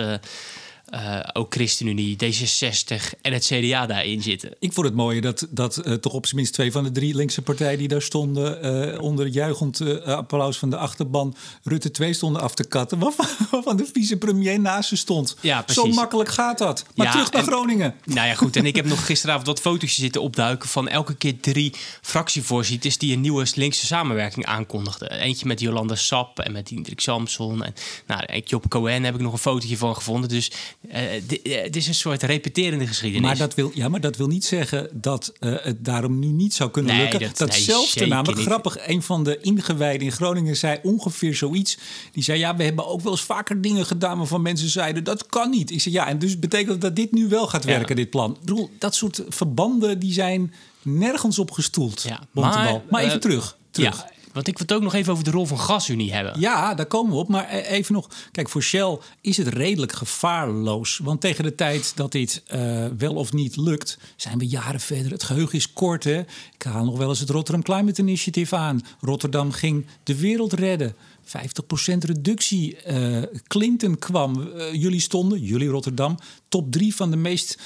eh, 0.93 1.19
ook 1.33 1.55
ChristenUnie, 1.55 2.17
D66 2.25 3.19
en 3.23 3.33
het 3.33 3.45
CDA 3.45 3.87
daarin 3.87 4.23
zitten. 4.23 4.55
Ik 4.59 4.73
vond 4.73 4.87
het 4.87 4.95
mooi 4.97 5.21
dat, 5.21 5.47
dat 5.51 5.77
eh, 5.77 5.93
toch 5.95 6.13
op 6.13 6.25
zijn 6.25 6.37
minst 6.37 6.53
twee 6.53 6.73
van 6.73 6.85
de 6.85 6.91
drie 6.91 7.15
linkse 7.15 7.43
partijen 7.43 7.79
die 7.79 7.89
daar 7.89 8.03
stonden, 8.03 8.63
eh, 8.93 9.01
onder 9.01 9.25
het 9.25 9.35
juichend 9.35 10.05
applaus 10.05 10.59
van 10.59 10.71
de 10.71 10.77
achterban, 10.77 11.35
Rutte 11.63 11.91
2 11.91 12.13
stonden 12.13 12.43
af 12.43 12.55
te 12.55 12.65
katten. 12.69 12.99
Waarvan, 12.99 13.27
waarvan 13.51 13.77
de 13.77 13.89
vicepremier 13.93 14.61
naast 14.61 14.89
ze 14.89 14.97
stond. 14.97 15.37
Ja, 15.41 15.65
Zo 15.67 15.75
precies. 15.81 15.97
makkelijk 15.97 16.31
gaat 16.31 16.59
dat. 16.59 16.85
Maar 16.95 17.07
Ja, 17.07 17.13
terug 17.13 17.33
naar 17.33 17.43
en- 17.43 17.49
Groningen. 17.49 17.95
Nou 18.05 18.27
ja, 18.29 18.35
goed. 18.35 18.57
En 18.57 18.67
ik 18.67 18.77
heb 18.77 18.87
nog 18.95 19.07
gisteravond 19.07 19.47
wat 19.47 19.61
foto's 19.61 19.95
zitten 19.95 20.23
opduiken 20.23 20.69
van 20.69 20.89
elke 20.89 21.15
keer 21.15 21.41
drie 21.41 21.73
fractievoorzitters 22.01 22.99
die 22.99 23.13
een 23.15 23.21
nieuwe 23.21 23.47
linkse 23.55 23.87
samenwerking 23.87 24.47
aankondigden. 24.47 25.11
Eentje 25.13 25.47
met 25.47 25.61
Jolanda 25.61 25.95
Sap 25.95 26.39
en 26.39 26.53
met 26.53 26.67
Diederik 26.67 27.01
Samson. 27.01 27.65
En 27.65 27.75
nou, 28.07 28.43
op 28.55 28.69
Cohen 28.69 29.05
heb 29.05 29.15
ik 29.15 29.21
nog 29.21 29.33
een 29.33 29.39
fotootje 29.39 29.77
van 29.77 29.95
gevonden. 29.95 30.29
Dus 30.29 30.51
het 30.89 31.77
is 31.77 31.87
een 31.89 31.95
soort 31.95 32.23
repeterende 32.23 32.87
geschiedenis. 32.87 33.27
Maar 33.29 33.37
dat, 33.37 33.55
wil, 33.55 33.71
ja, 33.75 33.89
maar 33.89 34.01
dat 34.01 34.17
wil 34.17 34.27
niet 34.27 34.45
zeggen 34.45 34.89
dat 34.93 35.33
eh, 35.39 35.55
het 35.63 35.85
daarom 35.85 36.19
nu 36.19 36.27
niet 36.27 36.55
zou 36.55 36.71
kunnen 36.71 36.93
Nee, 36.93 37.03
lukken. 37.03 37.21
dat- 37.21 37.37
Dat, 37.39 37.49
nee, 37.51 37.61
zelfde 37.61 37.89
zeker 37.91 38.09
namelijk 38.09 38.39
niet. 38.39 38.47
grappig. 38.47 38.77
Een 38.89 39.03
van 39.03 39.25
de 39.25 39.39
ingewijden 39.41 40.07
in 40.07 40.13
Groningen 40.13 40.57
zei 40.57 40.79
ongeveer 40.83 41.35
zoiets. 41.35 41.79
Die 42.13 42.23
zei, 42.23 42.39
ja, 42.39 42.57
we 42.57 42.65
hebben 42.65 42.87
ook 42.87 43.01
wel 43.01 43.13
eens 43.13 43.23
vaker 43.23 43.61
dingen 43.61 43.87
gedaan... 43.87 44.19
waarvan 44.19 44.43
mensen 44.43 44.69
zeiden, 44.69 45.05
dat 45.05 45.27
kan 45.27 45.51
niet. 45.51 45.71
Ik 45.71 45.81
zei, 45.81 45.95
ja, 45.95 46.07
en 46.09 46.19
dus 46.19 46.39
betekent 46.39 46.81
dat 46.81 46.97
dit 46.97 47.13
nu 47.13 47.29
wel 47.29 47.47
gaat 47.47 47.63
Ja. 47.65 47.69
werken, 47.69 47.97
dit 47.97 48.11
plan. 48.11 48.31
Ik 48.33 48.41
bedoel, 48.41 48.71
dat 48.79 48.95
soort 48.95 49.23
verbanden 49.29 49.99
die 49.99 50.13
zijn 50.13 50.53
nergens 50.83 51.39
op 51.39 51.51
gestoeld. 51.51 52.03
Ja, 52.09 52.21
maar, 52.31 52.83
maar, 52.91 53.01
even 53.03 53.15
eh, 53.15 53.21
terug. 53.21 53.57
terug. 53.71 53.97
Ja, 53.97 54.11
want 54.33 54.47
ik 54.47 54.59
wil 54.59 54.67
het 54.67 54.77
ook 54.77 54.83
nog 54.83 54.95
even 54.95 55.13
over 55.13 55.25
de 55.25 55.31
rol 55.31 55.47
van 55.47 55.59
GasUnie 55.59 56.13
hebben. 56.13 56.41
Ja, 56.41 56.75
daar 56.75 56.87
komen 56.87 57.13
we 57.13 57.19
op. 57.19 57.29
Maar 57.29 57.55
e- 57.55 57.61
even 57.61 57.95
nog. 57.95 58.09
Kijk, 58.33 58.49
voor 58.49 58.63
Shell 58.63 58.99
is 59.21 59.37
het 59.37 59.49
redelijk 59.49 59.93
gevaarloos. 59.93 61.01
Want 61.03 61.21
tegen 61.21 61.45
de 61.45 61.55
tijd 61.55 61.93
dat 61.97 62.13
dit 62.13 62.43
eh, 62.47 62.87
wel 62.99 63.15
of 63.15 63.33
niet 63.33 63.57
lukt, 63.57 63.99
zijn 64.17 64.39
we 64.39 64.47
jaren 64.47 64.81
verder. 64.81 65.13
Het 65.13 65.23
geheugen 65.23 65.59
is 65.59 65.73
kort. 65.73 66.05
Hè? 66.05 66.19
Ik 66.55 66.63
haal 66.63 66.85
nog 66.85 66.99
wel 66.99 67.09
eens 67.09 67.21
het 67.21 67.31
Rotterdam 67.31 67.63
Climate 67.63 68.01
Initiative 68.01 68.57
aan. 68.57 68.81
Rotterdam 69.01 69.53
ging 69.53 69.87
de 70.03 70.17
wereld 70.17 70.53
redden. 70.53 70.95
50% 71.25 72.05
reductie. 72.05 72.77
Eh, 72.77 73.23
Clinton 73.47 73.99
kwam. 73.99 74.51
Eh, 74.51 74.73
jullie 74.73 75.01
stonden, 75.01 75.41
jullie 75.41 75.69
Rotterdam, 75.69 76.19
top 76.49 76.73
drie 76.73 76.95
van 76.95 77.11
de 77.11 77.17
meest 77.17 77.59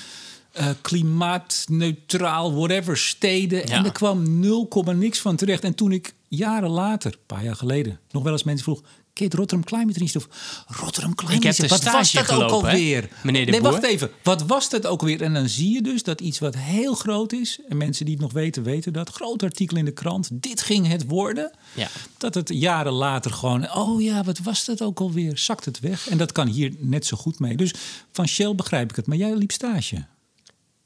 klimaatneutraal, 0.80 2.54
whatever, 2.54 2.96
steden. 2.96 3.58
Ja. 3.58 3.76
En 3.76 3.84
er 3.84 3.92
kwam 3.92 4.40
0, 4.40 4.68
niks 4.84 5.18
van 5.18 5.36
terecht. 5.36 5.64
En 5.64 5.74
toen 5.74 5.92
ik 5.92 6.14
jaren 6.36 6.70
later, 6.70 7.12
een 7.12 7.26
paar 7.26 7.44
jaar 7.44 7.56
geleden, 7.56 8.00
nog 8.10 8.22
wel 8.22 8.32
eens 8.32 8.42
mensen 8.42 8.64
vroeg... 8.64 8.82
Het 9.24 9.34
Rotterdam 9.34 9.64
Climate 9.64 9.98
Initiative? 9.98 10.28
Rotterdam 10.66 11.14
Climate 11.14 11.42
Initiative, 11.42 11.68
wat 11.68 11.92
was 11.92 12.12
dat 12.12 12.22
ook 12.22 12.28
gelopen, 12.28 12.68
hè, 12.68 12.74
alweer? 12.74 13.08
meneer 13.22 13.44
de 13.44 13.50
nee, 13.50 13.60
Boer? 13.60 13.70
wacht 13.70 13.84
even. 13.84 14.10
Wat 14.22 14.42
was 14.42 14.70
dat 14.70 14.86
ook 14.86 15.02
weer? 15.02 15.22
En 15.22 15.34
dan 15.34 15.48
zie 15.48 15.72
je 15.72 15.82
dus 15.82 16.02
dat 16.02 16.20
iets 16.20 16.38
wat 16.38 16.54
heel 16.56 16.94
groot 16.94 17.32
is... 17.32 17.60
en 17.68 17.76
mensen 17.76 18.04
die 18.04 18.14
het 18.14 18.22
nog 18.22 18.32
weten, 18.32 18.62
weten 18.62 18.92
dat. 18.92 19.10
Groot 19.10 19.42
artikel 19.42 19.76
in 19.76 19.84
de 19.84 19.92
krant. 19.92 20.28
Dit 20.32 20.62
ging 20.62 20.86
het 20.86 21.04
worden. 21.06 21.52
Ja. 21.74 21.88
Dat 22.18 22.34
het 22.34 22.48
jaren 22.48 22.92
later 22.92 23.30
gewoon... 23.30 23.74
oh 23.74 24.02
ja, 24.02 24.24
wat 24.24 24.38
was 24.38 24.64
dat 24.64 24.82
ook 24.82 25.00
alweer? 25.00 25.38
Zakt 25.38 25.64
het 25.64 25.80
weg. 25.80 26.08
En 26.08 26.18
dat 26.18 26.32
kan 26.32 26.46
hier 26.46 26.72
net 26.78 27.06
zo 27.06 27.16
goed 27.16 27.38
mee. 27.38 27.56
Dus 27.56 27.74
van 28.12 28.28
Shell 28.28 28.54
begrijp 28.54 28.90
ik 28.90 28.96
het. 28.96 29.06
Maar 29.06 29.16
jij 29.16 29.34
liep 29.34 29.52
stage. 29.52 30.06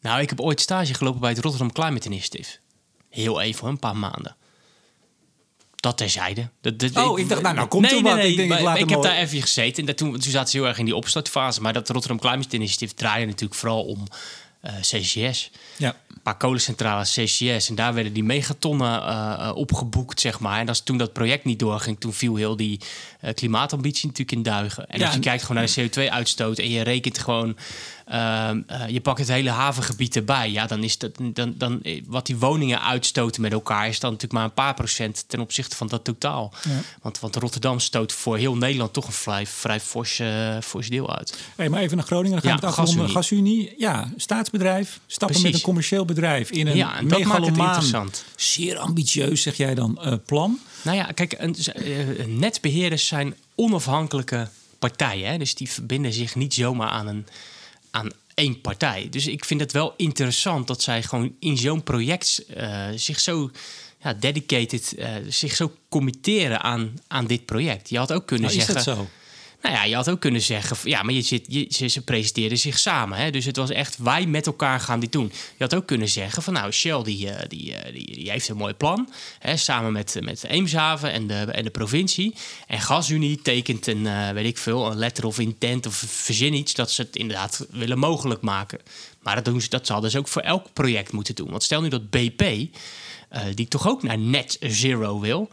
Nou, 0.01 0.21
ik 0.21 0.29
heb 0.29 0.41
ooit 0.41 0.61
stage 0.61 0.95
gelopen 0.95 1.21
bij 1.21 1.31
het 1.31 1.39
Rotterdam 1.39 1.73
Climate 1.73 2.07
Initiative. 2.07 2.59
Heel 3.09 3.41
even, 3.41 3.69
een 3.69 3.79
paar 3.79 3.97
maanden. 3.97 4.37
Dat 5.81 5.97
terzijde. 5.97 6.49
Dat, 6.61 6.79
dat- 6.79 6.97
Oh, 6.97 7.19
ik 7.19 7.29
dacht, 7.29 7.43
nou, 7.43 7.55
nou 7.55 7.69
komt 7.69 7.83
nee, 7.83 7.91
er 7.97 8.03
nee, 8.03 8.13
wat. 8.13 8.21
Nee, 8.23 8.31
Ik 8.31 8.37
denk, 8.37 8.53
ik 8.53 8.61
laat 8.61 8.79
heb 8.79 8.89
mooi- 8.89 9.03
daar 9.09 9.17
even 9.17 9.41
gezeten. 9.43 9.77
En 9.81 9.87
dat 9.87 9.97
toen, 9.97 10.11
toen 10.13 10.31
zaten 10.33 10.51
ze 10.51 10.57
heel 10.57 10.67
erg 10.67 10.79
in 10.79 10.85
die 10.85 10.97
opstartfase. 10.97 11.61
Maar 11.61 11.73
dat 11.73 11.89
Rotterdam 11.89 12.19
Climate 12.19 12.57
Initiative 12.57 12.95
draaide 12.95 13.27
natuurlijk 13.27 13.61
vooral 13.61 13.83
om 13.85 14.05
eh, 14.61 14.73
CCS. 14.81 15.51
Ja. 15.77 15.97
Een 16.09 16.21
paar 16.23 16.37
kolencentrales, 16.37 17.13
CCS. 17.15 17.69
En 17.69 17.75
daar 17.75 17.95
werden 17.95 18.13
die 18.13 18.25
megatonnen 18.25 19.03
eh, 19.03 19.37
eh, 19.49 19.57
opgeboekt, 19.57 20.21
zeg 20.21 20.41
maar. 20.41 20.61
En 20.61 20.69
als 20.69 20.81
toen 20.81 20.99
dat 20.99 21.13
project 21.13 21.45
niet 21.45 21.59
doorging, 21.59 22.01
toen 22.01 22.13
viel 22.13 22.37
heel 22.37 22.57
die 22.57 22.81
eh, 23.21 23.35
klimaatambitie 23.35 24.07
natuurlijk 24.07 24.37
in 24.37 24.43
duigen. 24.43 24.87
En 24.89 24.99
Ja, 24.99 25.05
als 25.07 25.15
je 25.15 25.21
kijkt 25.21 25.43
gewoon 25.43 25.57
naar 25.63 25.73
de 25.75 25.89
CO2-uitstoot 25.91 26.59
en 26.59 26.71
je 26.71 26.83
rekent 26.83 27.19
gewoon... 27.19 27.57
ehm, 28.07 28.61
eh, 28.67 28.89
je 28.89 29.01
pakt 29.01 29.19
het 29.19 29.29
hele 29.29 29.51
havengebied 29.51 30.17
erbij. 30.17 30.51
Ja, 30.51 30.67
dan 30.67 30.83
is 30.83 30.99
dat... 30.99 31.11
Dan, 31.33 31.55
dan, 31.57 31.83
eh, 31.83 32.03
wat 32.07 32.27
die 32.27 32.37
woningen 32.37 32.83
uitstoten 32.83 33.43
met 33.43 33.53
elkaar... 33.53 33.89
is 33.89 34.01
dan 34.01 34.11
natuurlijk 34.11 34.41
maar 34.41 34.49
een 34.49 34.65
paar 34.65 34.75
procent 34.75 35.25
ten 35.27 35.41
opzichte 35.41 35.77
van 35.77 35.87
dat 35.87 36.05
totaal. 36.05 36.53
Ja. 36.69 36.81
Want, 37.03 37.21
want 37.21 37.37
Rotterdam 37.37 37.79
stoot 37.81 38.13
voor 38.13 38.37
heel 38.37 38.57
Nederland 38.57 38.93
toch 38.93 39.07
een 39.07 39.13
vrij, 39.13 39.47
vrij 39.47 39.81
fors, 39.81 40.21
fors 40.63 40.89
deel 40.89 41.17
uit. 41.17 41.39
Hey, 41.57 41.69
maar 41.69 41.81
even 41.81 41.97
naar 41.97 42.07
Groningen. 42.07 42.33
Dan 42.33 42.51
gaan 42.51 42.51
Ja, 42.51 42.61
we 42.61 42.67
het 42.67 42.79
afronden. 42.79 43.11
GasUnie. 43.11 43.45
GasUnie. 43.45 43.75
Ja, 43.79 44.13
staatsbedrijf. 44.17 44.89
Stappen 45.07 45.27
Precies. 45.27 45.43
met 45.43 45.55
een 45.55 45.61
commercieel 45.61 46.05
bedrijf 46.05 46.51
in 46.51 46.67
een 46.67 46.77
Ja, 46.77 46.99
en 46.99 47.09
dat 47.09 47.25
maakt 47.25 47.47
het 47.47 47.57
interessant. 47.57 48.25
Zeer 48.37 48.79
ambitieus, 48.79 49.43
zeg 49.43 49.57
jij 49.57 49.75
dan, 49.75 50.21
plan. 50.27 50.59
Nou 50.83 50.97
ja, 50.97 51.05
kijk, 51.05 51.35
een, 51.39 51.55
eh, 51.57 52.27
netbeheerders 52.27 53.07
zijn 53.07 53.35
onafhankelijke 53.55 54.49
partijen. 54.79 55.31
Hè? 55.31 55.39
Dus 55.39 55.55
die 55.55 55.71
verbinden 55.71 56.13
zich 56.13 56.35
niet 56.35 56.55
zomaar 56.55 56.89
aan, 56.89 57.07
een, 57.07 57.27
aan 57.91 58.11
één 58.35 58.61
partij. 58.61 59.07
Dus 59.11 59.27
ik 59.27 59.45
vind 59.45 59.61
het 59.61 59.73
wel 59.73 59.95
interessant 59.97 60.67
dat 60.67 60.83
zij 60.83 61.03
gewoon 61.03 61.35
in 61.39 61.59
zo'n 61.59 61.83
project 61.83 62.45
eh, 62.55 62.87
zich 62.95 63.21
zo 63.21 63.51
ja, 64.03 64.15
dedicated, 64.15 64.95
eh, 64.95 65.11
zich 65.29 65.57
zo 65.57 65.73
committeren 65.89 66.61
aan, 66.61 66.95
aan 67.07 67.27
dit 67.27 67.45
project. 67.45 67.91
Je 67.91 67.99
had 67.99 68.13
ook 68.13 68.27
kunnen 68.27 68.47
Nou, 68.49 68.59
is 68.59 68.67
zeggen. 68.67 68.85
dat 68.85 68.97
zo? 68.97 69.09
Nou 69.63 69.75
ja, 69.75 69.85
je 69.85 69.95
had 69.95 70.11
ook 70.11 70.21
kunnen 70.21 70.41
zeggen, 70.41 70.91
ja, 70.91 71.03
maar 71.03 71.15
je 71.15 71.23
zit, 71.23 71.45
je, 71.49 71.67
ze, 71.71 71.89
ze 71.89 72.01
presenteerden 72.03 72.59
zich 72.59 72.79
samen. 72.79 73.19
Hè? 73.19 73.31
Dus 73.31 73.45
het 73.45 73.57
was 73.57 73.71
echt, 73.71 73.97
wij 73.99 74.27
met 74.27 74.47
elkaar 74.47 74.81
gaan 74.81 75.01
dit 75.01 75.13
doen. 75.13 75.33
Je 75.57 75.65
had 75.65 75.75
ook 75.75 75.87
kunnen 75.87 76.09
zeggen 76.09 76.43
van, 76.43 76.53
nou, 76.53 76.73
Shell 76.73 77.03
die, 77.03 77.31
eh, 77.31 77.49
die, 77.49 77.75
eh, 77.75 77.93
die, 77.93 78.15
die 78.15 78.31
heeft 78.31 78.49
een 78.49 78.57
mooi 78.57 78.75
plan. 78.75 79.13
Hè? 79.39 79.57
Samen 79.57 79.93
met, 79.93 80.17
met 80.21 80.45
Eemshaven 80.45 81.13
en 81.13 81.27
de, 81.27 81.35
en 81.35 81.65
de 81.65 81.71
provincie. 81.71 82.35
En 82.67 82.81
GasUnie 82.81 83.43
tekent 83.43 83.87
een, 83.87 84.35
weet 84.35 84.47
ik 84.47 84.59
veel, 84.59 84.91
een 84.91 84.99
letter 84.99 85.25
of 85.25 85.39
intent 85.39 85.87
of 85.87 85.95
verzin 85.95 86.55
iets... 86.55 86.75
dat 86.75 86.91
ze 86.91 87.03
het 87.03 87.17
inderdaad 87.17 87.67
willen 87.71 87.99
mogelijk 87.99 88.41
maken. 88.41 88.79
Maar 89.23 89.35
dat, 89.35 89.45
doen 89.45 89.61
ze, 89.61 89.69
dat 89.69 89.89
hadden 89.89 90.11
ze 90.11 90.19
ook 90.19 90.29
voor 90.29 90.43
elk 90.43 90.67
project 90.73 91.13
moeten 91.13 91.35
doen. 91.35 91.51
Want 91.51 91.63
stel 91.63 91.81
nu 91.81 91.89
dat 91.89 92.11
BP, 92.11 92.43
die 93.55 93.69
toch 93.69 93.89
ook 93.89 94.03
naar 94.03 94.19
net 94.19 94.57
zero 94.61 95.21
wil... 95.21 95.51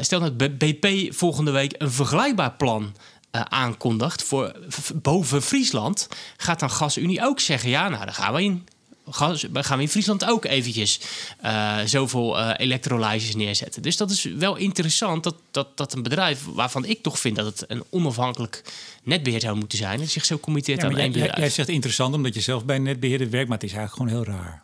stel 0.00 0.20
dat 0.20 0.36
BP 0.36 1.14
volgende 1.14 1.50
week 1.50 1.74
een 1.78 1.92
vergelijkbaar 1.92 2.52
plan 2.52 2.94
uh, 3.32 3.42
aankondigt 3.48 4.22
voor 4.22 4.56
boven 4.94 5.42
Friesland, 5.42 6.08
gaat 6.36 6.60
dan 6.60 6.70
GasUnie 6.70 7.24
ook 7.24 7.40
zeggen: 7.40 7.70
ja, 7.70 7.88
nou, 7.88 8.04
dan 8.04 8.14
gaan 8.14 8.34
we 8.34 8.42
in. 8.42 8.66
Gas, 9.10 9.46
gaan 9.52 9.76
we 9.76 9.82
in 9.82 9.88
Friesland 9.88 10.24
ook 10.24 10.44
eventjes 10.44 11.00
uh, 11.44 11.78
zoveel 11.84 12.38
uh, 12.38 13.34
neerzetten. 13.34 13.82
Dus 13.82 13.96
dat 13.96 14.10
is 14.10 14.24
wel 14.24 14.56
interessant 14.56 15.24
dat, 15.24 15.34
dat, 15.50 15.76
dat 15.76 15.92
een 15.92 16.02
bedrijf 16.02 16.44
waarvan 16.54 16.84
ik 16.84 17.02
toch 17.02 17.18
vind 17.18 17.36
dat 17.36 17.46
het 17.46 17.64
een 17.70 17.84
onafhankelijk 17.90 18.62
netbeheer 19.02 19.40
zou 19.40 19.56
moeten 19.56 19.78
zijn, 19.78 19.98
dat 19.98 20.08
zich 20.08 20.24
zo 20.24 20.38
committeert 20.38 20.80
ja, 20.80 20.88
aan 20.88 20.96
één 20.96 21.12
bedrijf. 21.12 21.36
Jij 21.36 21.50
zegt 21.50 21.68
interessant 21.68 22.14
omdat 22.14 22.34
je 22.34 22.40
zelf 22.40 22.64
bij 22.64 22.76
een 22.76 22.82
netbeheerder 22.82 23.30
werkt, 23.30 23.48
maar 23.48 23.58
het 23.58 23.66
is 23.66 23.76
eigenlijk 23.76 24.12
gewoon 24.12 24.24
heel 24.24 24.34
raar. 24.34 24.62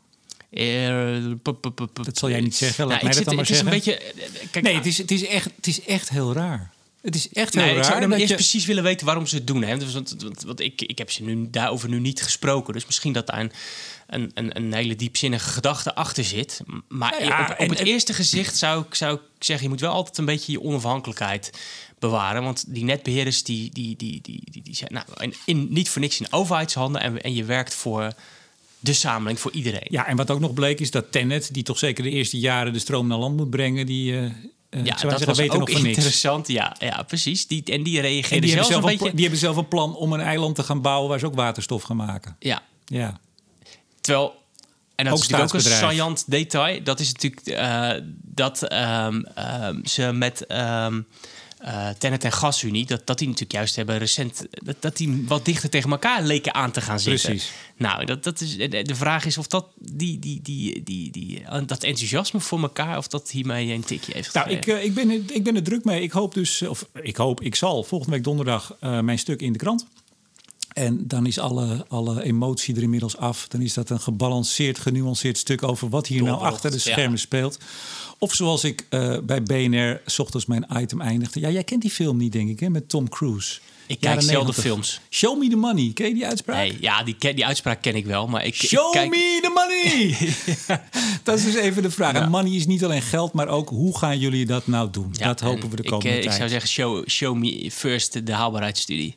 dat 1.93 2.19
zal 2.19 2.31
jij 2.31 2.41
niet 2.41 2.57
zeggen. 2.57 2.87
Laat 2.87 3.03
nou, 3.03 3.07
mij 3.07 3.17
dat 3.17 3.25
dan 3.25 3.35
maar 3.35 3.47
zeggen. 3.47 3.67
Een 3.67 3.73
beetje, 3.73 4.03
kijk, 4.51 4.65
nee, 4.65 4.75
het 4.75 4.87
is, 4.87 4.99
het, 4.99 5.11
is 5.11 5.27
echt, 5.27 5.51
het 5.57 5.67
is 5.67 5.85
echt 5.85 6.09
heel 6.09 6.33
raar. 6.33 6.71
Het 7.09 7.17
is 7.17 7.29
echt 7.29 7.55
heel 7.55 7.63
nee, 7.63 7.73
raar. 7.73 7.81
Ik 7.81 7.89
zou 7.89 8.01
dan 8.01 8.13
eerst 8.13 8.35
precies 8.35 8.67
willen 8.67 8.83
weten 8.83 9.07
waarom 9.07 9.27
ze 9.27 9.35
het 9.35 9.47
doen. 9.47 9.63
Hè? 9.63 9.79
Dus, 9.79 9.93
want, 9.93 10.15
want, 10.23 10.43
want, 10.43 10.61
ik, 10.61 10.83
ik 10.83 10.99
heb 10.99 11.11
ze 11.11 11.23
nu 11.23 11.51
daarover 11.51 11.89
nu 11.89 12.01
niet 12.01 12.23
gesproken. 12.23 12.73
Dus 12.73 12.87
misschien 12.87 13.13
dat 13.13 13.27
daar 13.27 13.41
een, 13.41 13.53
een, 14.07 14.31
een, 14.35 14.57
een 14.57 14.75
hele 14.75 14.97
diepzinnige 14.97 15.49
gedachte 15.49 15.95
achter 15.95 16.25
zit. 16.25 16.61
Maar 16.89 17.25
ja, 17.25 17.51
op, 17.51 17.61
op 17.61 17.69
het 17.69 17.79
eerste 17.79 18.15
gezicht 18.15 18.57
zou 18.57 18.85
ik, 18.85 18.95
zou 18.95 19.15
ik 19.15 19.21
zeggen... 19.39 19.65
je 19.65 19.71
moet 19.73 19.81
wel 19.81 19.93
altijd 19.93 20.19
een 20.19 20.25
beetje 20.25 20.53
je 20.53 20.63
onafhankelijkheid 20.63 21.53
bewaren. 21.99 22.43
Want 22.43 22.65
die 22.75 22.85
netbeheerders 22.85 23.43
die, 23.43 23.71
die, 23.73 23.97
die, 23.97 24.21
die, 24.23 24.43
die, 24.51 24.63
die 24.63 24.77
zijn 24.77 24.93
nou, 24.93 25.07
in, 25.17 25.35
in, 25.45 25.67
niet 25.71 25.89
voor 25.89 26.01
niks 26.01 26.21
in 26.21 26.33
overheidshanden. 26.33 27.01
En, 27.01 27.23
en 27.23 27.35
je 27.35 27.45
werkt 27.45 27.75
voor 27.75 28.13
de 28.81 28.93
samenleving, 28.93 29.41
voor 29.41 29.53
iedereen. 29.53 29.87
Ja, 29.91 30.07
en 30.07 30.17
wat 30.17 30.31
ook 30.31 30.41
nog 30.41 30.55
bleek 30.55 30.81
is 30.81 30.91
dat 30.91 31.13
Tennet... 31.13 31.55
die 31.55 31.63
toch 31.63 31.79
zeker 31.79 32.05
de 32.05 32.11
eerste 32.11 32.39
jaren 32.39 32.73
de 32.73 32.79
stroom 32.79 33.07
naar 33.07 33.19
land 33.19 33.37
moet 33.37 33.51
brengen... 33.51 33.87
die... 33.87 34.13
Uh, 34.13 34.31
uh, 34.71 34.85
ja, 34.85 34.97
dat 34.97 35.25
was 35.25 35.39
weten 35.39 35.61
ook 35.61 35.71
nog 35.71 35.85
interessant. 35.85 36.49
Ja, 36.49 36.77
ja, 36.79 37.03
precies. 37.03 37.47
Die, 37.47 37.63
en 37.65 37.83
die 37.83 38.01
reageerden 38.01 38.41
die 38.41 38.65
zelf 38.65 38.75
een 38.75 38.81
beetje... 38.81 39.11
Die 39.11 39.21
hebben 39.21 39.39
zelf 39.39 39.57
een 39.57 39.69
plan 39.69 39.97
om 39.97 40.13
een 40.13 40.21
eiland 40.21 40.55
te 40.55 40.63
gaan 40.63 40.83
bouwen... 40.83 41.09
waar 41.09 41.19
ze 41.19 41.27
ook 41.27 41.35
waterstof 41.35 41.83
gaan 41.83 41.97
maken. 41.97 42.37
Ja. 42.39 42.63
ja. 42.85 43.21
Terwijl... 44.01 44.37
En 44.95 45.05
dat 45.05 45.15
ook 45.15 45.21
is 45.21 45.29
natuurlijk 45.29 45.55
ook 45.55 45.73
een 45.73 45.77
saillant 45.77 46.25
detail. 46.27 46.83
Dat 46.83 47.01
is 47.01 47.13
natuurlijk 47.13 47.47
uh, 47.47 47.91
dat 48.13 48.73
um, 48.73 49.27
um, 49.63 49.87
ze 49.87 50.13
met... 50.13 50.45
Um, 50.53 51.07
uh, 51.65 51.89
Tennet 51.89 52.25
en 52.25 52.33
Gasunie, 52.33 52.87
dat, 52.87 53.07
dat 53.07 53.19
die 53.19 53.27
natuurlijk 53.27 53.53
juist 53.53 53.77
hebben 53.77 53.99
recent... 53.99 54.47
Dat, 54.51 54.77
dat 54.81 54.97
die 54.97 55.25
wat 55.27 55.45
dichter 55.45 55.71
tegen 55.71 55.91
elkaar 55.91 56.23
leken 56.23 56.55
aan 56.55 56.71
te 56.71 56.81
gaan 56.81 57.01
zitten. 57.01 57.31
Precies. 57.31 57.53
Nou, 57.77 58.05
dat, 58.05 58.25
dat 58.25 58.41
is, 58.41 58.57
de 58.57 58.95
vraag 58.95 59.25
is 59.25 59.39
of 59.39 59.47
dat, 59.47 59.67
die, 59.79 60.19
die, 60.19 60.41
die, 60.43 60.83
die, 60.83 61.11
die, 61.11 61.43
dat 61.67 61.83
enthousiasme 61.83 62.41
voor 62.41 62.61
elkaar... 62.61 62.97
of 62.97 63.09
dat 63.09 63.31
hiermee 63.31 63.73
een 63.73 63.85
tikje 63.85 64.13
heeft 64.15 64.35
Nou, 64.35 64.51
ik, 64.51 64.67
uh, 64.67 64.85
ik, 64.85 64.95
ben, 64.95 65.11
ik 65.11 65.45
ben 65.45 65.57
er 65.57 65.63
druk 65.63 65.85
mee. 65.85 66.03
Ik 66.03 66.13
hoop 66.13 66.35
dus, 66.35 66.63
of 66.63 66.89
ik 67.03 67.17
hoop, 67.17 67.41
ik 67.41 67.55
zal 67.55 67.83
volgende 67.83 68.15
week 68.15 68.25
donderdag 68.25 68.77
uh, 68.81 69.01
mijn 69.01 69.19
stuk 69.19 69.41
in 69.41 69.53
de 69.53 69.59
krant... 69.59 69.87
En 70.79 71.05
dan 71.07 71.27
is 71.27 71.39
alle, 71.39 71.85
alle 71.89 72.23
emotie 72.23 72.77
er 72.77 72.83
inmiddels 72.83 73.17
af. 73.17 73.49
Dan 73.49 73.61
is 73.61 73.75
dat 73.75 73.91
een 73.91 74.01
gebalanceerd, 74.01 74.79
genuanceerd 74.79 75.39
stuk 75.39 75.63
over 75.63 75.89
wat 75.89 76.07
hier 76.07 76.23
nou 76.23 76.41
achter 76.41 76.71
de 76.71 76.79
schermen 76.79 77.11
ja. 77.11 77.17
speelt. 77.17 77.59
Of 78.19 78.35
zoals 78.35 78.65
ik 78.65 78.87
uh, 78.91 79.19
bij 79.23 79.43
BNR 79.43 80.01
s 80.07 80.19
ochtends 80.19 80.47
mijn 80.47 80.67
item 80.77 81.01
eindigde. 81.01 81.41
Ja, 81.41 81.51
jij 81.51 81.65
kent 81.65 81.83
die 81.83 81.91
film 81.91 82.17
niet, 82.17 82.33
denk 82.33 82.49
ik, 82.49 82.61
hè, 82.61 82.71
met 82.71 82.89
Tom 82.89 83.09
Cruise. 83.09 83.61
Ik 83.87 84.01
kijk 84.01 84.23
zelden 84.23 84.55
films. 84.55 85.01
Show 85.11 85.39
me 85.39 85.49
the 85.49 85.57
money. 85.57 85.91
Ken 85.95 86.09
je 86.09 86.15
die 86.15 86.27
uitspraak? 86.27 86.57
Nee, 86.57 86.77
ja, 86.81 87.03
die, 87.03 87.17
die 87.19 87.47
uitspraak 87.47 87.83
ken 87.83 87.95
ik 87.95 88.07
wel. 88.07 88.27
Maar 88.27 88.45
ik, 88.45 88.55
Show 88.55 88.87
ik 88.87 88.93
kijk... 88.93 89.11
me 89.11 89.39
the 89.43 89.51
money! 89.55 90.35
dat 91.25 91.39
is 91.39 91.45
dus 91.45 91.55
even 91.55 91.83
de 91.83 91.91
vraag. 91.91 92.13
Ja. 92.13 92.23
En 92.23 92.31
money 92.31 92.53
is 92.53 92.67
niet 92.67 92.85
alleen 92.85 93.03
geld, 93.03 93.33
maar 93.33 93.49
ook 93.49 93.69
hoe 93.69 93.99
gaan 93.99 94.19
jullie 94.19 94.47
dat 94.47 94.67
nou 94.67 94.91
doen? 94.91 95.09
Ja, 95.13 95.27
dat 95.27 95.41
hopen 95.41 95.71
we 95.71 95.77
de 95.77 95.83
komende 95.83 96.09
ik, 96.09 96.15
tijd. 96.15 96.25
Ik 96.25 96.39
zou 96.39 96.49
zeggen, 96.49 96.69
show, 96.69 97.09
show 97.09 97.37
me 97.37 97.71
first 97.71 98.27
de 98.27 98.33
haalbaarheidsstudie. 98.33 99.15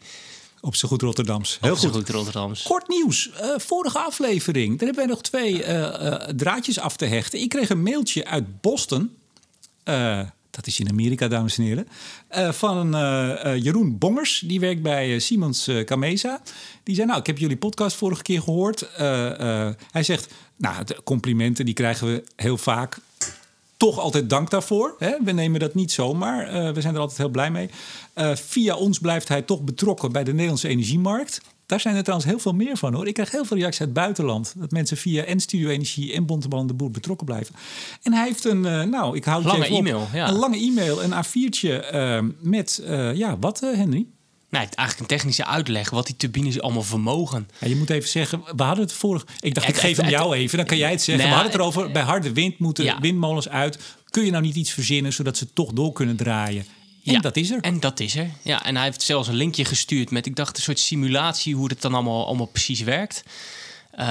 Op 0.62 0.76
zo 0.76 0.88
goed 0.88 1.02
Rotterdams. 1.02 1.58
Heel 1.62 1.72
Op 1.72 1.78
goed. 1.78 1.92
goed 1.92 2.10
Rotterdams. 2.10 2.64
Kort 2.64 2.88
nieuws. 2.88 3.30
Uh, 3.42 3.58
vorige 3.58 4.00
aflevering. 4.00 4.70
Daar 4.70 4.88
hebben 4.88 5.06
wij 5.06 5.14
nog 5.14 5.22
twee 5.22 5.54
uh, 5.54 5.80
uh, 5.80 6.14
draadjes 6.36 6.80
af 6.80 6.96
te 6.98 7.06
hechten. 7.06 7.40
Ik 7.40 7.50
kreeg 7.50 7.70
een 7.70 7.84
mailtje 7.84 8.26
uit 8.26 8.62
Boston. 8.62 9.16
dat 10.50 10.68
is 10.68 10.80
in 10.80 10.90
Amerika, 10.90 11.28
dames 11.28 11.58
en 11.58 11.64
heren. 11.64 11.88
van 12.54 12.92
Jeroen 13.62 13.98
Bongers. 13.98 14.40
Die 14.46 14.60
werkt 14.60 14.82
bij 14.82 15.20
Siemens 15.20 15.68
Gamesa. 15.86 16.42
Die 16.84 16.96
zei, 16.96 17.08
nou, 17.08 17.20
ik 17.20 17.26
heb 17.26 17.38
jullie 17.38 17.58
podcast 17.58 17.96
vorige 17.96 18.22
keer 18.22 18.42
gehoord. 18.42 18.88
hij 19.92 20.04
zegt, 20.04 20.34
nou, 20.56 20.84
de 20.84 20.98
complimenten 21.04 21.66
die 21.66 21.74
krijgen 21.74 22.08
we 22.08 22.24
heel 22.36 22.58
vaak 22.58 22.98
toch 23.82 24.00
altijd 24.00 24.30
dank 24.30 24.50
daarvoor. 24.50 24.96
Hè? 24.98 25.16
We 25.24 25.32
nemen 25.32 25.60
dat 25.60 25.74
niet 25.74 25.92
zomaar. 25.92 26.56
Uh, 26.56 26.72
we 26.72 26.82
zijn 26.82 26.94
er 26.94 27.00
altijd 27.00 27.18
heel 27.18 27.30
blij 27.30 27.52
mee. 27.52 27.70
Uh, 28.16 28.36
via 28.36 28.76
ons 28.76 29.00
blijft 29.00 29.28
hij 29.28 29.42
toch 29.42 29.62
betrokken 29.62 30.12
bij 30.12 30.24
de 30.24 30.32
Nederlandse 30.32 30.68
energiemarkt. 30.68 31.42
Daar 31.66 31.80
zijn 31.80 31.96
er 31.96 32.04
trouwens 32.04 32.30
heel 32.30 32.40
veel 32.40 32.54
meer 32.54 32.78
van 32.78 32.94
hoor. 32.94 33.08
Ik 33.08 33.14
krijg 33.14 33.32
heel 33.32 33.46
veel 33.46 33.58
reacties 33.58 33.80
uit 33.80 33.90
het 33.90 33.98
buitenland. 33.98 34.54
Dat 34.58 34.72
mensen 34.72 34.98
via 34.98 35.24
en 35.24 35.40
Studio 35.40 35.70
Energie 35.70 36.14
en 36.14 36.26
Bontebal 36.26 36.68
de 36.68 36.74
Boer 36.74 36.92
betrokken 36.92 37.26
blijven. 37.26 37.56
En 38.02 38.14
hij 38.14 38.26
heeft 38.26 38.46
een, 38.46 38.64
uh, 38.64 38.84
nou, 38.84 39.16
ik 39.16 39.24
hou 39.24 39.44
het 39.44 39.52
lange 39.52 39.64
even 39.64 39.76
op, 39.76 39.86
e-mail, 39.86 40.08
ja. 40.14 40.28
een 40.28 40.36
lange 40.36 40.58
e-mail, 40.58 41.04
een 41.04 41.14
A4'tje 41.14 41.90
met, 42.40 42.84
ja, 43.14 43.38
wat 43.40 43.60
Henry? 43.60 44.06
Nee, 44.52 44.62
eigenlijk 44.62 45.00
een 45.00 45.18
technische 45.18 45.46
uitleg 45.46 45.90
wat 45.90 46.06
die 46.06 46.16
turbines 46.16 46.62
allemaal 46.62 46.84
vermogen. 46.84 47.50
Ja, 47.60 47.68
je 47.68 47.76
moet 47.76 47.90
even 47.90 48.10
zeggen, 48.10 48.42
we 48.56 48.64
hadden 48.64 48.84
het 48.84 48.94
vorig. 48.94 49.26
Ik 49.40 49.54
dacht, 49.54 49.68
ja, 49.68 49.74
ik 49.74 49.80
geef 49.80 49.98
hem 49.98 50.10
jou 50.10 50.36
even, 50.36 50.58
dan 50.58 50.66
kan 50.66 50.78
jij 50.78 50.92
het 50.92 51.02
zeggen. 51.02 51.26
We 51.26 51.32
hadden 51.34 51.52
het 51.52 51.62
erover, 51.62 51.92
bij 51.92 52.02
harde 52.02 52.34
wind 52.34 52.60
moeten 52.60 52.84
ja. 52.84 53.00
windmolens 53.00 53.50
uit. 53.50 53.80
Kun 54.10 54.26
je 54.26 54.32
nou 54.32 54.44
niet 54.44 54.56
iets 54.56 54.72
verzinnen 54.72 55.14
zodat 55.14 55.38
ze 55.38 55.54
toch 55.54 55.74
door 55.74 55.92
kunnen 55.94 56.16
draaien? 56.16 56.66
En 57.04 57.14
ja, 57.14 57.20
dat 57.20 57.36
is 57.36 57.50
er. 57.52 57.62
En 57.62 57.80
dat 57.80 58.00
is 58.00 58.16
er. 58.16 58.30
Ja, 58.44 58.66
en 58.66 58.76
hij 58.76 58.86
heeft 58.86 59.02
zelfs 59.02 59.28
een 59.28 59.36
linkje 59.36 59.66
gestuurd 59.66 60.12
met, 60.12 60.26
ik 60.26 60.36
dacht, 60.36 60.58
een 60.58 60.64
soort 60.64 60.80
simulatie 60.80 61.56
hoe 61.56 61.68
het 61.68 61.82
dan 61.82 61.94
allemaal, 61.94 62.26
allemaal 62.26 62.46
precies 62.46 62.82
werkt. 62.82 63.24
Uh, 64.00 64.06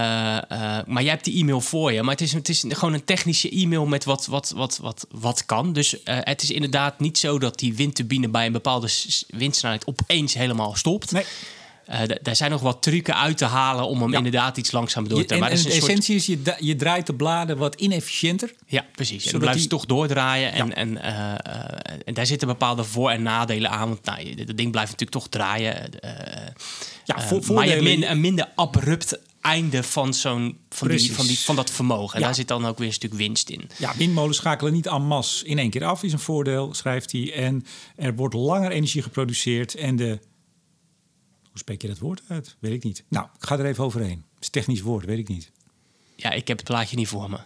uh, 0.52 0.78
maar 0.86 1.02
jij 1.02 1.12
hebt 1.12 1.24
die 1.24 1.40
e-mail 1.40 1.60
voor 1.60 1.92
je. 1.92 2.02
Maar 2.02 2.12
het 2.12 2.20
is, 2.20 2.32
het 2.32 2.48
is 2.48 2.64
gewoon 2.68 2.94
een 2.94 3.04
technische 3.04 3.50
e-mail 3.50 3.86
met 3.86 4.04
wat, 4.04 4.26
wat, 4.26 4.52
wat, 4.56 4.78
wat, 4.82 5.06
wat 5.10 5.46
kan. 5.46 5.72
Dus 5.72 5.94
uh, 5.94 5.98
het 6.04 6.42
is 6.42 6.50
inderdaad 6.50 7.00
niet 7.00 7.18
zo 7.18 7.38
dat 7.38 7.58
die 7.58 7.74
windturbine 7.74 8.28
bij 8.28 8.46
een 8.46 8.52
bepaalde 8.52 8.88
windsnelheid 9.28 9.86
opeens 9.86 10.34
helemaal 10.34 10.76
stopt. 10.76 11.12
Nee. 11.12 11.24
Daar 12.22 12.36
zijn 12.36 12.50
nog 12.50 12.60
wat 12.60 12.82
trucken 12.82 13.16
uit 13.16 13.38
te 13.38 13.44
halen 13.44 13.86
om 13.86 14.00
hem 14.00 14.10
ja. 14.10 14.16
inderdaad 14.16 14.56
iets 14.56 14.72
langzamer 14.72 15.08
door 15.10 15.24
te. 15.24 15.34
En, 15.34 15.42
en 15.42 15.62
de 15.62 15.72
essentie 15.72 16.14
is, 16.14 16.26
je, 16.26 16.54
je 16.58 16.76
draait 16.76 17.06
de 17.06 17.14
bladen 17.14 17.56
wat 17.56 17.74
inefficiënter. 17.74 18.54
Ja, 18.66 18.86
precies. 18.94 19.24
En 19.24 19.30
dan 19.30 19.40
blijft 19.40 19.58
die... 19.58 19.68
toch 19.68 19.86
doordraaien. 19.86 20.52
En, 20.52 20.66
ja. 20.66 20.74
en, 20.74 21.02
en 22.04 22.14
daar 22.14 22.26
zitten 22.26 22.48
bepaalde 22.48 22.84
voor- 22.84 23.10
en 23.10 23.22
nadelen 23.22 23.70
aan. 23.70 23.88
Want 23.88 24.04
nou, 24.04 24.34
dat 24.34 24.56
ding 24.56 24.70
blijft 24.70 24.90
natuurlijk 24.90 25.10
toch 25.10 25.28
draaien. 25.28 25.90
ja, 27.04 27.20
voor, 27.20 27.54
maar 27.54 27.64
je 27.64 27.70
hebt 27.70 27.82
min, 27.82 28.10
een 28.10 28.20
minder 28.20 28.48
abrupt 28.54 29.18
einde 29.40 29.82
van, 29.82 30.14
zo'n, 30.14 30.58
van, 30.68 30.88
die, 30.88 31.12
van, 31.12 31.26
die, 31.26 31.38
van 31.38 31.56
dat 31.56 31.70
vermogen. 31.70 32.14
En 32.14 32.20
ja. 32.20 32.26
daar 32.26 32.34
zit 32.34 32.48
dan 32.48 32.66
ook 32.66 32.78
weer 32.78 32.86
een 32.86 32.92
stuk 32.92 33.14
winst 33.14 33.48
in. 33.48 33.70
Ja, 33.78 33.92
windmolens 33.96 34.36
schakelen 34.36 34.72
niet 34.72 34.86
en 34.86 35.02
masse 35.02 35.46
in 35.46 35.58
één 35.58 35.70
keer 35.70 35.84
af, 35.84 36.02
is 36.02 36.12
een 36.12 36.18
voordeel, 36.18 36.74
schrijft 36.74 37.12
hij. 37.12 37.32
En 37.34 37.64
er 37.96 38.14
wordt 38.14 38.34
langer 38.34 38.70
energie 38.70 39.02
geproduceerd 39.02 39.74
en 39.74 39.96
de... 39.96 40.18
Hoe 41.50 41.58
spreek 41.58 41.82
je 41.82 41.88
dat 41.88 41.98
woord 41.98 42.22
uit? 42.28 42.56
Weet 42.58 42.72
ik 42.72 42.84
niet. 42.84 43.04
Nou, 43.08 43.26
ik 43.40 43.46
ga 43.46 43.58
er 43.58 43.64
even 43.64 43.84
overheen. 43.84 44.24
Het 44.34 44.40
is 44.40 44.46
een 44.46 44.52
technisch 44.52 44.80
woord, 44.80 45.04
weet 45.04 45.18
ik 45.18 45.28
niet. 45.28 45.50
Ja, 46.16 46.30
ik 46.30 46.48
heb 46.48 46.56
het 46.58 46.66
plaatje 46.66 46.96
niet 46.96 47.08
voor 47.08 47.30
me. 47.30 47.38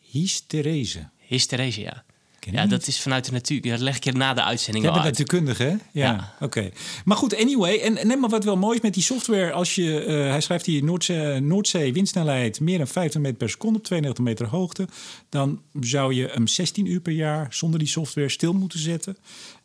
Hysterese. 0.00 1.08
Hysterese, 1.16 1.80
ja. 1.80 2.04
Ja, 2.50 2.66
dat 2.66 2.86
is 2.86 3.00
vanuit 3.00 3.24
de 3.24 3.32
natuur. 3.32 3.62
Dat 3.62 3.80
leg 3.80 3.96
ik 3.96 4.04
je 4.04 4.12
na 4.12 4.34
de 4.34 4.42
uitzending 4.42 4.84
Jij 4.84 4.94
al 4.94 5.02
bent 5.02 5.18
natuurkundige, 5.18 5.62
hè? 5.62 5.68
Ja, 5.68 5.78
ja. 5.92 6.34
oké. 6.34 6.44
Okay. 6.44 6.72
Maar 7.04 7.16
goed, 7.16 7.36
anyway. 7.36 7.80
En, 7.80 7.96
en 7.96 8.20
maar 8.20 8.30
wat 8.30 8.44
wel 8.44 8.56
mooi 8.56 8.76
is 8.76 8.82
met 8.82 8.94
die 8.94 9.02
software... 9.02 9.52
als 9.52 9.74
je, 9.74 10.06
uh, 10.06 10.30
hij 10.30 10.40
schrijft 10.40 10.66
hier 10.66 10.84
Noordzee, 10.84 11.40
Noordzee 11.40 11.92
windsnelheid... 11.92 12.60
meer 12.60 12.78
dan 12.78 12.86
50 12.86 13.20
meter 13.20 13.36
per 13.36 13.50
seconde 13.50 13.78
op 13.78 13.84
92 13.84 14.24
meter 14.24 14.46
hoogte... 14.46 14.88
dan 15.28 15.62
zou 15.80 16.14
je 16.14 16.28
hem 16.32 16.46
16 16.46 16.86
uur 16.86 17.00
per 17.00 17.12
jaar 17.12 17.46
zonder 17.50 17.78
die 17.78 17.88
software 17.88 18.28
stil 18.28 18.52
moeten 18.52 18.78
zetten. 18.78 19.16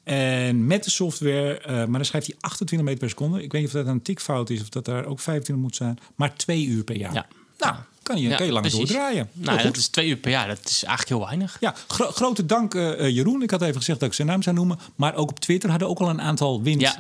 En 0.06 0.66
met 0.66 0.84
de 0.84 0.90
software, 0.90 1.62
uh, 1.62 1.68
maar 1.68 1.88
dan 1.88 2.06
schrijft 2.06 2.28
hij 2.28 2.36
28 2.40 2.88
meter 2.88 3.00
per 3.00 3.10
seconde. 3.10 3.44
Ik 3.44 3.52
weet 3.52 3.62
niet 3.62 3.76
of 3.76 3.84
dat 3.84 3.88
een 3.88 4.02
tikfout 4.02 4.50
is 4.50 4.62
of 4.62 4.70
dat 4.70 4.86
daar 4.86 5.06
ook 5.06 5.20
25 5.20 5.66
moet 5.66 5.76
zijn. 5.76 5.98
Maar 6.16 6.36
twee 6.36 6.66
uur 6.66 6.84
per 6.84 6.96
jaar. 6.98 7.14
Ja. 7.14 7.28
Nou, 7.58 7.76
kan 8.06 8.22
je, 8.22 8.36
kan 8.36 8.46
je 8.46 8.52
langer 8.52 8.72
doordraaien. 8.72 9.30
Nou, 9.34 9.62
dat 9.62 9.78
is 9.78 9.88
twee 9.88 10.10
uur 10.10 10.16
per 10.16 10.32
jaar. 10.32 10.48
Dat 10.48 10.60
is 10.66 10.84
eigenlijk 10.84 11.10
heel 11.10 11.28
weinig. 11.28 11.58
Ja, 11.60 11.76
grote 11.88 12.46
dank 12.46 12.74
uh, 12.74 13.10
Jeroen. 13.10 13.42
Ik 13.42 13.52
had 13.52 13.62
even 13.62 13.76
gezegd 13.76 14.00
dat 14.00 14.10
ik 14.10 14.16
zijn 14.16 14.28
naam 14.28 14.42
zou 14.42 14.56
noemen. 14.56 14.80
Maar 14.96 15.16
ook 15.16 15.30
op 15.30 15.40
Twitter 15.40 15.70
hadden 15.70 15.88
ook 15.88 16.00
al 16.00 16.10
een 16.10 16.22
aantal 16.22 16.62
wind 16.62 16.82
ja, 16.82 16.96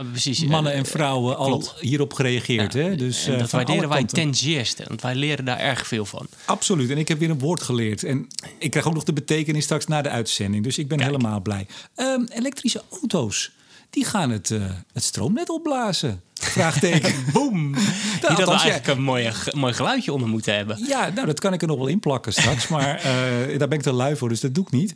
mannen 0.47 0.73
en 0.73 0.85
vrouwen 0.85 1.37
al 1.37 1.63
hierop 1.79 2.13
gereageerd. 2.13 2.73
hè? 2.73 2.95
Dus, 2.95 3.25
dat 3.25 3.49
waarderen 3.49 3.89
wij 3.89 4.03
ten 4.03 4.35
zeerste. 4.35 4.83
Want 4.87 5.01
wij 5.01 5.15
leren 5.15 5.45
daar 5.45 5.59
erg 5.59 5.87
veel 5.87 6.05
van. 6.05 6.27
Absoluut. 6.45 6.89
En 6.89 6.97
ik 6.97 7.07
heb 7.07 7.19
weer 7.19 7.29
een 7.29 7.39
woord 7.39 7.61
geleerd. 7.61 8.03
En 8.03 8.27
ik 8.59 8.71
krijg 8.71 8.87
ook 8.87 8.93
nog 8.93 9.03
de 9.03 9.13
betekenis 9.13 9.63
straks 9.63 9.87
na 9.87 10.01
de 10.01 10.09
uitzending. 10.09 10.63
Dus 10.63 10.77
ik 10.77 10.87
ben 10.87 11.01
helemaal 11.01 11.41
blij. 11.41 11.67
Um, 11.95 12.27
elektrische 12.29 12.83
auto's 12.91 13.51
die 13.89 14.05
gaan 14.05 14.29
het, 14.29 14.49
uh, 14.49 14.65
het 14.93 15.03
stroomnet 15.03 15.49
opblazen. 15.49 16.21
Vraagteken. 16.55 17.13
Boom. 17.33 17.73
Die 17.73 17.81
dat 18.21 18.37
we 18.37 18.45
eigenlijk 18.45 18.87
een 18.87 19.01
mooi, 19.01 19.31
mooi 19.51 19.73
geluidje 19.73 20.13
onder 20.13 20.29
moeten 20.29 20.55
hebben. 20.55 20.85
Ja, 20.87 21.09
nou, 21.09 21.27
dat 21.27 21.39
kan 21.39 21.53
ik 21.53 21.61
er 21.61 21.67
nog 21.67 21.77
wel 21.77 21.87
in 21.87 21.99
plakken 21.99 22.33
straks. 22.33 22.67
maar 22.67 22.97
uh, 22.97 23.57
daar 23.59 23.67
ben 23.67 23.77
ik 23.77 23.81
te 23.81 23.93
lui 23.93 24.15
voor, 24.15 24.29
dus 24.29 24.39
dat 24.39 24.53
doe 24.53 24.63
ik 24.63 24.71
niet. 24.71 24.93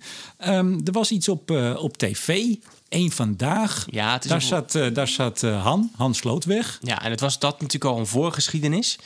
Um, 0.48 0.82
er 0.86 0.92
was 0.92 1.12
iets 1.12 1.30
op, 1.30 1.52
uh, 1.52 1.84
op 1.84 1.98
tv. 1.98 2.56
Eén 2.90 3.12
vandaag. 3.12 3.86
Ja, 3.90 4.14
het 4.14 4.24
is 4.24 4.30
daar, 4.30 4.42
zat, 4.42 4.76
uh, 4.76 4.94
daar 4.94 5.08
zat 5.08 5.42
Han, 5.42 5.92
Han 5.96 6.16
Slootweg. 6.16 6.80
Ja, 6.82 7.04
en 7.04 7.12
het 7.12 7.20
was 7.20 7.40
dat 7.40 7.62
natuurlijk 7.62 7.94
al 7.94 8.00
een 8.00 8.08
voorgeschiedenis. 8.08 8.98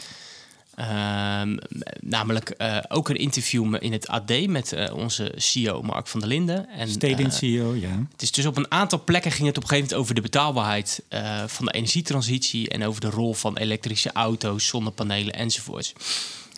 Ehm, 0.75 1.57
namelijk 1.99 2.53
uh, 2.57 2.77
ook 2.87 3.09
een 3.09 3.15
interview 3.15 3.75
in 3.79 3.91
het 3.91 4.07
AD 4.07 4.47
met 4.47 4.73
uh, 4.73 4.93
onze 4.95 5.33
CEO 5.35 5.81
Mark 5.81 6.07
van 6.07 6.19
der 6.19 6.29
Linden. 6.29 6.69
En, 6.69 6.89
Steding 6.89 7.27
uh, 7.27 7.33
CEO, 7.33 7.75
ja. 7.75 8.05
Het 8.11 8.21
is 8.21 8.31
dus 8.31 8.45
op 8.45 8.57
een 8.57 8.71
aantal 8.71 9.03
plekken 9.03 9.31
ging 9.31 9.47
het 9.47 9.57
op 9.57 9.63
een 9.63 9.69
gegeven 9.69 9.89
moment 9.89 10.09
over 10.09 10.15
de 10.15 10.29
betaalbaarheid 10.29 11.03
van 11.47 11.65
de 11.65 11.71
energietransitie 11.71 12.69
en 12.69 12.83
over 12.83 13.01
de 13.01 13.09
rol 13.09 13.33
van 13.33 13.57
elektrische 13.57 14.11
auto's, 14.11 14.67
zonnepanelen 14.67 15.33
enzovoorts. 15.33 15.93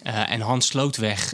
en 0.04 0.42
Hans 0.42 0.68
Slootweg, 0.68 1.34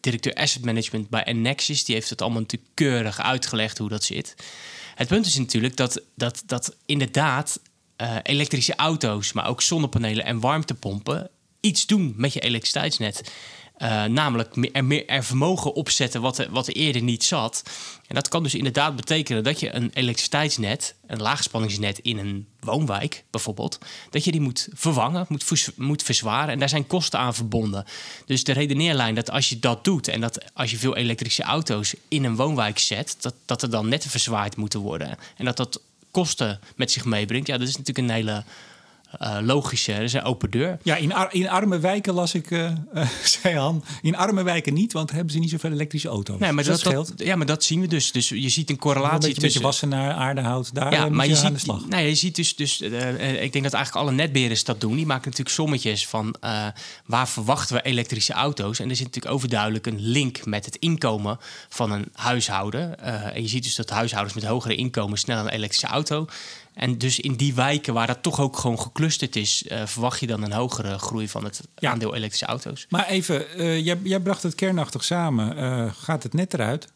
directeur 0.00 0.34
asset 0.34 0.64
management 0.64 1.08
bij 1.08 1.32
Nexus, 1.32 1.84
die 1.84 1.94
heeft 1.94 2.10
het 2.10 2.22
allemaal 2.22 2.40
natuurlijk 2.40 2.70
keurig 2.74 3.20
uitgelegd 3.20 3.78
hoe 3.78 3.88
dat 3.88 4.04
zit. 4.04 4.34
Het 4.94 5.08
punt 5.08 5.26
is 5.26 5.38
natuurlijk 5.38 5.76
dat, 5.76 6.00
dat, 6.14 6.42
dat 6.46 6.76
inderdaad 6.86 7.60
elektrische 8.22 8.74
auto's, 8.76 9.32
maar 9.32 9.46
ook 9.46 9.62
zonnepanelen 9.62 10.24
en 10.24 10.40
warmtepompen 10.40 11.30
iets 11.64 11.86
doen 11.86 12.14
met 12.16 12.32
je 12.32 12.40
elektriciteitsnet. 12.40 13.32
Uh, 13.78 14.04
namelijk 14.04 14.56
er, 14.72 14.84
meer, 14.84 15.06
er 15.06 15.24
vermogen 15.24 15.74
opzetten 15.74 16.20
wat 16.20 16.38
er, 16.38 16.50
wat 16.50 16.66
er 16.66 16.74
eerder 16.74 17.02
niet 17.02 17.24
zat. 17.24 17.62
En 18.06 18.14
dat 18.14 18.28
kan 18.28 18.42
dus 18.42 18.54
inderdaad 18.54 18.96
betekenen 18.96 19.44
dat 19.44 19.60
je 19.60 19.74
een 19.74 19.90
elektriciteitsnet, 19.94 20.94
een 21.06 21.22
laagspanningsnet 21.22 21.98
in 21.98 22.18
een 22.18 22.46
woonwijk 22.60 23.24
bijvoorbeeld, 23.30 23.78
dat 24.10 24.24
je 24.24 24.30
die 24.30 24.40
moet 24.40 24.68
vervangen, 24.72 25.26
moet, 25.28 25.68
moet 25.76 26.02
verzwaren. 26.02 26.52
En 26.52 26.58
daar 26.58 26.68
zijn 26.68 26.86
kosten 26.86 27.18
aan 27.18 27.34
verbonden. 27.34 27.84
Dus 28.26 28.44
de 28.44 28.52
redeneerlijn 28.52 29.14
dat 29.14 29.30
als 29.30 29.48
je 29.48 29.58
dat 29.58 29.84
doet 29.84 30.08
en 30.08 30.20
dat 30.20 30.38
als 30.52 30.70
je 30.70 30.78
veel 30.78 30.96
elektrische 30.96 31.42
auto's 31.42 31.94
in 32.08 32.24
een 32.24 32.36
woonwijk 32.36 32.78
zet, 32.78 33.16
dat, 33.20 33.34
dat 33.44 33.62
er 33.62 33.70
dan 33.70 33.88
netten 33.88 34.10
verzwaard 34.10 34.56
moeten 34.56 34.80
worden. 34.80 35.16
En 35.36 35.44
dat 35.44 35.56
dat 35.56 35.80
kosten 36.10 36.60
met 36.76 36.90
zich 36.90 37.04
meebrengt. 37.04 37.46
Ja, 37.46 37.58
dat 37.58 37.68
is 37.68 37.76
natuurlijk 37.76 38.08
een 38.08 38.14
hele 38.14 38.44
uh, 39.20 39.38
logische, 39.42 39.92
dat 39.92 40.00
is 40.00 40.12
een 40.12 40.22
open 40.22 40.50
deur. 40.50 40.78
Ja, 40.82 40.96
in, 40.96 41.14
in 41.30 41.48
arme 41.48 41.78
wijken 41.78 42.14
las 42.14 42.34
ik, 42.34 42.50
uh, 42.50 42.70
uh, 42.94 43.08
zei 43.42 43.56
Han, 43.56 43.84
in 44.02 44.16
arme 44.16 44.42
wijken 44.42 44.74
niet, 44.74 44.92
want 44.92 45.10
hebben 45.10 45.32
ze 45.32 45.38
niet 45.38 45.50
zoveel 45.50 45.72
elektrische 45.72 46.08
auto's. 46.08 46.38
Nee, 46.38 46.52
maar 46.52 46.64
dat, 46.64 46.82
dat, 46.82 47.12
ja, 47.16 47.36
maar 47.36 47.46
dat 47.46 47.64
zien 47.64 47.80
we 47.80 47.86
dus. 47.86 48.12
Dus 48.12 48.28
je 48.28 48.48
ziet 48.48 48.70
een 48.70 48.78
correlatie 48.78 49.34
een 49.34 49.40
beetje, 49.40 49.60
tussen... 49.60 49.88
naar 49.88 50.12
Aardehout, 50.12 50.74
daar 50.74 50.92
ja, 50.92 51.08
maar 51.08 51.26
je, 51.26 51.34
ziet, 51.34 51.44
aan 51.44 51.52
de 51.52 51.58
slag. 51.58 51.88
Nou, 51.88 52.02
je 52.02 52.14
ziet 52.14 52.36
dus, 52.36 52.56
dus 52.56 52.80
ik 52.80 53.52
denk 53.52 53.64
dat 53.64 53.72
eigenlijk 53.72 53.94
alle 53.94 54.12
netbeheerders 54.12 54.64
dat 54.64 54.80
doen. 54.80 54.96
Die 54.96 55.06
maken 55.06 55.24
natuurlijk 55.24 55.56
sommetjes 55.56 56.06
van 56.06 56.34
waar 57.06 57.28
verwachten 57.28 57.76
we 57.76 57.82
elektrische 57.82 58.32
auto's. 58.32 58.78
En 58.78 58.90
er 58.90 58.96
zit 58.96 59.06
natuurlijk 59.06 59.34
overduidelijk 59.34 59.86
een 59.86 60.00
link 60.00 60.44
met 60.44 60.64
het 60.64 60.76
inkomen 60.76 61.38
van 61.68 61.90
een 61.90 62.08
huishouden. 62.12 63.00
en 63.34 63.42
je 63.42 63.48
ziet 63.48 63.62
dus 63.62 63.74
dat 63.74 63.90
huishoudens 63.90 64.34
met 64.34 64.44
hogere 64.44 64.74
inkomen 64.74 65.18
snel 65.18 65.38
een 65.38 65.48
elektrische 65.48 65.86
auto 65.86 66.26
en 66.74 66.98
dus 66.98 67.20
in 67.20 67.34
die 67.34 67.54
wijken 67.54 67.94
waar 67.94 68.06
dat 68.06 68.22
toch 68.22 68.40
ook 68.40 68.56
gewoon 68.56 68.80
geclusterd 68.80 69.36
is, 69.36 69.64
uh, 69.68 69.86
verwacht 69.86 70.20
je 70.20 70.26
dan 70.26 70.42
een 70.42 70.52
hogere 70.52 70.98
groei 70.98 71.28
van 71.28 71.44
het 71.44 71.60
aandeel 71.74 72.14
elektrische 72.14 72.46
auto's. 72.46 72.86
Maar 72.88 73.06
even, 73.06 73.60
uh, 73.60 73.84
jij, 73.84 73.98
jij, 74.02 74.20
bracht 74.20 74.42
het 74.42 74.54
kernachtig 74.54 75.04
samen. 75.04 75.58
Uh, 75.58 75.92
gaat 75.92 76.22
het 76.22 76.32
net 76.32 76.54
eruit? 76.54 76.92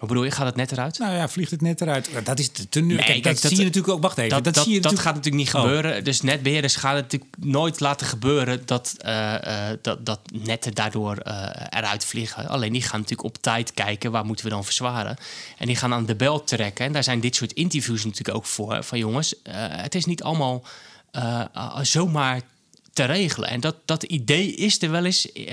Hoe 0.00 0.08
bedoel 0.08 0.24
je, 0.24 0.30
gaat 0.30 0.46
het 0.46 0.56
net 0.56 0.72
eruit? 0.72 0.98
Nou 0.98 1.14
ja, 1.14 1.28
vliegt 1.28 1.50
het 1.50 1.60
net 1.60 1.80
eruit. 1.80 2.10
Dat 2.24 2.38
is 2.38 2.50
te, 2.68 2.80
nu. 2.80 2.94
Nee, 2.94 3.22
dat, 3.22 3.38
zie 3.38 3.56
je 3.56 3.64
natuurlijk 3.64 3.94
ook. 3.94 4.02
Wacht 4.02 4.18
even. 4.18 4.42
Dat, 4.42 4.54
dat, 4.54 4.64
zie 4.64 4.74
je 4.74 4.80
dat 4.80 4.98
gaat 4.98 5.14
natuurlijk 5.14 5.44
niet 5.44 5.54
oh. 5.54 5.60
gebeuren. 5.60 6.04
Dus 6.04 6.20
netbeheerders 6.20 6.76
gaan 6.76 6.94
het 6.94 7.02
natuurlijk 7.02 7.36
nooit 7.38 7.80
laten 7.80 8.06
gebeuren 8.06 8.62
dat, 8.66 8.94
uh, 9.04 9.34
uh, 9.44 9.68
dat, 9.82 10.06
dat 10.06 10.20
netten 10.32 10.74
daardoor 10.74 11.18
uh, 11.26 11.48
eruit 11.68 12.04
vliegen. 12.04 12.48
Alleen 12.48 12.72
die 12.72 12.82
gaan 12.82 13.00
natuurlijk 13.00 13.28
op 13.28 13.42
tijd 13.42 13.74
kijken 13.74 14.10
waar 14.10 14.24
moeten 14.24 14.44
we 14.44 14.50
dan 14.50 14.64
verzwaren. 14.64 15.16
En 15.58 15.66
die 15.66 15.76
gaan 15.76 15.94
aan 15.94 16.06
de 16.06 16.16
bel 16.16 16.44
trekken. 16.44 16.84
En 16.84 16.92
daar 16.92 17.04
zijn 17.04 17.20
dit 17.20 17.36
soort 17.36 17.52
interviews 17.52 18.04
natuurlijk 18.04 18.36
ook 18.36 18.46
voor. 18.46 18.84
Van 18.84 18.98
jongens, 18.98 19.34
het 19.52 19.94
is 19.94 20.04
niet 20.04 20.22
allemaal 20.22 20.64
zomaar 21.82 22.40
te 22.92 23.04
regelen. 23.04 23.48
En 23.48 23.60
dat, 23.60 23.76
dat 23.84 24.02
idee 24.02 24.54
is 24.54 24.82
er 24.82 24.90
wel 24.90 25.04
eens 25.04 25.28
uh, 25.34 25.46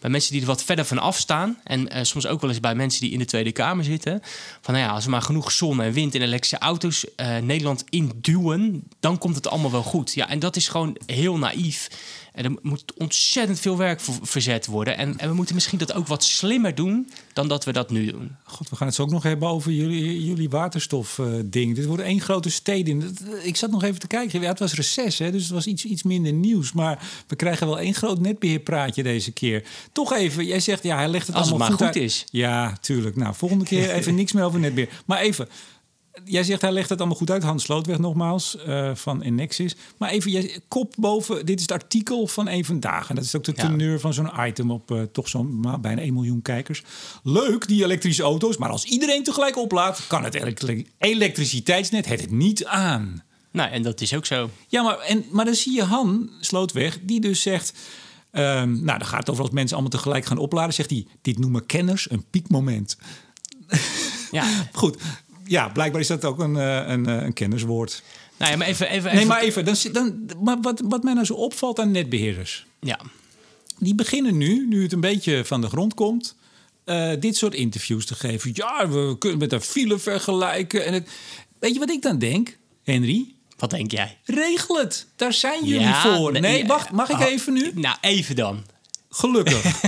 bij 0.00 0.10
mensen 0.10 0.32
die 0.32 0.40
er 0.40 0.46
wat 0.46 0.64
verder 0.64 0.84
van 0.84 0.98
afstaan. 0.98 1.58
En 1.64 1.96
uh, 1.96 2.02
soms 2.02 2.26
ook 2.26 2.40
wel 2.40 2.50
eens 2.50 2.60
bij 2.60 2.74
mensen 2.74 3.00
die 3.00 3.10
in 3.10 3.18
de 3.18 3.24
Tweede 3.24 3.52
Kamer 3.52 3.84
zitten. 3.84 4.20
Van 4.60 4.74
nou 4.74 4.86
ja, 4.86 4.92
als 4.92 5.04
we 5.04 5.10
maar 5.10 5.22
genoeg 5.22 5.52
zon 5.52 5.82
en 5.82 5.92
wind 5.92 6.14
en 6.14 6.22
elektrische 6.22 6.58
auto's 6.58 7.04
uh, 7.16 7.36
Nederland 7.36 7.84
induwen, 7.88 8.84
dan 9.00 9.18
komt 9.18 9.34
het 9.34 9.48
allemaal 9.48 9.70
wel 9.70 9.82
goed. 9.82 10.14
Ja, 10.14 10.28
en 10.28 10.38
dat 10.38 10.56
is 10.56 10.68
gewoon 10.68 10.96
heel 11.06 11.38
naïef. 11.38 11.88
En 12.32 12.44
er 12.44 12.52
moet 12.62 12.84
ontzettend 12.96 13.60
veel 13.60 13.76
werk 13.76 14.00
voor 14.00 14.14
verzet 14.22 14.66
worden. 14.66 14.96
En, 14.96 15.18
en, 15.18 15.28
we 15.28 15.34
moeten 15.34 15.54
misschien 15.54 15.78
dat 15.78 15.92
ook 15.92 16.06
wat 16.06 16.24
slimmer 16.24 16.74
doen 16.74 17.10
dan 17.32 17.48
dat 17.48 17.64
we 17.64 17.72
dat 17.72 17.90
nu 17.90 18.10
doen. 18.10 18.36
God, 18.44 18.68
we 18.68 18.76
gaan 18.76 18.86
het 18.86 18.96
zo 18.96 19.02
ook 19.02 19.10
nog 19.10 19.22
hebben 19.22 19.48
over 19.48 19.72
jullie, 19.72 20.24
jullie 20.24 20.50
waterstofding. 20.50 21.70
Uh, 21.70 21.74
Dit 21.74 21.86
wordt 21.86 22.02
één 22.02 22.20
grote 22.20 22.50
steding. 22.50 23.18
Ik 23.42 23.56
zat 23.56 23.70
nog 23.70 23.82
even 23.82 24.00
te 24.00 24.06
kijken. 24.06 24.40
Ja, 24.40 24.48
het 24.48 24.58
was 24.58 24.74
reces, 24.74 25.18
hè, 25.18 25.30
dus 25.30 25.42
het 25.42 25.52
was 25.52 25.66
iets, 25.66 25.84
iets 25.84 26.02
minder 26.02 26.32
nieuws. 26.32 26.72
Maar 26.72 27.08
we 27.26 27.36
krijgen 27.36 27.66
wel 27.66 27.78
één 27.78 27.94
groot 27.94 28.20
netbeheerpraatje 28.20 29.02
deze 29.02 29.32
keer. 29.32 29.64
Toch 29.92 30.12
even, 30.12 30.46
jij 30.46 30.60
zegt, 30.60 30.82
ja, 30.82 30.96
hij 30.96 31.08
legt 31.08 31.26
het 31.26 31.36
Als 31.36 31.48
allemaal 31.48 31.68
het 31.70 31.80
maar 31.80 31.92
goed, 31.92 32.02
is. 32.02 32.24
Ja, 32.30 32.76
tuurlijk. 32.80 33.16
Nou, 33.16 33.34
volgende 33.34 33.64
keer 33.64 33.90
even 33.90 34.14
niks 34.22 34.32
meer 34.32 34.44
over 34.44 34.60
netbeheer. 34.60 35.02
Maar 35.06 35.20
even, 35.20 35.48
Jij 36.24 36.44
zegt 36.44 36.60
hij 36.60 36.72
legt 36.72 36.88
het 36.88 36.98
allemaal 36.98 37.16
goed 37.16 37.30
uit. 37.30 37.42
Hans 37.42 37.62
Slootweg 37.62 37.98
nogmaals 37.98 38.56
uh, 38.66 38.94
van 38.94 39.22
Enexis. 39.22 39.76
Maar 39.96 40.10
even, 40.10 40.30
jij, 40.30 40.60
kop 40.68 40.94
boven. 40.96 41.46
Dit 41.46 41.56
is 41.56 41.62
het 41.62 41.72
artikel 41.72 42.26
van 42.26 42.48
een 42.48 42.64
vandaag. 42.64 43.08
En 43.08 43.14
dat 43.14 43.24
is 43.24 43.36
ook 43.36 43.44
de 43.44 43.52
teneur 43.52 44.00
van 44.00 44.14
zo'n 44.14 44.30
item 44.46 44.70
op 44.70 44.90
uh, 44.90 45.02
toch 45.02 45.28
zo'n 45.28 45.78
bijna 45.80 46.00
1 46.00 46.14
miljoen 46.14 46.42
kijkers. 46.42 46.82
Leuk, 47.22 47.68
die 47.68 47.84
elektrische 47.84 48.22
auto's. 48.22 48.56
Maar 48.56 48.68
als 48.68 48.84
iedereen 48.84 49.22
tegelijk 49.22 49.56
oplaadt, 49.56 50.06
kan 50.06 50.24
het 50.24 50.62
elektriciteitsnet 50.98 52.06
het 52.06 52.30
niet 52.30 52.64
aan. 52.64 53.22
Nou, 53.50 53.70
en 53.70 53.82
dat 53.82 54.00
is 54.00 54.14
ook 54.14 54.26
zo. 54.26 54.50
Ja, 54.68 54.82
maar, 54.82 54.98
en, 54.98 55.24
maar 55.30 55.44
dan 55.44 55.54
zie 55.54 55.74
je 55.74 55.82
Han 55.82 56.30
Slootweg, 56.40 56.98
die 57.02 57.20
dus 57.20 57.42
zegt... 57.42 57.72
Um, 58.34 58.84
nou, 58.84 58.98
dan 58.98 59.06
gaat 59.06 59.18
het 59.18 59.30
over 59.30 59.42
als 59.42 59.52
mensen 59.52 59.76
allemaal 59.76 59.98
tegelijk 59.98 60.24
gaan 60.24 60.38
opladen. 60.38 60.74
Zegt 60.74 60.90
hij, 60.90 61.06
dit 61.22 61.38
noemen 61.38 61.66
kenners 61.66 62.10
een 62.10 62.24
piekmoment. 62.30 62.96
Ja. 64.30 64.44
Goed, 64.72 64.96
ja, 65.44 65.68
blijkbaar 65.68 66.00
is 66.00 66.06
dat 66.06 66.24
ook 66.24 66.38
een, 66.38 66.56
eh, 66.56 66.88
een, 66.88 67.06
eh, 67.06 67.22
een 67.22 67.32
kenniswoord. 67.32 68.02
Nou 68.36 68.50
ja, 68.50 68.56
maar 68.56 68.66
even, 68.66 68.88
even, 68.88 69.14
Nee, 69.14 69.26
maar 69.26 69.40
even. 69.40 69.64
Dan, 69.64 69.76
dan, 69.92 70.26
maar 70.42 70.60
wat, 70.60 70.82
wat 70.84 71.02
mij 71.02 71.12
nou 71.12 71.26
zo 71.26 71.34
opvalt 71.34 71.78
aan 71.78 71.90
netbeheerders. 71.90 72.66
Ja. 72.80 73.00
Die 73.78 73.94
beginnen 73.94 74.36
nu, 74.36 74.66
nu 74.68 74.82
het 74.82 74.92
een 74.92 75.00
beetje 75.00 75.44
van 75.44 75.60
de 75.60 75.68
grond 75.68 75.94
komt... 75.94 76.36
Uh, 76.84 77.12
dit 77.18 77.36
soort 77.36 77.54
interviews 77.54 78.06
te 78.06 78.14
geven. 78.14 78.50
Ja, 78.54 78.88
we 78.88 79.16
kunnen 79.18 79.38
met 79.38 79.52
een 79.52 79.60
file 79.60 79.98
vergelijken. 79.98 80.84
En 80.84 80.92
het, 80.92 81.08
weet 81.58 81.72
je 81.72 81.78
wat 81.78 81.90
ik 81.90 82.02
dan 82.02 82.18
denk, 82.18 82.58
Henry? 82.82 83.34
Wat 83.56 83.70
denk 83.70 83.90
jij? 83.90 84.18
Regel 84.24 84.78
het. 84.78 85.06
Daar 85.16 85.32
zijn 85.32 85.64
jullie 85.64 85.94
voor. 85.94 86.40
Nee, 86.40 86.66
wacht. 86.66 86.90
Mag 86.90 87.08
ik 87.08 87.16
oh, 87.16 87.26
even 87.26 87.52
nu? 87.52 87.70
Nou, 87.74 87.96
even 88.00 88.36
dan. 88.36 88.64
Gelukkig. 89.10 89.64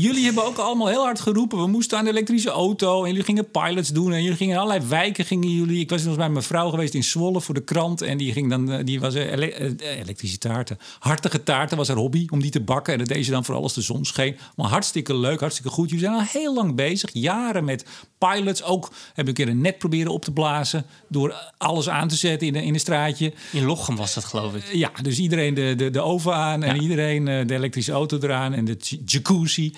jullie 0.00 0.24
hebben 0.24 0.44
ook 0.44 0.56
allemaal 0.56 0.86
heel 0.86 1.04
hard 1.04 1.20
geroepen. 1.20 1.58
We 1.58 1.66
moesten 1.66 1.98
aan 1.98 2.04
de 2.04 2.10
elektrische 2.10 2.50
auto. 2.50 3.02
En 3.02 3.08
jullie 3.08 3.24
gingen 3.24 3.50
pilots 3.50 3.88
doen. 3.88 4.12
En 4.12 4.22
jullie 4.22 4.36
gingen 4.36 4.54
in 4.54 4.60
allerlei 4.60 4.88
wijken. 4.88 5.24
Gingen 5.24 5.50
jullie. 5.50 5.80
Ik 5.80 5.90
was 5.90 6.02
nog 6.02 6.16
bij 6.16 6.28
mijn 6.28 6.44
vrouw 6.44 6.70
geweest 6.70 6.94
in 6.94 7.04
Zwolle 7.04 7.40
voor 7.40 7.54
de 7.54 7.64
krant. 7.64 8.02
En 8.02 8.18
die 8.18 8.32
ging 8.32 8.50
dan. 8.50 8.72
Eh, 8.72 8.84
die 8.84 9.00
was 9.00 9.14
ele 9.14 9.52
eh, 9.52 9.98
elektrische 9.98 10.38
taarten. 10.38 10.78
Hartige 10.98 11.42
taarten 11.42 11.76
was 11.76 11.88
haar 11.88 11.96
hobby 11.96 12.26
om 12.30 12.40
die 12.40 12.50
te 12.50 12.60
bakken. 12.60 12.92
En 12.92 12.98
dat 12.98 13.08
deed 13.08 13.24
ze 13.24 13.30
dan 13.30 13.44
voor 13.44 13.54
alles 13.54 13.72
de 13.72 13.80
zon 13.80 14.04
scheen. 14.04 14.36
Maar 14.56 14.68
hartstikke 14.68 15.16
leuk, 15.16 15.40
hartstikke 15.40 15.70
goed. 15.70 15.90
Jullie 15.90 16.04
zijn 16.04 16.16
al 16.16 16.26
heel 16.28 16.54
lang 16.54 16.74
bezig. 16.74 17.10
Jaren 17.12 17.64
met 17.64 17.84
pilots. 18.18 18.62
Ook 18.62 18.90
heb 19.14 19.28
ik 19.28 19.38
een 19.38 19.44
keer 19.44 19.48
een 19.48 19.60
net 19.60 19.78
proberen 19.78 20.12
op 20.12 20.24
te 20.24 20.32
blazen. 20.32 20.86
Door 21.08 21.52
alles 21.58 21.88
aan 21.88 22.08
te 22.08 22.16
zetten 22.16 22.48
in, 22.48 22.54
in 22.54 22.74
een 22.74 22.80
straatje. 22.80 23.32
In 23.52 23.64
Lochem 23.64 23.96
was 23.96 24.14
dat, 24.14 24.24
geloof 24.24 24.54
ik. 24.54 24.64
Ja, 24.72 24.90
dus 25.02 25.18
iedereen 25.18 25.54
de, 25.54 25.74
de, 25.76 25.90
de 25.90 26.00
oven 26.00 26.34
aan. 26.34 26.62
En 26.62 26.82
iedereen 26.82 27.28
eh, 27.28 27.46
de 27.46 27.54
elektrische 27.54 27.92
auto 27.92 28.18
eraan. 28.20 28.52
En 28.52 28.64
de 28.64 28.76
jacuzzi. 29.04 29.72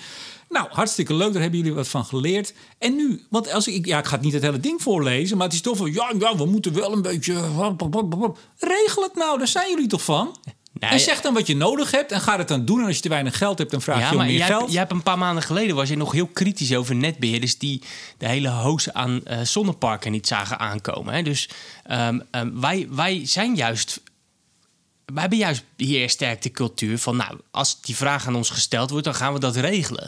Nou, 0.53 0.67
hartstikke 0.69 1.13
leuk, 1.13 1.33
daar 1.33 1.41
hebben 1.41 1.59
jullie 1.59 1.75
wat 1.75 1.87
van 1.87 2.05
geleerd. 2.05 2.53
En 2.77 2.95
nu, 2.95 3.21
want 3.29 3.51
als 3.51 3.67
ik, 3.67 3.85
ja, 3.85 3.99
ik 3.99 4.05
ga 4.05 4.15
het 4.15 4.23
niet 4.23 4.33
het 4.33 4.41
hele 4.41 4.59
ding 4.59 4.81
voorlezen, 4.81 5.37
maar 5.37 5.45
het 5.45 5.55
is 5.55 5.61
toch 5.61 5.77
van, 5.77 5.93
ja, 5.93 6.13
ja, 6.19 6.37
we 6.37 6.45
moeten 6.45 6.73
wel 6.73 6.93
een 6.93 7.01
beetje. 7.01 7.33
Regel 8.57 9.03
het 9.03 9.15
nou, 9.15 9.37
daar 9.37 9.47
zijn 9.47 9.69
jullie 9.69 9.87
toch 9.87 10.03
van? 10.03 10.35
en 10.79 10.99
zeg 10.99 11.21
dan 11.21 11.33
wat 11.33 11.47
je 11.47 11.55
nodig 11.55 11.91
hebt 11.91 12.11
en 12.11 12.21
ga 12.21 12.37
het 12.37 12.47
dan 12.47 12.65
doen. 12.65 12.79
En 12.79 12.85
als 12.85 12.95
je 12.95 13.01
te 13.01 13.09
weinig 13.09 13.37
geld 13.37 13.57
hebt, 13.57 13.71
dan 13.71 13.81
vraag 13.81 14.09
je 14.09 14.15
om 14.15 14.25
meer 14.25 14.37
jij 14.37 14.47
geld. 14.47 14.71
Jij 14.71 14.79
hebt 14.79 14.91
een 14.91 15.03
paar 15.03 15.17
maanden 15.17 15.43
geleden 15.43 15.75
was 15.75 15.89
je 15.89 15.97
nog 15.97 16.11
heel 16.11 16.27
kritisch 16.27 16.75
over 16.75 16.95
netbeheerders 16.95 17.57
die 17.57 17.81
de 18.17 18.27
hele 18.27 18.49
hoos 18.49 18.93
aan 18.93 19.21
uh, 19.27 19.39
zonneparken 19.41 20.11
niet 20.11 20.27
zagen 20.27 20.59
aankomen. 20.59 21.13
Hè? 21.13 21.21
Dus 21.21 21.49
um, 21.91 22.23
um, 22.31 22.61
wij, 22.61 22.87
wij 22.89 23.21
zijn 23.25 23.55
juist 23.55 24.01
wij 25.05 25.21
hebben 25.21 25.39
juist 25.39 25.63
hier 25.77 26.09
sterk 26.09 26.41
de 26.41 26.51
cultuur 26.51 26.99
van, 26.99 27.15
nou, 27.15 27.39
als 27.51 27.81
die 27.81 27.95
vraag 27.95 28.27
aan 28.27 28.35
ons 28.35 28.49
gesteld 28.49 28.89
wordt, 28.89 29.05
dan 29.05 29.15
gaan 29.15 29.33
we 29.33 29.39
dat 29.39 29.55
regelen. 29.55 30.07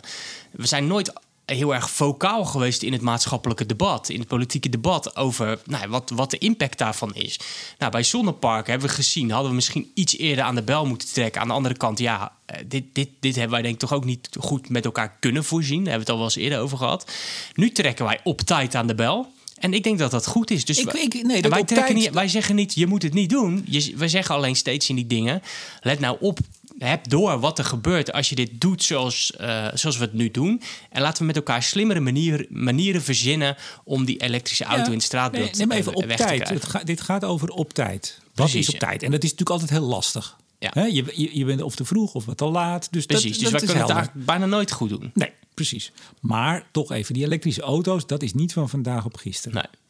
We 0.52 0.68
zijn 0.68 0.88
nooit 0.88 1.14
heel 1.46 1.74
erg 1.74 1.90
vocaal 1.90 2.46
geweest 2.46 2.82
in 2.82 2.92
het 2.92 3.02
maatschappelijke 3.02 3.66
debat, 3.66 4.10
in 4.10 4.20
het 4.20 4.28
politieke 4.28 4.70
debat 4.70 5.16
over 5.16 5.60
nou, 5.66 5.90
wat, 5.90 6.12
wat 6.16 6.32
de 6.32 6.38
impact 6.38 6.78
daarvan 6.78 7.16
is. 7.16 7.40
Nou, 7.78 7.92
bij 7.92 8.04
zonneparken 8.04 8.72
hebben 8.72 8.90
we 8.90 8.96
gezien, 8.96 9.32
hadden 9.32 9.50
we 9.50 9.56
misschien 9.56 9.92
iets 9.94 10.18
eerder 10.18 10.44
aan 10.44 10.56
de 10.56 10.64
bel 10.64 10.86
moeten 10.86 11.08
trekken. 11.08 11.42
Aan 11.42 11.48
de 11.48 11.54
andere 11.54 11.78
kant, 11.78 12.00
ja, 12.00 12.32
eh, 12.46 12.60
dit, 12.68 12.84
dit, 12.94 13.10
dit 13.20 13.36
hebben 13.36 13.54
wij 13.54 13.62
denk 13.62 13.74
ik 13.74 13.80
toch 13.80 13.94
ook 13.94 14.06
niet 14.06 14.30
goed 14.40 14.70
met 14.70 14.86
elkaar 14.86 15.18
kunnen 15.20 15.44
voorzien. 15.44 15.84
Daar 15.84 15.94
hebben 15.94 16.06
we 16.08 16.12
het 16.12 16.22
al 16.22 16.26
wel 16.26 16.26
eens 16.26 16.36
eerder 16.36 16.60
over 16.60 16.78
gehad. 16.78 17.12
Nu 17.54 17.72
trekken 17.72 18.06
wij 18.06 18.20
op 18.24 18.42
tijd 18.42 18.76
aan 18.76 18.88
de 18.88 18.96
bel. 18.96 19.34
En 19.66 19.74
ik 19.74 19.84
denk 19.84 20.00
dat 20.00 20.12
dat 20.12 20.28
goed 20.28 20.52
is. 20.52 20.66
Dus 20.66 20.80
ik, 20.80 20.94
ik, 20.94 21.24
nee, 21.24 21.42
dat 21.42 21.52
wij, 21.52 21.64
trekken 21.64 21.96
niet, 21.96 22.10
wij 22.10 22.28
zeggen 22.28 22.56
niet, 22.56 22.74
je 22.74 22.88
moet 22.88 23.04
het 23.04 23.14
niet 23.14 23.30
doen. 23.30 23.66
Je, 23.70 23.94
wij 23.96 24.08
zeggen 24.08 24.36
alleen 24.36 24.56
steeds 24.56 24.90
in 24.90 24.96
die 24.96 25.08
dingen, 25.08 25.42
let 25.82 26.00
nou 26.00 26.18
op, 26.20 26.40
heb 26.80 27.10
door 27.10 27.40
wat 27.40 27.60
er 27.60 27.66
gebeurt 27.66 28.12
als 28.12 28.30
je 28.30 28.36
dit 28.36 28.50
doet 28.54 28.84
zoals, 28.84 29.34
uh, 29.42 29.68
zoals 29.74 29.98
we 29.98 30.04
het 30.04 30.14
nu 30.14 30.32
doen. 30.32 30.62
En 30.90 31.02
laten 31.02 31.20
we 31.20 31.26
met 31.26 31.36
elkaar 31.36 31.64
slimmere 31.64 32.00
manier, 32.00 32.46
manieren 32.50 33.04
verzinnen 33.04 33.58
om 33.84 34.06
die 34.06 34.18
elektrische 34.18 34.64
auto 34.64 34.82
ja, 34.82 34.88
in 34.88 34.94
het 34.94 35.04
straatbeeld 35.04 35.58
nee, 35.58 35.68
neem 35.68 35.78
even 35.78 35.96
op 35.96 36.04
tijd. 36.04 36.50
Het 36.50 36.66
ga, 36.66 36.84
dit 36.84 37.02
gaat 37.02 37.24
over 37.24 37.50
op 37.50 37.74
tijd. 37.74 38.20
Wat 38.24 38.34
Precies, 38.34 38.68
is 38.68 38.74
op 38.74 38.82
ja. 38.82 38.88
tijd? 38.88 39.04
En 39.04 39.12
dat 39.12 39.24
is 39.24 39.30
natuurlijk 39.30 39.62
altijd 39.62 39.80
heel 39.80 39.90
lastig. 39.90 40.38
Ja. 40.60 40.72
He, 40.74 40.84
je, 40.84 41.30
je, 41.38 41.46
bent 41.46 41.62
of 41.62 41.76
te 41.76 41.86
vroeg 41.86 42.14
of 42.14 42.26
wat 42.26 42.38
te 42.38 42.46
laat. 42.46 42.88
Dus 42.92 43.06
precies, 43.06 43.24
dat, 43.24 43.32
dus 43.40 43.42
dat 43.42 43.52
wij 43.52 43.70
kunnen 43.70 43.86
het 43.86 43.96
eigenlijk 43.96 44.26
bijna 44.26 44.46
nooit 44.46 44.72
goed 44.72 44.90
doen. 44.90 45.12
Nee, 45.14 45.32
precies. 45.54 45.92
Maar 46.20 46.68
toch 46.72 46.92
even, 46.92 47.14
die 47.14 47.26
elektrische 47.26 47.62
auto's, 47.62 48.08
dat 48.08 48.24
is 48.24 48.34
niet 48.34 48.54
van 48.54 48.70
vandaag 48.70 49.06
op 49.06 49.16
gisteren. 49.16 49.54
Nee. 49.56 49.84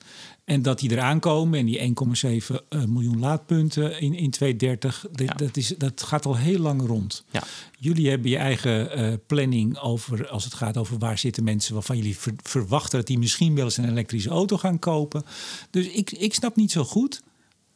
En 0.46 0.62
dat 0.62 0.80
die 0.80 0.92
eraan 0.92 1.20
komen 1.20 1.60
en 1.60 1.66
die 1.66 1.80
1,7 1.80 2.56
uh, 2.70 2.84
miljoen 2.84 3.20
laadpunten 3.20 4.00
in, 4.02 4.14
in 4.14 4.30
2030, 4.30 5.06
ja. 5.16 5.34
dat, 5.34 5.58
is, 5.58 5.68
dat 5.68 6.04
gaat 6.04 6.26
al 6.26 6.36
heel 6.36 6.60
lang 6.60 6.88
rond. 6.88 7.24
Ja. 7.32 7.44
Jullie 7.80 8.10
hebben 8.10 8.30
je 8.30 8.38
eigen 8.38 9.00
uh, 9.00 9.14
planning 9.28 9.78
over, 9.78 10.28
als 10.28 10.44
het 10.44 10.54
gaat 10.54 10.78
over 10.78 10.98
waar 10.98 11.18
zitten 11.18 11.44
mensen 11.44 11.74
waarvan 11.74 11.98
jullie 11.98 12.18
ver, 12.18 12.34
verwachten 12.44 12.98
dat 12.98 13.08
die 13.08 13.20
misschien 13.20 13.56
wel 13.56 13.64
eens 13.64 13.78
een 13.78 13.90
elektrische 13.90 14.30
auto 14.30 14.58
gaan 14.58 14.80
kopen. 14.80 15.26
Dus 15.70 15.88
ik, 15.88 16.12
ik 16.12 16.34
snap 16.34 16.56
niet 16.56 16.72
zo 16.72 16.84
goed 16.84 17.22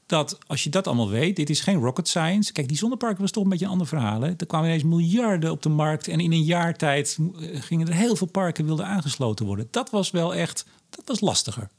dat 0.10 0.38
als 0.48 0.64
je 0.64 0.70
dat 0.70 0.88
allemaal 0.88 1.10
weet, 1.10 1.36
dit 1.36 1.50
is 1.50 1.60
geen 1.60 1.80
rocket 1.80 2.08
science. 2.08 2.52
Kijk, 2.52 2.68
die 2.68 2.78
zonneparken 2.78 3.22
was 3.22 3.32
toch 3.32 3.44
een 3.44 3.50
beetje 3.50 3.66
een 3.66 3.72
ander 3.72 3.88
verhaal. 3.88 4.22
Hè? 4.22 4.34
Er 4.38 4.46
kwamen 4.46 4.68
ineens 4.68 4.84
miljarden 4.84 5.52
op 5.52 5.62
de 5.62 5.70
markt 5.70 6.08
en 6.08 6.20
in 6.20 6.32
een 6.32 6.44
jaar 6.44 6.76
tijd 6.76 7.18
gingen 7.54 7.88
er 7.88 7.94
heel 7.94 8.16
veel 8.16 8.28
parken 8.28 8.66
wilden 8.66 8.86
aangesloten 8.86 9.46
worden. 9.46 9.68
Dat 9.72 9.90
was 9.90 10.12
wel 10.12 10.36
echt, 10.36 10.66
dat 10.90 11.08
was 11.08 11.20
lastiger. 11.20 11.70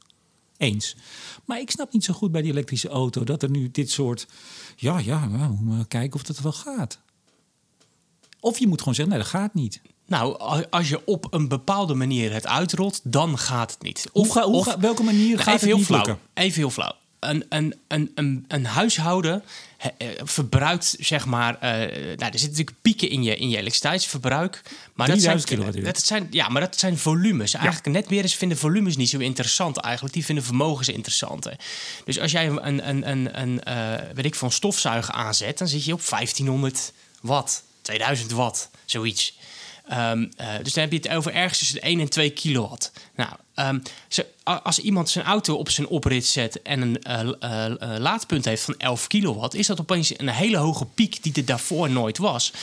Eens. 0.57 0.95
Maar 1.45 1.59
ik 1.59 1.71
snap 1.71 1.93
niet 1.93 2.03
zo 2.03 2.13
goed 2.13 2.31
bij 2.31 2.41
die 2.41 2.51
elektrische 2.51 2.89
auto 2.89 3.23
dat 3.23 3.43
er 3.43 3.49
nu 3.49 3.71
dit 3.71 3.91
soort. 3.91 4.27
Ja, 4.75 4.99
ja, 4.99 5.29
we 5.29 5.37
moeten 5.59 5.87
kijken 5.87 6.19
of 6.19 6.23
dat 6.23 6.39
wel 6.39 6.51
gaat. 6.51 6.99
Of 8.39 8.59
je 8.59 8.67
moet 8.67 8.79
gewoon 8.79 8.95
zeggen: 8.95 9.13
nee, 9.13 9.23
dat 9.23 9.33
gaat 9.33 9.53
niet. 9.53 9.81
Nou, 10.05 10.37
als 10.69 10.89
je 10.89 11.05
op 11.05 11.27
een 11.33 11.47
bepaalde 11.47 11.93
manier 11.93 12.33
het 12.33 12.47
uitrolt, 12.47 13.01
dan 13.03 13.37
gaat 13.37 13.71
het 13.71 13.81
niet. 13.81 14.09
Of, 14.11 14.25
hoe 14.25 14.33
ga, 14.33 14.43
hoe 14.43 14.63
ga, 14.63 14.79
welke 14.79 15.03
manier 15.03 15.35
nou, 15.35 15.49
gaat 15.49 15.61
niet 15.61 15.85
flauw, 15.85 16.05
lukken? 16.05 16.25
Even 16.33 16.59
heel 16.59 16.69
flauw. 16.69 16.93
Een, 17.21 17.45
een, 17.49 17.75
een, 17.87 18.11
een, 18.15 18.45
een 18.47 18.65
huishouden 18.65 19.43
eh, 19.77 20.07
verbruikt, 20.23 20.95
zeg 20.99 21.25
maar... 21.25 21.53
Uh, 21.53 21.61
nou, 21.61 21.87
er 22.17 22.17
zitten 22.17 22.49
natuurlijk 22.49 22.81
pieken 22.81 23.09
in 23.09 23.23
je, 23.23 23.35
in 23.35 23.49
je 23.49 23.57
elektriciteitsverbruik. 23.57 24.61
Maar 24.93 25.07
dat 25.07 25.21
zijn, 25.21 25.83
dat 25.83 26.05
zijn, 26.05 26.27
ja, 26.31 26.49
maar 26.49 26.61
dat 26.61 26.77
zijn 26.77 26.97
volumes. 26.97 27.53
Eigenlijk 27.53 27.85
ja. 27.85 27.91
netbeheerders 27.91 28.35
vinden 28.35 28.57
volumes 28.57 28.95
niet 28.95 29.09
zo 29.09 29.17
interessant 29.17 29.77
eigenlijk. 29.77 30.13
Die 30.13 30.25
vinden 30.25 30.43
vermogens 30.43 30.87
interessanter. 30.87 31.55
Dus 32.05 32.19
als 32.19 32.31
jij 32.31 32.47
een, 32.47 32.87
een, 32.87 33.09
een, 33.09 33.41
een 33.41 33.61
uh, 33.67 34.13
weet 34.13 34.25
ik, 34.25 34.35
van 34.35 34.51
stofzuiger 34.51 35.13
aanzet... 35.13 35.57
dan 35.57 35.67
zit 35.67 35.85
je 35.85 35.93
op 35.93 36.09
1500 36.09 36.93
watt, 37.21 37.63
2000 37.81 38.31
watt, 38.31 38.69
zoiets. 38.85 39.37
Um, 39.93 40.29
uh, 40.41 40.47
dus 40.63 40.73
dan 40.73 40.83
heb 40.83 40.91
je 40.91 40.97
het 40.97 41.09
over 41.09 41.33
ergens 41.33 41.57
tussen 41.57 41.75
de 41.75 41.81
1 41.81 41.99
en 41.99 42.09
2 42.09 42.29
kilowatt. 42.29 42.91
Nou, 43.15 43.31
zo, 44.07 44.21
als 44.43 44.79
iemand 44.79 45.09
zijn 45.09 45.25
auto 45.25 45.55
op 45.55 45.69
zijn 45.69 45.87
oprit 45.87 46.25
zet 46.25 46.61
en 46.61 46.81
een 46.81 46.99
uh, 47.43 47.69
uh, 47.69 47.97
laadpunt 47.97 48.45
heeft 48.45 48.63
van 48.63 48.75
11 48.77 49.07
kilowatt, 49.07 49.53
is 49.53 49.67
dat 49.67 49.79
opeens 49.79 50.19
een 50.19 50.29
hele 50.29 50.57
hoge 50.57 50.85
piek 50.85 51.23
die 51.23 51.33
er 51.33 51.45
daarvoor 51.45 51.89
nooit 51.89 52.17
was. 52.17 52.53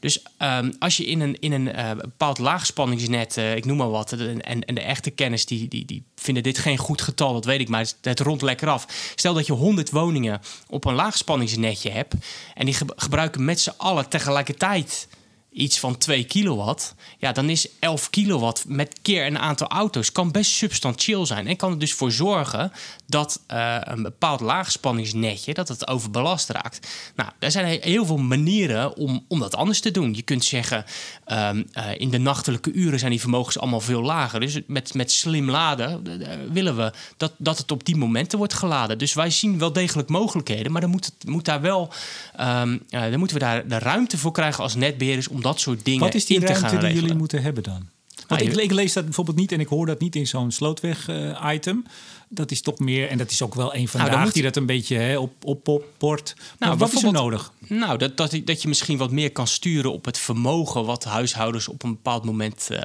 Dus 0.00 0.22
um, 0.38 0.76
als 0.78 0.96
je 0.96 1.06
in 1.06 1.20
een, 1.20 1.40
in 1.40 1.52
een 1.52 1.96
bepaald 1.96 2.38
laagspanningsnet, 2.38 3.36
ik 3.36 3.64
noem 3.64 3.76
maar 3.76 3.90
wat, 3.90 4.12
en, 4.12 4.64
en 4.64 4.74
de 4.74 4.80
echte 4.80 5.10
kennis 5.10 5.46
die, 5.46 5.68
die, 5.68 5.84
die 5.84 6.04
vinden 6.16 6.42
dit 6.42 6.58
geen 6.58 6.78
goed 6.78 7.02
getal, 7.02 7.32
dat 7.32 7.44
weet 7.44 7.60
ik, 7.60 7.68
maar 7.68 7.86
het, 8.00 8.20
rond 8.20 8.42
lekker 8.42 8.68
af. 8.68 9.12
Stel 9.14 9.34
dat 9.34 9.46
je 9.46 9.52
100 9.52 9.90
woningen 9.90 10.40
op 10.68 10.84
een 10.84 10.94
laagspanningsnetje 10.94 11.90
hebt 11.90 12.14
en 12.54 12.64
die 12.64 12.74
ge 12.74 12.84
gebruiken 12.96 13.44
met 13.44 13.60
z'n 13.60 13.74
allen 13.76 14.08
tegelijkertijd 14.08 15.08
iets 15.56 15.78
van 15.78 15.98
2 15.98 16.24
kilowatt, 16.24 16.94
ja, 17.18 17.32
dan 17.32 17.48
is 17.48 17.68
11 17.78 18.10
kilowatt 18.10 18.64
met 18.68 18.98
keer 19.02 19.26
een 19.26 19.38
aantal 19.38 19.66
auto's 19.66 20.12
kan 20.12 20.30
best 20.30 20.50
substantieel 20.50 21.26
zijn. 21.26 21.46
En 21.46 21.56
kan 21.56 21.72
er 21.72 21.78
dus 21.78 21.92
voor 21.92 22.12
zorgen 22.12 22.72
dat 23.06 23.40
uh, 23.52 23.76
een 23.80 24.02
bepaald 24.02 24.40
laagspanningsnetje 24.40 25.54
dat 25.54 25.68
het 25.68 25.88
overbelast 25.88 26.48
raakt. 26.48 26.88
Nou, 27.14 27.30
er 27.38 27.50
zijn 27.50 27.80
heel 27.82 28.06
veel 28.06 28.16
manieren 28.16 28.96
om, 28.96 29.24
om 29.28 29.38
dat 29.38 29.56
anders 29.56 29.80
te 29.80 29.90
doen. 29.90 30.14
Je 30.14 30.22
kunt 30.22 30.44
zeggen, 30.44 30.84
um, 31.26 31.66
uh, 31.72 31.84
in 31.96 32.10
de 32.10 32.18
nachtelijke 32.18 32.72
uren 32.72 32.98
zijn 32.98 33.10
die 33.10 33.20
vermogens 33.20 33.58
allemaal 33.58 33.80
veel 33.80 34.02
lager. 34.02 34.40
Dus 34.40 34.60
met, 34.66 34.94
met 34.94 35.12
slim 35.12 35.50
laden 35.50 36.02
uh, 36.06 36.28
willen 36.52 36.76
we 36.76 36.92
dat, 37.16 37.32
dat 37.38 37.58
het 37.58 37.72
op 37.72 37.84
die 37.84 37.96
momenten 37.96 38.38
wordt 38.38 38.54
geladen. 38.54 38.98
Dus 38.98 39.14
wij 39.14 39.30
zien 39.30 39.58
wel 39.58 39.72
degelijk 39.72 40.08
mogelijkheden, 40.08 40.72
maar 40.72 40.80
dan 40.80 40.90
moet, 40.90 41.04
het, 41.04 41.28
moet 41.28 41.44
daar 41.44 41.60
wel, 41.60 41.92
um, 42.40 42.82
dan 42.88 43.18
moeten 43.18 43.36
we 43.36 43.44
daar 43.44 43.68
de 43.68 43.78
ruimte 43.78 44.18
voor 44.18 44.32
krijgen 44.32 44.62
als 44.62 44.74
netbeheerders 44.74 45.28
om 45.28 45.44
dat 45.46 45.60
soort 45.60 45.84
dingen 45.84 46.00
Wat 46.00 46.14
is 46.14 46.26
die 46.26 46.36
in 46.36 46.40
te 46.40 46.46
ruimte 46.46 46.68
gaan 46.68 46.74
die 46.74 46.80
regelen. 46.80 47.02
jullie 47.02 47.18
moeten 47.18 47.42
hebben 47.42 47.62
dan? 47.62 47.88
Want 48.28 48.40
ik, 48.40 48.56
ik, 48.56 48.70
lees 48.70 48.92
dat 48.92 49.04
bijvoorbeeld 49.04 49.36
niet 49.36 49.52
en 49.52 49.60
ik 49.60 49.66
hoor 49.66 49.86
dat 49.86 50.00
niet 50.00 50.16
in 50.16 50.26
zo'n 50.26 50.50
slootweg-item. 50.50 51.84
dat 52.28 52.50
is 52.50 52.60
toch 52.60 52.78
meer, 52.78 53.08
en 53.08 53.18
dat 53.18 53.30
is 53.30 53.42
ook 53.42 53.54
wel 53.54 53.74
een 53.74 53.88
van 53.88 54.00
nou, 54.00 54.24
de 54.24 54.32
die 54.32 54.42
dat 54.42 54.56
een 54.56 54.66
beetje 54.66 54.96
hè, 54.96 55.18
op, 55.18 55.44
op, 55.44 55.68
op 55.68 55.84
port. 55.98 56.36
Nou, 56.58 56.76
wat 56.76 56.92
is 56.92 57.02
er 57.02 57.12
nodig? 57.12 57.52
Nou, 57.58 57.98
dat, 57.98 58.16
dat, 58.16 58.40
dat 58.44 58.62
je 58.62 58.68
misschien 58.68 58.98
wat 58.98 59.10
meer 59.10 59.32
kan 59.32 59.46
sturen 59.46 59.92
op 59.92 60.04
het 60.04 60.18
vermogen 60.18 60.84
wat 60.84 61.04
huishoudens 61.04 61.68
op 61.68 61.82
een 61.82 61.90
bepaald 61.90 62.24
moment 62.24 62.68
uh, 62.70 62.78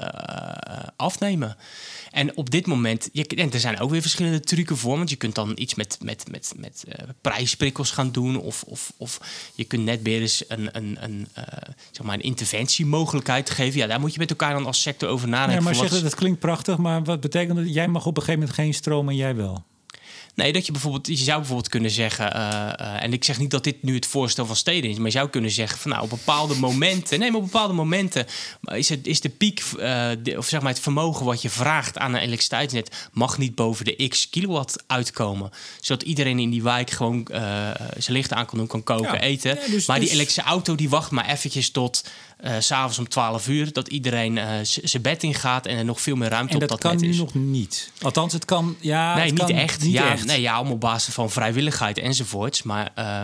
afnemen. 0.95 1.58
En 2.12 2.38
op 2.38 2.50
dit 2.50 2.65
moment, 2.65 3.10
je, 3.12 3.28
en 3.28 3.52
er 3.52 3.60
zijn 3.60 3.80
ook 3.80 3.89
weer 3.89 4.02
verschillende 4.02 4.39
trucken 4.39 4.78
voor. 4.78 4.97
Want 4.97 5.10
je 5.10 5.15
kunt 5.15 5.36
dan 5.36 5.52
iets 5.56 5.76
met, 5.76 5.97
met, 6.02 6.24
met, 6.32 6.54
met 6.58 6.84
uh, 6.88 6.93
prijsprikkels 7.21 7.91
gaan 7.91 8.12
doen. 8.12 8.39
Of, 8.39 8.63
of, 8.63 8.93
of 8.97 9.19
je 9.56 9.63
kunt 9.63 9.84
netbeheerders 9.84 10.43
een, 10.47 10.69
een, 10.71 10.97
een, 11.04 11.28
uh, 11.38 11.43
zeg 11.91 12.06
maar 12.06 12.15
een 12.15 12.21
interventiemogelijkheid 12.21 13.50
geven. 13.50 13.80
Ja, 13.80 13.88
daar 13.88 14.00
moet 14.00 14.13
je 14.13 14.19
met 14.19 14.30
elkaar 14.30 14.54
dan 14.54 14.65
als 14.65 14.82
sector 14.82 15.10
over 15.10 15.28
nadenken. 15.28 15.56
Ja, 15.56 15.80
maar 15.80 15.89
zeg, 15.89 16.02
dat 16.02 16.15
klinkt 16.15 16.39
prachtig. 16.39 16.78
Maar 16.78 17.04
wat 17.04 17.19
betekent 17.19 17.58
dat? 17.58 17.74
Jij 17.74 17.88
mag 17.88 18.06
op 18.06 18.17
een 18.17 18.24
gegeven 18.24 18.39
moment 18.39 18.60
geen 18.60 18.74
stroom 18.74 19.10
en 19.10 19.15
jij 19.15 19.36
wel? 19.36 19.63
Nee, 20.36 20.54
dat 20.54 20.65
je 20.65 20.72
bijvoorbeeld, 20.72 21.08
je 21.08 21.15
zou 21.15 21.38
bijvoorbeeld 21.38 21.70
kunnen 21.70 21.91
zeggen, 21.91 22.36
uh, 22.36 22.41
uh, 22.82 23.04
en 23.04 23.13
ik 23.13 23.24
zeg 23.24 23.39
niet 23.39 23.52
dat 23.52 23.63
dit 23.63 23.84
nu 23.84 23.96
het 23.96 24.06
voorstel 24.06 24.46
van 24.46 24.56
steden 24.56 24.89
is, 24.89 24.98
maar 24.98 25.06
je 25.06 25.12
zou 25.12 25.30
kunnen 25.30 25.52
zeggen 25.52 25.80
van 25.80 25.91
nou 25.91 26.04
op 26.04 26.10
bepaalde 26.10 26.56
momenten, 26.56 27.20
nee, 27.20 27.32
maar 27.32 27.39
op 27.39 27.46
bepaalde 27.52 27.74
momenten 27.74 28.26
is, 28.62 28.89
het, 28.89 29.08
is 29.08 29.22
de 29.22 29.30
piek, 29.30 29.63
uh, 29.78 30.10
de, 30.24 30.38
of 30.38 30.48
zeg 30.48 30.62
maar 30.62 30.72
het 30.72 30.80
vermogen 30.80 31.26
wat 31.26 31.41
je 31.41 31.50
vraagt 31.50 31.98
aan 31.98 32.13
een 32.13 32.22
elektriciteitsnet, 32.22 33.10
mag 33.12 33.38
niet 33.38 33.56
boven 33.56 33.86
de 33.86 34.08
x 34.08 34.30
kilowatt 34.30 34.84
uitkomen. 34.88 35.52
Zodat 35.82 36.04
iedereen 36.08 36.39
in 36.39 36.50
die 36.50 36.63
wijk 36.63 36.89
gewoon 36.89 37.28
zijn 37.98 38.17
licht 38.17 38.34
aan 38.34 38.46
kan 38.46 38.58
doen, 38.58 38.67
kan 38.67 38.84
koken, 38.84 39.13
ja. 39.13 39.20
eten. 39.20 39.56
Ja, 39.56 39.72
dus, 39.72 39.86
maar 39.86 40.00
die 40.00 40.06
dus... 40.06 40.15
elektrische 40.15 40.50
auto 40.50 40.76
die 40.76 40.89
wacht 40.89 41.12
maar 41.12 41.30
eventjes 41.30 41.72
tot 41.72 42.04
uh, 42.43 42.56
s'avonds 42.60 42.99
om 42.99 43.08
12 43.08 43.47
uur, 43.47 43.73
dat 43.73 43.88
iedereen 43.88 44.38
uh, 44.38 44.49
zijn 44.63 45.04
bed 45.04 45.23
in 45.23 45.34
gaat 45.34 45.65
en 45.65 45.77
er 45.77 45.86
nog 45.86 46.01
veel 46.01 46.15
meer 46.15 46.30
ruimte 46.30 46.49
en 46.49 46.62
op 46.62 46.67
dat, 46.67 46.82
dat 46.82 46.91
kan 46.91 47.01
nu 47.01 47.10
is. 47.10 47.17
nog 47.17 47.34
niet. 47.34 47.91
Althans, 48.01 48.34
het 48.34 48.45
kan. 48.45 48.75
Ja, 48.80 49.15
nee, 49.15 49.23
het 49.23 49.34
niet 49.34 49.43
kan 49.43 49.56
echt. 49.56 49.84
Niet 49.84 49.91
ja, 49.91 50.12
echt. 50.12 50.25
Nee, 50.25 50.41
ja, 50.41 50.60
om 50.60 50.71
op 50.71 50.80
basis 50.80 51.13
van 51.13 51.32
vrijwilligheid 51.32 51.97
enzovoorts. 51.97 52.63
Maar 52.63 52.91
uh, 52.99 53.23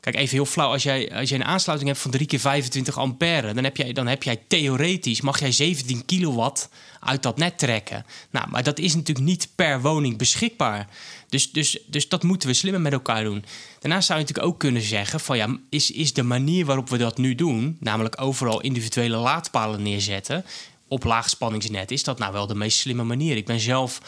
kijk, 0.00 0.16
even 0.16 0.36
heel 0.36 0.46
flauw. 0.46 0.70
Als 0.70 0.82
jij, 0.82 1.12
als 1.14 1.28
jij 1.28 1.38
een 1.38 1.44
aansluiting 1.44 1.90
hebt 1.90 2.02
van 2.02 2.10
3 2.10 2.26
keer 2.26 2.40
25 2.40 2.98
ampère, 2.98 3.54
dan 3.54 3.64
heb 3.64 3.76
jij, 3.76 3.92
dan 3.92 4.06
heb 4.06 4.22
jij 4.22 4.40
theoretisch 4.48 5.20
mag 5.20 5.40
jij 5.40 5.52
17 5.52 6.04
kilowatt 6.04 6.68
uit 7.00 7.22
dat 7.22 7.36
net 7.36 7.58
trekken. 7.58 8.04
Nou, 8.30 8.48
maar 8.50 8.62
dat 8.62 8.78
is 8.78 8.94
natuurlijk 8.94 9.26
niet 9.26 9.48
per 9.54 9.80
woning 9.80 10.18
beschikbaar. 10.18 10.88
Dus, 11.28 11.52
dus, 11.52 11.78
dus 11.86 12.08
dat 12.08 12.22
moeten 12.22 12.48
we 12.48 12.54
slimmer 12.54 12.80
met 12.80 12.92
elkaar 12.92 13.24
doen. 13.24 13.44
Daarnaast 13.78 14.06
zou 14.06 14.18
je 14.18 14.24
natuurlijk 14.24 14.54
ook 14.54 14.60
kunnen 14.60 14.82
zeggen: 14.82 15.20
van 15.20 15.36
ja, 15.36 15.56
is, 15.70 15.90
is 15.90 16.12
de 16.12 16.22
manier 16.22 16.64
waarop 16.64 16.88
we 16.88 16.98
dat 16.98 17.18
nu 17.18 17.34
doen, 17.34 17.76
namelijk 17.80 18.20
overal 18.20 18.60
individuele 18.60 19.16
laadpalen 19.16 19.82
neerzetten, 19.82 20.44
op 20.88 21.04
laagspanningsnet, 21.04 21.90
is 21.90 22.02
dat 22.02 22.18
nou 22.18 22.32
wel 22.32 22.46
de 22.46 22.54
meest 22.54 22.78
slimme 22.78 23.04
manier? 23.04 23.36
Ik 23.36 23.46
ben 23.46 23.60
zelf 23.60 24.00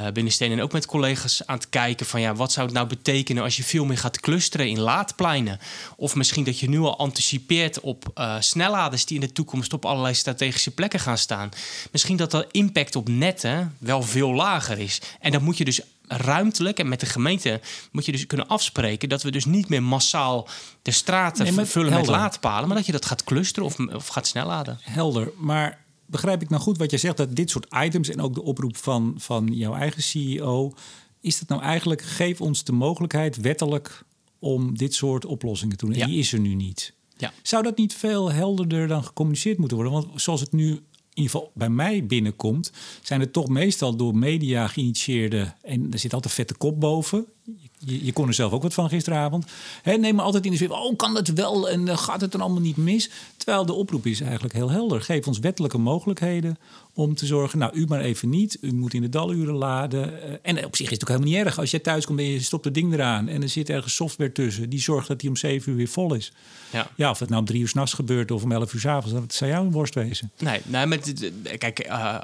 uh, 0.00 0.06
binnen 0.12 0.32
Stenen 0.32 0.60
ook 0.60 0.72
met 0.72 0.86
collega's 0.86 1.46
aan 1.46 1.56
het 1.56 1.68
kijken 1.68 2.06
van 2.06 2.20
ja, 2.20 2.34
wat 2.34 2.52
zou 2.52 2.66
het 2.66 2.74
nou 2.74 2.86
betekenen 2.86 3.42
als 3.42 3.56
je 3.56 3.62
veel 3.62 3.84
meer 3.84 3.98
gaat 3.98 4.20
clusteren 4.20 4.68
in 4.68 4.80
laadpleinen? 4.80 5.58
Of 5.96 6.14
misschien 6.14 6.44
dat 6.44 6.58
je 6.58 6.68
nu 6.68 6.78
al 6.78 6.98
anticipeert 6.98 7.80
op 7.80 8.10
uh, 8.14 8.36
snelladers 8.40 9.04
die 9.06 9.20
in 9.20 9.26
de 9.26 9.32
toekomst 9.32 9.72
op 9.72 9.84
allerlei 9.84 10.14
strategische 10.14 10.70
plekken 10.70 11.00
gaan 11.00 11.18
staan. 11.18 11.48
Misschien 11.90 12.16
dat 12.16 12.30
de 12.30 12.48
impact 12.50 12.96
op 12.96 13.08
netten 13.08 13.76
wel 13.78 14.02
veel 14.02 14.32
lager 14.32 14.78
is. 14.78 15.00
En 15.20 15.32
dan 15.32 15.42
moet 15.42 15.58
je 15.58 15.64
dus 15.64 15.80
ruimtelijk 16.16 16.78
en 16.78 16.88
met 16.88 17.00
de 17.00 17.06
gemeente 17.06 17.60
moet 17.92 18.06
je 18.06 18.12
dus 18.12 18.26
kunnen 18.26 18.46
afspreken 18.46 19.08
dat 19.08 19.22
we 19.22 19.30
dus 19.30 19.44
niet 19.44 19.68
meer 19.68 19.82
massaal 19.82 20.48
de 20.82 20.90
straten 20.90 21.54
nee, 21.54 21.64
vullen 21.64 21.92
met 21.92 22.06
laadpalen, 22.06 22.68
maar 22.68 22.76
dat 22.76 22.86
je 22.86 22.92
dat 22.92 23.06
gaat 23.06 23.24
clusteren 23.24 23.64
of, 23.64 23.78
of 23.78 24.06
gaat 24.06 24.26
snelladen. 24.26 24.78
Helder, 24.80 25.30
maar 25.36 25.84
begrijp 26.06 26.42
ik 26.42 26.48
nou 26.48 26.62
goed 26.62 26.78
wat 26.78 26.90
je 26.90 26.98
zegt, 26.98 27.16
dat 27.16 27.36
dit 27.36 27.50
soort 27.50 27.66
items 27.84 28.08
en 28.08 28.20
ook 28.20 28.34
de 28.34 28.42
oproep 28.42 28.76
van, 28.76 29.14
van 29.16 29.46
jouw 29.46 29.74
eigen 29.74 30.02
CEO, 30.02 30.74
is 31.20 31.38
dat 31.38 31.48
nou 31.48 31.62
eigenlijk, 31.62 32.02
geef 32.02 32.40
ons 32.40 32.64
de 32.64 32.72
mogelijkheid 32.72 33.36
wettelijk 33.36 34.04
om 34.38 34.76
dit 34.76 34.94
soort 34.94 35.24
oplossingen 35.24 35.76
te 35.76 35.86
doen. 35.86 35.94
En 35.94 36.06
die 36.06 36.18
is 36.18 36.32
er 36.32 36.40
nu 36.40 36.54
niet. 36.54 36.92
Ja. 37.16 37.32
Zou 37.42 37.62
dat 37.62 37.76
niet 37.76 37.94
veel 37.94 38.32
helderder 38.32 38.88
dan 38.88 39.04
gecommuniceerd 39.04 39.58
moeten 39.58 39.76
worden? 39.76 39.94
Want 39.94 40.22
zoals 40.22 40.40
het 40.40 40.52
nu 40.52 40.80
in 41.14 41.22
ieder 41.22 41.32
geval 41.32 41.52
bij 41.54 41.68
mij 41.68 42.06
binnenkomt, 42.06 42.72
zijn 43.02 43.20
het 43.20 43.32
toch 43.32 43.48
meestal 43.48 43.96
door 43.96 44.16
media 44.16 44.66
geïnitieerde. 44.66 45.54
En 45.62 45.92
er 45.92 45.98
zit 45.98 46.12
altijd 46.12 46.34
vette 46.34 46.54
kop 46.54 46.80
boven. 46.80 47.26
Je, 47.42 47.68
je 47.86 48.12
kon 48.12 48.28
er 48.28 48.34
zelf 48.34 48.52
ook 48.52 48.62
wat 48.62 48.74
van 48.74 48.88
gisteravond. 48.88 49.46
Neem 49.84 50.14
me 50.14 50.22
altijd 50.22 50.44
in 50.44 50.50
de 50.50 50.56
zin 50.56 50.70
oh, 50.70 50.96
kan 50.96 51.14
het 51.14 51.32
wel 51.32 51.68
en 51.68 51.86
uh, 51.86 51.96
gaat 51.96 52.20
het 52.20 52.32
dan 52.32 52.40
allemaal 52.40 52.60
niet 52.60 52.76
mis? 52.76 53.10
Terwijl 53.36 53.66
de 53.66 53.72
oproep 53.72 54.06
is 54.06 54.20
eigenlijk 54.20 54.54
heel 54.54 54.70
helder. 54.70 55.02
Geef 55.02 55.26
ons 55.26 55.38
wettelijke 55.38 55.78
mogelijkheden 55.78 56.58
om 56.94 57.14
te 57.14 57.26
zorgen, 57.26 57.58
nou, 57.58 57.74
u 57.74 57.86
maar 57.86 58.00
even 58.00 58.28
niet. 58.28 58.58
U 58.60 58.72
moet 58.72 58.94
in 58.94 59.00
de 59.00 59.08
daluren 59.08 59.54
laden. 59.54 60.12
Uh, 60.12 60.36
en 60.42 60.64
op 60.64 60.76
zich 60.76 60.86
is 60.86 60.92
het 60.92 61.02
ook 61.02 61.08
helemaal 61.08 61.30
niet 61.30 61.46
erg. 61.46 61.58
Als 61.58 61.70
je 61.70 61.80
thuis 61.80 62.06
komt 62.06 62.18
en 62.18 62.24
je 62.24 62.40
stopt 62.40 62.64
het 62.64 62.74
ding 62.74 62.92
eraan... 62.92 63.28
en 63.28 63.42
er 63.42 63.48
zit 63.48 63.68
ergens 63.68 63.94
software 63.94 64.32
tussen... 64.32 64.70
die 64.70 64.80
zorgt 64.80 65.08
dat 65.08 65.20
die 65.20 65.28
om 65.28 65.36
zeven 65.36 65.70
uur 65.70 65.76
weer 65.76 65.88
vol 65.88 66.14
is. 66.14 66.32
Ja, 66.70 66.86
ja 66.96 67.10
of 67.10 67.18
het 67.18 67.28
nou 67.28 67.40
om 67.40 67.46
drie 67.46 67.60
uur 67.60 67.68
s'nachts 67.68 67.92
gebeurt 67.92 68.30
of 68.30 68.42
om 68.42 68.52
elf 68.52 68.74
uur 68.74 68.80
s'avonds... 68.80 69.12
dat 69.12 69.34
zou 69.34 69.50
jou 69.50 69.66
een 69.66 69.72
worst 69.72 69.94
wezen. 69.94 70.30
Nee, 70.38 70.60
nou, 70.64 70.86
met, 70.86 71.30
kijk, 71.58 71.86
uh, 71.88 72.16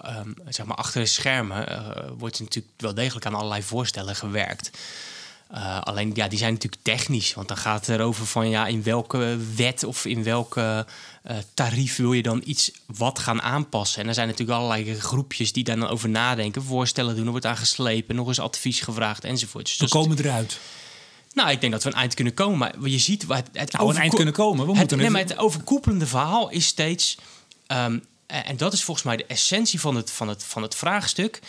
zeg 0.49 0.67
maar 0.67 0.77
achter 0.77 1.01
de 1.01 1.07
schermen... 1.07 1.67
wordt 2.19 2.41
natuurlijk 2.41 2.75
wel 2.77 2.95
degelijk 2.95 3.27
aan 3.27 3.35
allerlei 3.35 3.63
voorstellen 3.63 4.17
gewerkt... 4.17 4.71
Uh, 5.55 5.81
alleen 5.81 6.11
ja, 6.15 6.29
die 6.29 6.39
zijn 6.39 6.53
natuurlijk 6.53 6.83
technisch. 6.83 7.35
Want 7.35 7.49
dan 7.49 7.57
gaat 7.57 7.87
het 7.87 7.99
erover 7.99 8.27
van 8.27 8.49
ja, 8.49 8.67
in 8.67 8.83
welke 8.83 9.39
wet 9.57 9.85
of 9.85 10.05
in 10.05 10.23
welke 10.23 10.87
uh, 11.31 11.37
tarief 11.55 11.97
wil 11.97 12.13
je 12.13 12.23
dan 12.23 12.43
iets 12.45 12.71
wat 12.87 13.19
gaan 13.19 13.43
aanpassen. 13.43 14.03
En 14.03 14.09
er 14.09 14.15
zijn 14.15 14.29
natuurlijk 14.29 14.59
allerlei 14.59 15.01
groepjes 15.01 15.53
die 15.53 15.65
daar 15.65 15.79
dan 15.79 15.89
over 15.89 16.09
nadenken, 16.09 16.63
voorstellen 16.63 17.17
doen, 17.17 17.25
er 17.25 17.31
wordt 17.31 17.47
aan 17.47 17.57
geslepen, 17.57 18.15
nog 18.17 18.29
eens 18.29 18.41
advies 18.41 18.81
gevraagd 18.81 19.25
enzovoort. 19.25 19.65
Dus 19.65 19.79
we 19.79 19.89
komen 19.89 20.19
eruit. 20.19 20.59
Nou, 21.33 21.51
ik 21.51 21.61
denk 21.61 21.73
dat 21.73 21.83
we 21.83 21.89
een 21.89 21.97
eind 21.97 22.15
kunnen 22.15 22.35
komen. 22.35 22.59
Maar 22.59 22.89
je 22.89 22.99
ziet 22.99 23.25
het, 23.29 23.49
het 23.53 23.73
nou, 23.73 23.91
een 23.91 23.97
eind 23.97 24.15
kunnen 24.15 24.35
komen. 24.35 24.67
We 24.67 24.79
het, 24.79 24.97
nee, 24.97 25.11
maar 25.11 25.21
het 25.21 25.39
overkoepelende 25.39 26.07
verhaal 26.07 26.51
is 26.51 26.67
steeds. 26.67 27.19
Um, 27.67 28.05
en 28.27 28.57
dat 28.57 28.73
is 28.73 28.83
volgens 28.83 29.07
mij 29.07 29.17
de 29.17 29.27
essentie 29.27 29.81
van 29.81 29.97
het, 29.97 30.11
van 30.11 30.29
het, 30.29 30.45
van 30.45 30.63
het 30.63 30.75
vraagstuk 30.75 31.41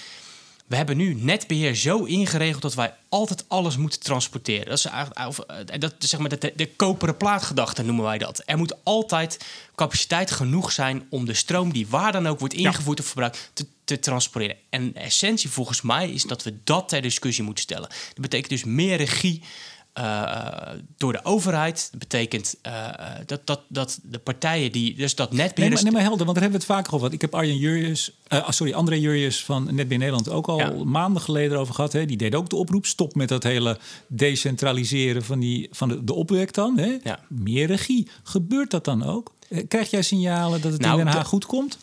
we 0.72 0.78
hebben 0.78 0.98
nu 0.98 1.14
netbeheer 1.14 1.76
zo 1.76 2.04
ingeregeld 2.04 2.62
dat 2.62 2.74
wij 2.74 2.94
altijd 3.10 3.46
alles 3.48 3.78
moeten 3.78 4.00
transporteren. 4.00 4.66
Dat 4.66 4.78
is 4.78 4.86
eigenlijk, 4.86 5.28
of, 5.28 5.40
eh, 5.40 5.80
dat, 5.80 5.94
zeg 6.00 6.20
maar, 6.20 6.30
de, 6.30 6.54
de 6.56 6.70
koperen 6.76 7.18
plaatgedachte 7.18 7.84
noemen 7.84 8.06
wij 8.06 8.18
dat. 8.18 8.44
Er 8.46 8.58
moet 8.58 8.76
altijd 8.84 9.46
capaciteit 9.76 10.32
genoeg 10.32 10.72
zijn 10.72 11.08
om 11.10 11.26
de 11.26 11.34
stroom 11.34 11.74
die 11.74 11.88
waar 11.88 12.12
dan 12.12 12.28
ook 12.28 12.40
wordt 12.40 12.54
ingevoerd 12.54 13.00
of 13.00 13.06
verbruikt 13.06 13.52
te, 13.54 13.66
te 13.84 14.00
transporteren. 14.00 14.56
En 14.70 14.92
de 14.92 15.00
essentie 15.00 15.50
volgens 15.50 15.82
mij 15.82 16.10
is 16.10 16.24
dat 16.24 16.44
we 16.44 16.54
dat 16.64 16.90
ter 16.90 17.02
discussie 17.02 17.44
moeten 17.44 17.64
stellen. 17.64 17.90
Dat 17.90 18.22
betekent 18.22 18.50
dus 18.50 18.64
meer 18.64 18.98
regie 18.98 19.44
uh, 20.00 20.70
door 20.98 21.12
de 21.12 21.26
overheid. 21.26 21.88
Dat 21.92 22.00
betekent 22.00 22.56
uh, 22.68 22.88
dat, 23.26 23.42
dat, 23.46 23.62
dat 23.68 24.00
de 24.04 24.20
partijen 24.20 24.72
die 24.72 24.96
dus 24.96 25.16
dat 25.16 25.32
netbeheer... 25.32 25.56
Nee, 25.56 25.70
maar, 25.70 25.84
nee, 25.84 25.92
maar 25.92 26.02
helder, 26.02 26.26
want 26.26 26.38
daar 26.38 26.44
hebben 26.44 26.68
we 26.68 26.74
het 26.74 26.78
vaker 26.78 26.96
over 26.96 27.14
Ik 27.14 27.22
heb 27.22 27.36
Arjen 27.36 27.58
Jurjes, 27.58 28.12
uh, 28.30 28.50
sorry, 28.50 28.74
André 28.74 28.96
Jurjes 28.96 29.44
van 29.44 29.64
Netbeheer 29.64 29.98
Nederland 29.98 30.30
ook 30.30 30.48
al 30.48 30.86
maanden 30.86 31.22
geleden 31.22 31.60
over 31.60 31.74
gehad. 31.74 31.94
Hè. 31.94 32.06
Die 32.06 32.18
deed 32.18 32.36
ook 32.36 32.50
de 32.50 32.56
oproep, 32.56 32.86
stop 32.86 33.16
met 33.16 33.30
dat 33.30 33.44
hele 33.44 33.78
decentraliseren 34.08 35.24
van, 35.24 35.40
die, 35.40 35.68
van 35.72 35.90
de, 35.90 36.04
de 36.04 36.14
opwek 36.14 36.54
dan. 36.54 36.78
Hè. 36.78 36.98
Ja. 37.04 37.20
Meer 37.28 37.68
regie. 37.68 38.10
Gebeurt 38.24 38.72
dat 38.72 38.86
dan 38.86 39.04
ook? 39.04 39.34
Krijg 39.68 39.90
jij 39.90 40.02
signalen 40.02 40.62
dat 40.62 40.72
het 40.72 40.82
nou, 40.82 41.00
in 41.00 41.06
Den 41.06 41.14
Haag 41.14 41.28
goed 41.28 41.46
komt? 41.46 41.78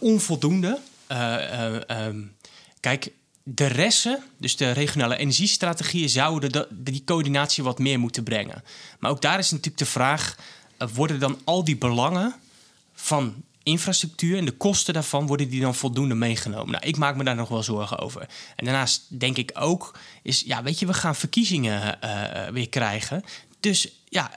onvoldoende. 0.00 0.78
Ehm, 1.06 2.20
kijk, 2.80 3.12
de 3.42 3.66
resten, 3.66 4.22
dus 4.38 4.56
de 4.56 4.70
regionale 4.70 5.16
energiestrategieën, 5.16 6.08
zouden 6.08 6.66
die 6.70 7.02
coördinatie 7.04 7.64
wat 7.64 7.78
meer 7.78 7.98
moeten 7.98 8.22
brengen. 8.22 8.64
Maar 8.98 9.10
ook 9.10 9.22
daar 9.22 9.38
is 9.38 9.50
natuurlijk 9.50 9.78
de 9.78 9.86
vraag: 9.86 10.36
eh, 10.76 10.88
worden 10.94 11.20
dan 11.20 11.38
al 11.44 11.64
die 11.64 11.76
belangen 11.76 12.34
van 12.94 13.34
infrastructuur 13.62 14.38
en 14.38 14.44
de 14.44 14.50
kosten 14.50 14.94
daarvan, 14.94 15.26
worden 15.26 15.48
die 15.48 15.60
dan 15.60 15.74
voldoende 15.74 16.14
meegenomen? 16.14 16.70
Nou, 16.70 16.86
ik 16.86 16.96
maak 16.96 17.16
me 17.16 17.24
daar 17.24 17.34
nog 17.34 17.48
wel 17.48 17.62
zorgen 17.62 17.98
over. 17.98 18.28
En 18.56 18.64
daarnaast 18.64 19.20
denk 19.20 19.36
ik 19.36 19.50
ook, 19.54 19.98
is, 20.22 20.42
ja, 20.46 20.62
weet 20.62 20.78
je, 20.78 20.86
we 20.86 20.94
gaan 20.94 21.16
verkiezingen 21.16 21.98
uh, 22.04 22.48
weer 22.48 22.68
krijgen. 22.68 23.24
Dus 23.60 23.92
ja, 24.08 24.30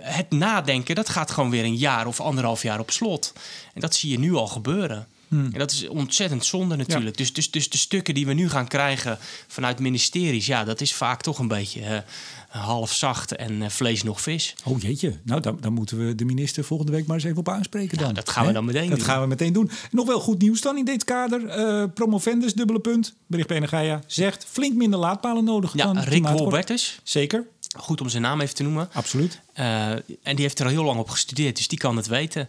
het 0.00 0.30
nadenken, 0.30 0.94
dat 0.94 1.08
gaat 1.08 1.30
gewoon 1.30 1.50
weer 1.50 1.64
een 1.64 1.76
jaar 1.76 2.06
of 2.06 2.20
anderhalf 2.20 2.62
jaar 2.62 2.78
op 2.78 2.90
slot. 2.90 3.32
En 3.74 3.80
dat 3.80 3.94
zie 3.94 4.10
je 4.10 4.18
nu 4.18 4.34
al 4.34 4.46
gebeuren. 4.46 5.08
Hmm. 5.32 5.48
En 5.52 5.58
dat 5.58 5.72
is 5.72 5.88
ontzettend 5.88 6.44
zonde 6.44 6.76
natuurlijk. 6.76 7.16
Dus, 7.16 7.32
dus, 7.32 7.50
dus 7.50 7.70
de 7.70 7.78
stukken 7.78 8.14
die 8.14 8.26
we 8.26 8.32
nu 8.32 8.48
gaan 8.48 8.68
krijgen 8.68 9.18
vanuit 9.46 9.78
ministeries, 9.78 10.46
ja, 10.46 10.64
dat 10.64 10.80
is 10.80 10.94
vaak 10.94 11.22
toch 11.22 11.38
een 11.38 11.48
beetje 11.48 11.80
uh, 11.80 12.64
half 12.64 12.92
zacht 12.92 13.36
en 13.36 13.52
uh, 13.52 13.68
vlees 13.68 14.02
nog 14.02 14.20
vis. 14.20 14.54
Oh 14.64 14.80
jeetje, 14.80 15.18
nou 15.24 15.40
dan, 15.40 15.58
dan 15.60 15.72
moeten 15.72 16.06
we 16.06 16.14
de 16.14 16.24
minister 16.24 16.64
volgende 16.64 16.92
week 16.92 17.06
maar 17.06 17.16
eens 17.16 17.24
even 17.24 17.38
op 17.38 17.48
aanspreken 17.48 17.98
dan. 17.98 18.14
dat 18.14 18.28
gaan 18.28 18.46
we 18.46 18.52
dan 18.52 18.64
meteen 18.64 18.88
dat 18.88 18.98
doen. 18.98 19.06
gaan 19.06 19.20
we 19.20 19.26
meteen 19.26 19.52
doen. 19.52 19.70
Nog 19.90 20.06
wel 20.06 20.20
goed 20.20 20.40
nieuws 20.40 20.60
dan 20.60 20.76
in 20.76 20.84
dit 20.84 21.04
kader. 21.04 21.58
Uh, 21.58 21.84
promovendus, 21.94 22.54
dubbele 22.54 22.80
punt, 22.80 23.14
bericht 23.26 23.48
Benegaya, 23.48 24.00
zegt 24.06 24.46
flink 24.48 24.76
minder 24.76 24.98
laadpalen 24.98 25.44
nodig 25.44 25.74
ja, 25.74 25.84
dan 25.84 25.98
Rick 25.98 26.28
Wolbertus. 26.28 27.00
Zeker. 27.02 27.46
Goed 27.76 28.00
om 28.00 28.08
zijn 28.08 28.22
naam 28.22 28.40
even 28.40 28.54
te 28.54 28.62
noemen. 28.62 28.88
Absoluut. 28.92 29.40
en 29.52 30.02
die 30.22 30.40
heeft 30.40 30.58
er 30.58 30.64
al 30.64 30.70
heel 30.70 30.84
lang 30.84 30.98
op 30.98 31.08
gestudeerd, 31.08 31.56
dus 31.56 31.68
die 31.68 31.78
kan 31.78 31.96
het 31.96 32.06
weten. 32.06 32.48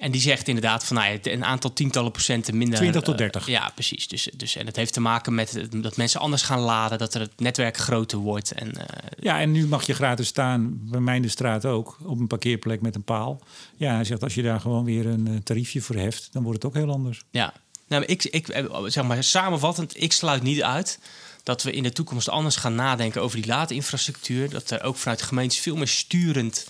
En 0.00 0.10
die 0.10 0.20
zegt 0.20 0.48
inderdaad 0.48 0.84
van 0.84 0.96
nou, 0.96 1.18
een 1.22 1.44
aantal 1.44 1.72
tientallen 1.72 2.12
procenten 2.12 2.56
minder. 2.56 2.78
20 2.78 3.02
tot 3.02 3.18
30. 3.18 3.42
Uh, 3.42 3.54
ja, 3.54 3.70
precies. 3.74 4.08
Dus, 4.08 4.28
dus, 4.36 4.56
en 4.56 4.66
het 4.66 4.76
heeft 4.76 4.92
te 4.92 5.00
maken 5.00 5.34
met 5.34 5.66
dat 5.70 5.96
mensen 5.96 6.20
anders 6.20 6.42
gaan 6.42 6.58
laden, 6.58 6.98
dat 6.98 7.14
er 7.14 7.20
het 7.20 7.40
netwerk 7.40 7.76
groter 7.76 8.18
wordt. 8.18 8.52
En, 8.52 8.68
uh, 8.68 8.82
ja, 9.18 9.40
en 9.40 9.52
nu 9.52 9.66
mag 9.66 9.86
je 9.86 9.94
gratis 9.94 10.26
staan, 10.26 10.78
bij 10.82 11.00
mij 11.00 11.16
in 11.16 11.22
de 11.22 11.28
straat 11.28 11.64
ook, 11.64 11.96
op 12.02 12.18
een 12.18 12.26
parkeerplek 12.26 12.80
met 12.80 12.94
een 12.94 13.02
paal. 13.02 13.42
Ja, 13.76 13.94
hij 13.94 14.04
zegt 14.04 14.22
als 14.22 14.34
je 14.34 14.42
daar 14.42 14.60
gewoon 14.60 14.84
weer 14.84 15.06
een 15.06 15.26
uh, 15.28 15.36
tariefje 15.44 15.80
voor 15.80 15.96
heft, 15.96 16.28
dan 16.32 16.42
wordt 16.42 16.62
het 16.62 16.72
ook 16.72 16.82
heel 16.82 16.92
anders. 16.92 17.22
Ja, 17.30 17.52
nou, 17.88 18.04
ik, 18.04 18.24
ik, 18.24 18.68
zeg 18.86 19.04
maar 19.04 19.24
samenvattend, 19.24 20.02
ik 20.02 20.12
sluit 20.12 20.42
niet 20.42 20.62
uit 20.62 20.98
dat 21.42 21.62
we 21.62 21.72
in 21.72 21.82
de 21.82 21.92
toekomst 21.92 22.28
anders 22.28 22.56
gaan 22.56 22.74
nadenken 22.74 23.22
over 23.22 23.36
die 23.36 23.46
laadinfrastructuur. 23.46 24.50
Dat 24.50 24.70
er 24.70 24.82
ook 24.82 24.96
vanuit 24.96 25.18
de 25.18 25.24
gemeentes 25.24 25.58
veel 25.58 25.76
meer 25.76 25.88
sturend 25.88 26.66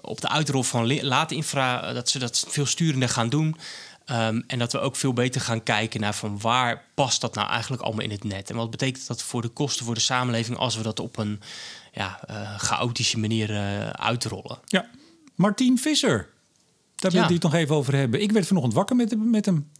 op 0.00 0.20
de 0.20 0.28
uitrol 0.28 0.62
van 0.62 1.02
laatinfra, 1.04 1.82
eh, 1.82 1.94
dat 1.94 2.08
ze 2.08 2.18
dat 2.18 2.44
veel 2.48 2.66
sturender 2.66 3.08
gaan 3.08 3.28
doen. 3.28 3.56
Um, 4.10 4.44
en 4.46 4.58
dat 4.58 4.72
we 4.72 4.78
ook 4.78 4.96
veel 4.96 5.12
beter 5.12 5.40
gaan 5.40 5.62
kijken 5.62 6.00
naar 6.00 6.14
van 6.14 6.40
waar 6.40 6.84
past 6.94 7.20
dat 7.20 7.34
nou 7.34 7.48
eigenlijk 7.48 7.82
allemaal 7.82 8.04
in 8.04 8.10
het 8.10 8.24
net. 8.24 8.50
En 8.50 8.56
wat 8.56 8.70
betekent 8.70 9.06
dat 9.06 9.22
voor 9.22 9.42
de 9.42 9.48
kosten 9.48 9.84
voor 9.84 9.94
de 9.94 10.00
samenleving 10.00 10.58
als 10.58 10.76
we 10.76 10.82
dat 10.82 11.00
op 11.00 11.16
een 11.16 11.40
ja, 11.92 12.20
uh, 12.30 12.58
chaotische 12.58 13.18
manier 13.18 13.50
uh, 13.50 13.88
uitrollen. 13.88 14.58
Ja, 14.64 14.90
Martien 15.34 15.78
Visser. 15.78 16.28
Daar 16.94 17.10
wil 17.10 17.22
ik 17.22 17.28
het 17.28 17.42
nog 17.42 17.54
even 17.54 17.74
over 17.74 17.94
hebben. 17.94 18.22
Ik 18.22 18.32
werd 18.32 18.46
vanochtend 18.46 18.74
wakker 18.74 18.96
met, 18.96 19.24
met 19.24 19.44
hem 19.44 19.70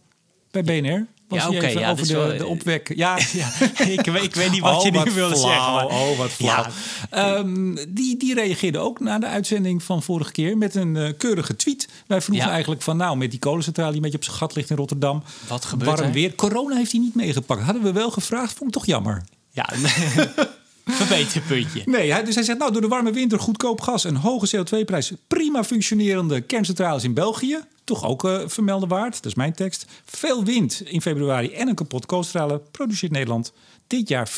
bij 0.51 0.63
BNR 0.63 1.07
ja, 1.37 1.47
oké. 1.47 1.57
Okay, 1.57 1.73
ja, 1.73 1.91
over 1.91 2.07
de, 2.07 2.13
wel, 2.13 2.37
de 2.37 2.47
opwek. 2.47 2.91
Ja, 2.95 3.19
ja. 3.31 3.47
ik, 3.97 4.05
weet, 4.05 4.23
ik 4.23 4.35
weet 4.35 4.51
niet 4.51 4.61
wat 4.61 4.75
oh, 4.77 4.83
je 4.83 4.91
nu 4.91 5.11
wilde 5.11 5.35
zeggen. 5.35 5.73
Maar... 5.73 5.85
Oh, 5.85 6.17
wat 6.17 6.29
flauw. 6.29 6.65
Ja. 7.11 7.37
Um, 7.37 7.77
die, 7.87 8.17
die 8.17 8.33
reageerde 8.33 8.79
ook 8.79 8.99
na 8.99 9.19
de 9.19 9.25
uitzending 9.25 9.83
van 9.83 10.03
vorige 10.03 10.31
keer 10.31 10.57
met 10.57 10.75
een 10.75 10.95
uh, 10.95 11.09
keurige 11.17 11.55
tweet. 11.55 11.87
Wij 12.07 12.21
vroegen 12.21 12.49
eigenlijk 12.49 12.81
van 12.81 12.97
nou, 12.97 13.17
met 13.17 13.31
die 13.31 13.39
kolencentrale 13.39 13.87
die 13.87 13.97
een 13.97 14.03
beetje 14.03 14.17
op 14.17 14.23
zijn 14.23 14.37
gat 14.37 14.55
ligt 14.55 14.69
in 14.69 14.75
Rotterdam. 14.75 15.23
Wat 15.47 15.65
gebeurt 15.65 15.99
Warm 15.99 16.11
weer. 16.11 16.35
Corona 16.35 16.75
heeft 16.75 16.91
hij 16.91 17.01
niet 17.01 17.15
meegepakt. 17.15 17.61
Hadden 17.61 17.83
we 17.83 17.91
wel 17.91 18.11
gevraagd. 18.11 18.53
Vond 18.53 18.69
ik 18.69 18.75
toch 18.75 18.85
jammer. 18.85 19.23
Ja, 19.51 19.69
Verbeterpuntje. 20.91 21.81
Nee, 21.85 22.11
hij, 22.11 22.23
dus 22.23 22.35
hij 22.35 22.43
zegt, 22.43 22.59
nou, 22.59 22.71
door 22.71 22.81
de 22.81 22.87
warme 22.87 23.11
winter, 23.11 23.39
goedkoop 23.39 23.81
gas 23.81 24.05
en 24.05 24.15
hoge 24.15 24.57
CO2-prijs... 24.57 25.11
prima 25.27 25.63
functionerende 25.63 26.41
kerncentrales 26.41 27.03
in 27.03 27.13
België. 27.13 27.59
Toch 27.83 28.05
ook 28.05 28.23
uh, 28.23 28.41
vermelden 28.45 28.89
waard, 28.89 29.13
dat 29.13 29.25
is 29.25 29.33
mijn 29.33 29.53
tekst. 29.53 29.85
Veel 30.05 30.43
wind 30.43 30.81
in 30.81 31.01
februari 31.01 31.51
en 31.51 31.67
een 31.67 31.75
kapot 31.75 32.05
koolstralen 32.05 32.61
produceert 32.71 33.11
Nederland... 33.11 33.53
dit 33.87 34.07
jaar 34.07 34.29
4,6 34.29 34.33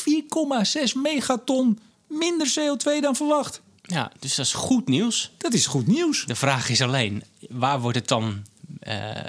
megaton 1.02 1.78
minder 2.06 2.54
CO2 2.60 3.00
dan 3.00 3.16
verwacht. 3.16 3.60
Ja, 3.82 4.12
dus 4.18 4.34
dat 4.34 4.46
is 4.46 4.52
goed 4.52 4.88
nieuws. 4.88 5.32
Dat 5.38 5.52
is 5.52 5.66
goed 5.66 5.86
nieuws. 5.86 6.24
De 6.26 6.34
vraag 6.34 6.68
is 6.68 6.80
alleen, 6.80 7.22
waar 7.48 7.80
wordt 7.80 7.98
het 7.98 8.08
dan 8.08 8.42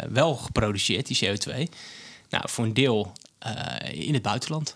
wel 0.10 0.36
geproduceerd, 0.36 1.08
die 1.08 1.20
CO2. 1.26 1.54
Nou, 2.30 2.50
voor 2.50 2.66
een 2.66 2.74
deel 2.74 3.12
in 3.92 4.14
het 4.14 4.22
buitenland. 4.22 4.76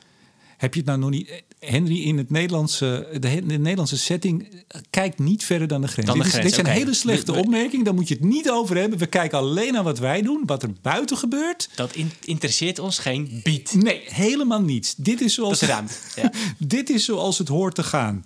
Heb 0.58 0.74
je 0.74 0.80
het 0.80 0.90
nou 0.90 1.00
nog 1.00 1.10
niet... 1.10 1.44
Henry, 1.60 2.04
in 2.04 2.18
het 2.18 2.30
Nederlandse, 2.30 3.08
de, 3.12 3.20
de 3.20 3.58
Nederlandse 3.58 3.98
setting 3.98 4.64
kijkt 4.90 5.20
niet 5.20 5.46
verder 5.46 5.68
dan 5.68 5.82
de 5.82 5.88
grens. 5.88 6.08
Dan 6.08 6.18
de 6.18 6.24
dit, 6.24 6.34
is, 6.34 6.42
dit 6.42 6.52
is 6.52 6.60
okay. 6.60 6.72
een 6.72 6.78
hele 6.78 6.94
slechte 6.94 7.32
we, 7.32 7.38
opmerking. 7.38 7.86
Daar 7.86 7.94
moet 7.94 8.08
je 8.08 8.14
het 8.14 8.24
niet 8.24 8.50
over 8.50 8.78
hebben. 8.78 9.00
We 9.00 9.06
kijken 9.06 9.38
alleen 9.38 9.74
naar 9.74 9.84
wat 9.84 10.00
wij 10.00 10.22
doen, 10.22 10.44
wat 10.46 10.64
er 10.64 10.70
buiten 10.82 11.18
gebeurt. 11.18 11.70
Dat 11.76 11.96
in, 11.96 12.12
interesseert 12.24 12.80
ons 12.80 13.00
geen 13.00 13.40
bied. 13.44 13.74
Nee, 13.76 14.02
helemaal 14.06 14.62
niets. 14.62 14.96
Dit 14.96 15.22
is 15.22 15.34
zoals, 15.34 15.60
dat 15.60 15.70
ja. 16.16 16.32
dit 16.58 16.90
is 16.90 17.06
zoals 17.06 17.38
het 17.38 17.48
hoort 17.48 17.76
te 17.76 17.84
gaan, 17.84 18.26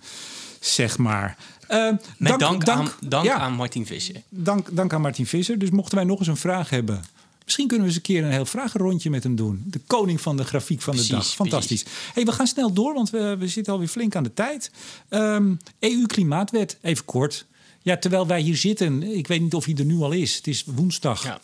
zeg 0.59 0.97
maar. 0.97 1.38
Uh, 1.69 1.86
Met 1.88 1.99
dank, 2.17 2.39
dank, 2.39 2.65
dank, 2.65 2.79
aan, 2.79 3.09
dank 3.09 3.25
ja, 3.25 3.36
aan 3.36 3.53
Martin 3.53 3.86
Visser. 3.86 4.15
Dank, 4.29 4.67
dank 4.71 4.93
aan 4.93 5.01
Martin 5.01 5.25
Visser. 5.25 5.59
Dus 5.59 5.69
mochten 5.69 5.95
wij 5.95 6.05
nog 6.05 6.19
eens 6.19 6.27
een 6.27 6.38
vraag 6.38 6.69
hebben 6.69 7.01
Misschien 7.51 7.69
kunnen 7.69 7.87
we 7.87 7.93
eens 7.93 8.07
een 8.07 8.13
keer 8.15 8.23
een 8.23 8.31
heel 8.31 8.45
vragenrondje 8.45 9.09
met 9.09 9.23
hem 9.23 9.35
doen. 9.35 9.63
De 9.65 9.79
koning 9.87 10.21
van 10.21 10.37
de 10.37 10.43
grafiek 10.43 10.81
van 10.81 10.95
de 10.95 11.07
dag. 11.07 11.27
Fantastisch. 11.27 11.85
Hey, 12.13 12.25
we 12.25 12.31
gaan 12.31 12.47
snel 12.47 12.73
door, 12.73 12.93
want 12.93 13.09
we, 13.09 13.35
we 13.39 13.47
zitten 13.47 13.73
alweer 13.73 13.87
flink 13.87 14.15
aan 14.15 14.23
de 14.23 14.33
tijd. 14.33 14.71
Um, 15.09 15.59
EU-klimaatwet, 15.79 16.77
even 16.81 17.05
kort. 17.05 17.45
Ja, 17.81 17.97
terwijl 17.97 18.27
wij 18.27 18.41
hier 18.41 18.57
zitten, 18.57 19.03
ik 19.03 19.27
weet 19.27 19.41
niet 19.41 19.53
of 19.53 19.65
hij 19.65 19.75
er 19.75 19.85
nu 19.85 19.99
al 19.99 20.11
is. 20.11 20.35
Het 20.35 20.47
is 20.47 20.63
woensdag. 20.65 21.23
Ja. 21.23 21.39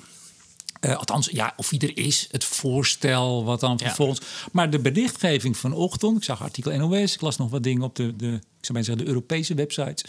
Uh, 0.81 0.97
althans, 0.97 1.29
ja, 1.31 1.53
of 1.55 1.69
hij 1.69 1.79
er 1.79 1.97
is, 1.97 2.27
het 2.31 2.43
voorstel 2.43 3.43
wat 3.43 3.59
dan 3.59 3.79
vervolgens. 3.79 4.19
Ja. 4.19 4.47
Maar 4.51 4.69
de 4.69 4.79
berichtgeving 4.79 5.57
vanochtend, 5.57 6.17
ik 6.17 6.23
zag 6.23 6.41
artikel 6.41 6.77
NOS, 6.77 7.13
ik 7.13 7.21
las 7.21 7.37
nog 7.37 7.49
wat 7.49 7.63
dingen 7.63 7.83
op 7.83 7.95
de, 7.95 8.15
de 8.15 8.27
ik 8.27 8.65
zou 8.65 8.73
bijna 8.73 8.83
zeggen, 8.83 9.05
de 9.05 9.11
Europese 9.11 9.53
websites. 9.53 10.03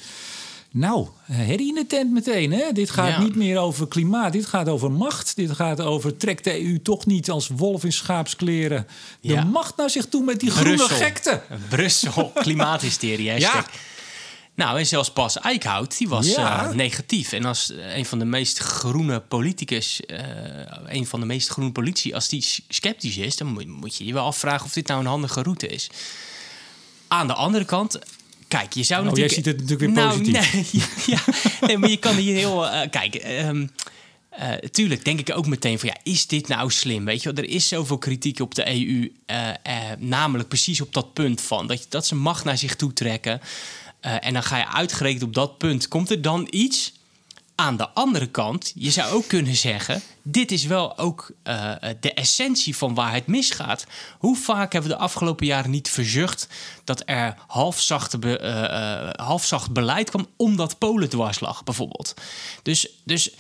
Nou, 0.71 1.09
herrie 1.23 1.69
in 1.69 1.75
de 1.75 1.87
tent 1.87 2.13
meteen. 2.13 2.53
Hè? 2.53 2.73
Dit 2.73 2.91
gaat 2.91 3.09
ja. 3.09 3.23
niet 3.23 3.35
meer 3.35 3.59
over 3.59 3.89
klimaat. 3.89 4.33
Dit 4.33 4.47
gaat 4.47 4.69
over 4.69 4.91
macht. 4.91 5.37
Dit 5.37 5.51
gaat 5.51 5.81
over 5.81 6.17
trekt 6.17 6.45
de 6.45 6.65
EU 6.65 6.83
toch 6.83 7.07
niet 7.07 7.31
als 7.31 7.49
wolf 7.49 7.85
in 7.85 7.93
schaapskleren 7.93 8.87
de 9.21 9.29
ja. 9.29 9.45
macht 9.45 9.77
naar 9.77 9.91
zich 9.91 10.07
toe 10.07 10.25
met 10.25 10.41
die 10.41 10.51
groene 10.51 10.77
Brussel. 10.77 10.97
gekte. 10.97 11.43
Brussel, 11.69 12.33
klimaathysterie. 12.35 13.33
ja. 13.39 13.67
Nou, 14.55 14.79
en 14.79 14.87
zelfs 14.87 15.13
Bas 15.13 15.39
Eickhout, 15.39 15.99
die 15.99 16.09
was 16.09 16.35
Ja. 16.35 16.69
uh, 16.69 16.75
negatief. 16.75 17.33
En 17.33 17.45
als 17.45 17.73
een 17.95 18.07
van 18.07 18.19
de 18.19 18.25
meest 18.25 18.59
groene 18.59 19.21
politicus, 19.21 20.01
uh, 20.07 20.19
een 20.87 21.07
van 21.07 21.21
de 21.21 21.27
meest 21.27 21.49
groene 21.49 21.73
politici, 21.73 22.15
als 22.15 22.29
die 22.29 22.45
sceptisch 22.69 23.17
is, 23.17 23.37
dan 23.37 23.47
moet, 23.47 23.67
moet 23.67 23.97
je 23.97 24.05
je 24.05 24.13
wel 24.13 24.25
afvragen 24.25 24.67
of 24.67 24.73
dit 24.73 24.87
nou 24.87 25.01
een 25.01 25.07
handige 25.07 25.43
route 25.43 25.67
is. 25.67 25.91
Aan 27.09 27.27
de 27.27 27.35
andere 27.35 27.65
kant, 27.65 27.99
kijk, 28.49 28.73
je 28.73 28.83
zou 28.83 29.05
Nou, 29.05 29.17
natuurlijk... 29.17 29.35
jij 29.35 29.45
ziet 29.45 29.45
het 29.45 29.69
natuurlijk 29.69 29.81
weer 29.81 30.05
Nou, 30.05 30.19
positief. 30.19 30.73
nee, 30.83 30.85
ja, 31.17 31.67
nee, 31.67 31.79
maar 31.79 31.91
je 31.91 31.97
kan 31.97 32.17
hier 32.17 32.35
heel... 32.37 32.67
eh, 32.69 32.91
kijk, 32.91 33.15
eh, 33.15 34.53
tuurlijk 34.55 35.05
denk 35.05 35.19
ik 35.21 35.37
ook 35.37 35.47
meteen 35.47 35.79
van... 35.79 35.89
ja, 35.89 35.97
is 36.13 36.27
dit 36.27 36.49
nou 36.49 36.71
slim? 36.71 37.05
Weet 37.05 37.23
je 37.23 37.33
wel, 37.33 37.45
er 37.45 37.51
is 37.51 37.69
zoveel 37.69 37.99
kritiek 37.99 38.41
op 38.41 38.55
de 38.55 38.69
EU... 38.69 39.13
eh, 39.27 39.51
namelijk 39.99 40.49
precies 40.49 40.81
op 40.81 40.93
dat 40.93 41.13
punt 41.13 41.41
van... 41.41 41.67
dat, 41.67 41.87
dat 41.89 42.07
ze 42.07 42.15
macht 42.15 42.45
naar 42.45 42.59
zich 42.59 42.77
toe 42.77 42.93
trekken. 42.93 43.41
En 44.01 44.33
dan 44.33 44.43
ga 44.43 44.57
je 44.59 44.69
uitgerekend 44.73 45.23
op 45.23 45.35
dat 45.35 45.59
punt... 45.59 45.89
komt 45.89 46.11
er 46.11 46.23
dan 46.23 46.47
iets... 46.51 46.93
Aan 47.61 47.77
de 47.77 47.89
andere 47.89 48.27
kant, 48.27 48.73
je 48.75 48.91
zou 48.91 49.13
ook 49.13 49.27
kunnen 49.29 49.55
zeggen: 49.57 50.03
dit 50.23 50.53
is 50.53 50.65
wel 50.65 50.99
ook 50.99 51.31
eh, 51.43 51.73
de 52.01 52.13
essentie 52.15 52.77
van 52.77 52.95
waar 52.95 53.13
het 53.15 53.27
misgaat. 53.27 53.87
Hoe 54.19 54.37
vaak 54.37 54.73
hebben 54.73 54.91
we 54.91 54.97
de 54.97 55.03
afgelopen 55.03 55.47
jaren 55.47 55.71
niet 55.71 55.89
verzucht 55.91 56.49
dat 56.85 57.03
er 57.05 57.35
halfzachte 57.47 58.19
be, 58.19 58.39
eh, 58.39 58.65
eh, 58.65 59.11
halfzacht 59.17 59.73
beleid 59.73 60.11
kwam 60.11 60.27
omdat 60.37 60.79
Polen 60.79 61.09
dwars 61.09 61.41
lag, 61.41 61.65
bijvoorbeeld? 61.65 62.15
Dus, 62.63 62.89
dus 63.05 63.31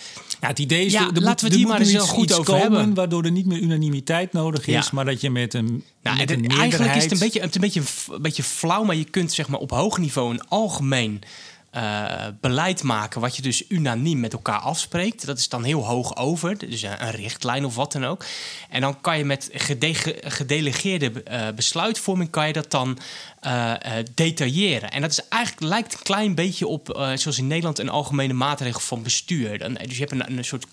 Ja, 0.41 0.49
het 0.49 0.59
idee 0.59 0.85
is, 0.87 0.93
Ja, 0.93 1.05
moet- 1.05 1.19
laten 1.19 1.51
we 1.51 1.59
moet 1.59 1.69
maar 1.69 1.79
eens 1.81 1.91
heel 1.91 2.07
goed 2.07 2.33
over 2.33 2.45
komen 2.45 2.61
hebben. 2.79 2.95
Waardoor 2.95 3.25
er 3.25 3.31
niet 3.31 3.47
meer 3.47 3.59
unanimiteit 3.61 4.33
nodig 4.33 4.66
is, 4.66 4.75
Ja. 4.85 4.91
maar 4.93 5.05
dat 5.05 5.21
je 5.21 5.31
met 5.31 5.55
een, 5.55 5.85
Nou, 6.03 6.16
met 6.16 6.31
het- 6.31 6.39
een 6.39 6.49
eigenlijk 6.59 6.95
is 6.97 7.03
het 7.03 7.12
een 7.12 7.19
beetje, 7.19 7.41
het 7.41 7.55
een, 7.55 7.61
beetje, 7.61 7.83
een 8.11 8.23
beetje 8.23 8.43
flauw, 8.43 8.83
maar 8.85 8.97
je 8.97 9.05
kunt 9.05 9.33
zeg 9.33 9.49
maar, 9.49 9.61
op 9.61 9.71
hoog 9.71 9.99
niveau 9.99 10.31
een 10.33 10.49
algemeen 10.49 11.23
eh, 11.71 12.27
beleid 12.41 12.83
maken, 12.83 13.21
wat 13.21 13.37
je 13.37 13.43
dus 13.43 13.64
unaniem 13.69 14.21
met 14.21 14.33
elkaar 14.33 14.59
afspreekt. 14.59 15.27
Dat 15.27 15.39
is 15.39 15.49
dan 15.49 15.62
heel 15.62 15.87
hoog 15.87 16.16
over, 16.16 16.59
dus 16.59 16.83
een, 16.83 17.11
richtlijn 17.11 17.64
of 17.64 17.75
wat 17.75 17.93
dan 17.93 18.05
ook. 18.05 18.25
En 18.71 18.81
dan 18.81 19.01
kan 19.01 19.19
je 19.19 19.25
met 19.25 19.49
gede- 19.53 20.19
gedelegeerde 20.21 21.23
eh, 21.23 21.49
besluitvorming 21.55 22.31
kan 22.31 22.47
je 22.47 22.53
dat 22.53 22.71
dan 22.71 22.99
eh, 23.41 23.75
detailleren. 24.14 24.91
En 24.91 25.01
dat 25.01 25.11
is 25.11 25.29
eigenlijk 25.29 25.62
lijkt 25.62 25.93
een 25.93 26.03
klein 26.03 26.35
beetje 26.35 26.66
op, 26.66 27.11
zoals 27.14 27.39
in 27.39 27.47
Nederland, 27.47 27.79
een 27.79 27.89
algemene 27.89 28.33
maatregel 28.33 28.81
van 28.81 29.03
bestuur. 29.03 29.59
Dan, 29.59 29.75
dus 29.75 29.99
je 29.99 30.07
hebt 30.07 30.12
een, 30.12 30.39
een 30.39 30.45
soort 30.45 30.66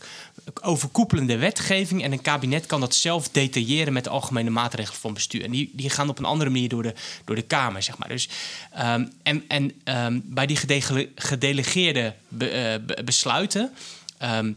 overkoepelende 0.62 1.38
wetgeving 1.38 2.04
en 2.04 2.12
een 2.12 2.22
kabinet 2.22 2.66
kan 2.66 2.80
dat 2.80 2.96
zelf 2.96 3.30
detailleren 3.30 3.94
met 3.94 4.04
de 4.04 4.10
algemene 4.10 4.50
maatregelen 4.50 5.00
van 5.00 5.14
bestuur. 5.14 5.44
En 5.44 5.52
die, 5.52 5.70
die 5.74 5.90
gaan 5.90 6.10
op 6.10 6.20
een 6.20 6.26
andere 6.26 6.50
manier 6.50 6.70
door 6.70 6.84
de, 6.84 6.94
door 7.26 7.36
de 7.36 7.42
Kamer, 7.42 7.84
zeg 7.84 7.98
maar. 7.98 8.08
Dus, 8.08 8.30
ehm, 8.72 9.06
en 9.24 9.44
en 9.48 9.72
ehm, 9.84 10.20
bij 10.24 10.46
die 10.46 10.58
gedele- 10.58 11.10
gedelegeerde 11.16 12.14
eh, 12.40 12.76
be- 12.86 13.02
besluiten. 13.06 13.72
ehm, 14.18 14.52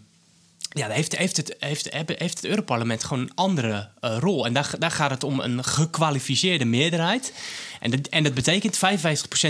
ja, 0.70 0.89
heeft, 0.89 1.16
heeft, 1.16 1.36
het, 1.36 1.57
heeft, 1.59 1.89
heeft 1.93 2.36
het 2.36 2.45
Europarlement 2.45 3.05
gewoon 3.05 3.22
een 3.22 3.34
andere 3.34 3.89
eh, 4.01 4.16
rol. 4.20 4.47
En 4.47 4.53
daar, 4.53 4.70
daar 4.78 4.91
gaat 4.91 5.11
het 5.11 5.24
om 5.24 5.41
een 5.41 5.64
gekwalificeerde 5.64 6.64
meerderheid. 6.64 7.32
En 7.80 7.91
dat, 7.91 8.07
en 8.07 8.22
dat 8.22 8.34
betekent 8.34 8.76
55% 8.76 8.80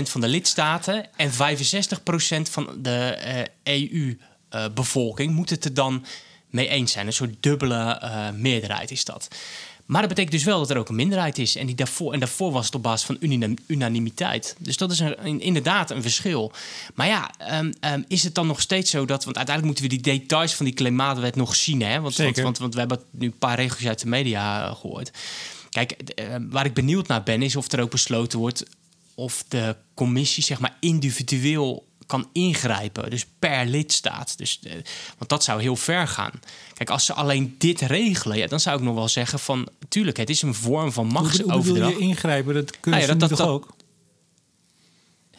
van 0.03 0.21
de 0.21 0.27
lidstaten 0.27 1.05
en 1.15 1.31
65% 1.31 1.33
van 2.51 2.69
de 2.77 3.17
EU-bevolking 3.63 5.33
moet 5.33 5.49
het 5.49 5.65
er 5.65 5.73
dan 5.73 6.05
mee 6.49 6.67
eens 6.67 6.91
zijn. 6.91 7.07
Een 7.07 7.13
soort 7.13 7.35
dubbele 7.39 7.97
eh, 8.01 8.29
meerderheid 8.31 8.91
is 8.91 9.05
dat. 9.05 9.27
Maar 9.89 10.01
dat 10.01 10.09
betekent 10.09 10.35
dus 10.35 10.43
wel 10.43 10.59
dat 10.59 10.69
er 10.69 10.77
ook 10.77 10.89
een 10.89 10.95
minderheid 10.95 11.37
is. 11.37 11.55
En, 11.55 11.65
die 11.65 11.75
daarvoor, 11.75 12.13
en 12.13 12.19
daarvoor 12.19 12.51
was 12.51 12.65
het 12.65 12.75
op 12.75 12.83
basis 12.83 13.05
van 13.05 13.17
unim- 13.19 13.57
unanimiteit. 13.65 14.55
Dus 14.59 14.77
dat 14.77 14.91
is 14.91 14.99
een, 14.99 15.41
inderdaad 15.41 15.91
een 15.91 16.01
verschil. 16.01 16.51
Maar 16.95 17.07
ja, 17.07 17.31
ehm, 17.37 17.71
ehm, 17.79 18.01
is 18.07 18.23
het 18.23 18.35
dan 18.35 18.47
nog 18.47 18.61
steeds 18.61 18.89
zo 18.89 19.05
dat... 19.05 19.23
Want 19.23 19.37
uiteindelijk 19.37 19.65
moeten 19.65 19.83
we 19.83 20.01
die 20.01 20.19
details 20.19 20.53
van 20.53 20.65
die 20.65 20.73
klimaatwet 20.73 21.35
nog 21.35 21.55
zien. 21.55 21.81
Hè? 21.81 22.01
Want, 22.01 22.15
want, 22.15 22.37
want, 22.37 22.57
want 22.57 22.73
we 22.73 22.79
hebben 22.79 22.99
nu 23.11 23.25
een 23.25 23.37
paar 23.37 23.55
regels 23.55 23.87
uit 23.87 23.99
de 23.99 24.07
media 24.07 24.67
eh, 24.67 24.75
gehoord. 24.75 25.11
Kijk, 25.69 25.91
eh, 25.91 26.35
waar 26.49 26.65
ik 26.65 26.73
benieuwd 26.73 27.07
naar 27.07 27.23
ben... 27.23 27.41
is 27.41 27.55
of 27.55 27.71
er 27.71 27.81
ook 27.81 27.91
besloten 27.91 28.39
wordt... 28.39 28.63
of 29.15 29.43
de 29.47 29.75
commissie 29.93 30.43
zeg 30.43 30.59
maar 30.59 30.77
individueel 30.79 31.88
kan 32.09 32.29
ingrijpen. 32.33 33.09
Dus 33.09 33.25
per 33.39 33.65
lidstaat. 33.65 34.37
Dus, 34.37 34.59
eh, 34.63 34.71
want 35.17 35.29
dat 35.29 35.43
zou 35.43 35.61
heel 35.61 35.75
ver 35.75 36.07
gaan. 36.07 36.31
Kijk, 36.73 36.89
als 36.89 37.05
ze 37.05 37.13
alleen 37.13 37.55
dit 37.57 37.81
regelen... 37.81 38.37
Ja, 38.37 38.47
dan 38.47 38.59
zou 38.59 38.77
ik 38.77 38.83
nog 38.83 38.95
wel 38.95 39.07
zeggen 39.07 39.39
van... 39.39 39.67
tuurlijk, 39.89 40.17
het 40.17 40.29
is 40.29 40.41
een 40.41 40.53
vorm 40.53 40.91
van 40.91 41.07
bedoel- 41.07 41.21
Hoe 41.21 41.31
bedoel 41.31 41.45
machtsoverdracht. 41.53 41.93
je 41.99 41.99
ingrijpen? 41.99 42.53
Dat 42.53 42.79
kunnen 42.79 42.99
Nou 42.99 43.11
ja, 43.11 43.17
dat- 43.19 43.29
toch 43.29 43.37
dat- 43.37 43.47
ook? 43.47 43.67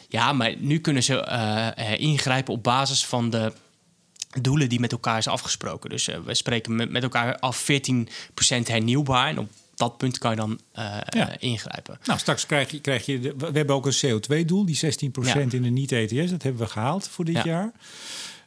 Ja, 0.07 0.33
maar 0.33 0.55
nu 0.57 0.79
kunnen 0.79 1.03
ze 1.03 1.19
eh, 1.23 1.67
eh, 1.93 1.99
ingrijpen 1.99 2.53
op 2.53 2.63
basis 2.63 3.05
van 3.05 3.29
de 3.29 3.53
doelen 4.41 4.69
die 4.69 4.79
met 4.79 4.91
elkaar 4.91 5.17
is 5.17 5.27
afgesproken. 5.27 5.89
Dus 5.89 6.05
we 6.25 6.33
spreken 6.33 6.75
met, 6.75 6.89
met 6.89 7.03
elkaar 7.03 7.39
af 7.39 7.67
14% 7.71 8.67
hernieuwbaar. 8.67 9.27
En 9.27 9.39
op 9.39 9.49
dat 9.89 9.97
punt 9.97 10.17
kan 10.17 10.31
je 10.31 10.37
dan 10.37 10.59
eh, 10.71 10.83
Ja. 11.09 11.29
eh, 11.29 11.35
ingrijpen. 11.49 11.99
Nou, 12.03 12.19
straks 12.19 12.45
krijg 12.45 12.71
je, 12.71 12.79
krijg 12.79 13.05
je 13.05 13.19
de- 13.19 13.33
we 13.37 13.45
hebben 13.53 13.75
ook 13.75 13.85
een 13.85 13.93
CO2-doel, 14.05 14.65
die 14.65 14.75
16% 14.75 15.51
Ja. 15.51 15.57
in 15.57 15.61
de 15.63 15.69
niet-ETS. 15.69 16.29
Dat 16.31 16.43
hebben 16.43 16.61
we 16.61 16.67
gehaald 16.67 17.07
voor 17.07 17.25
dit 17.25 17.35
Ja. 17.35 17.43
jaar. 17.45 17.71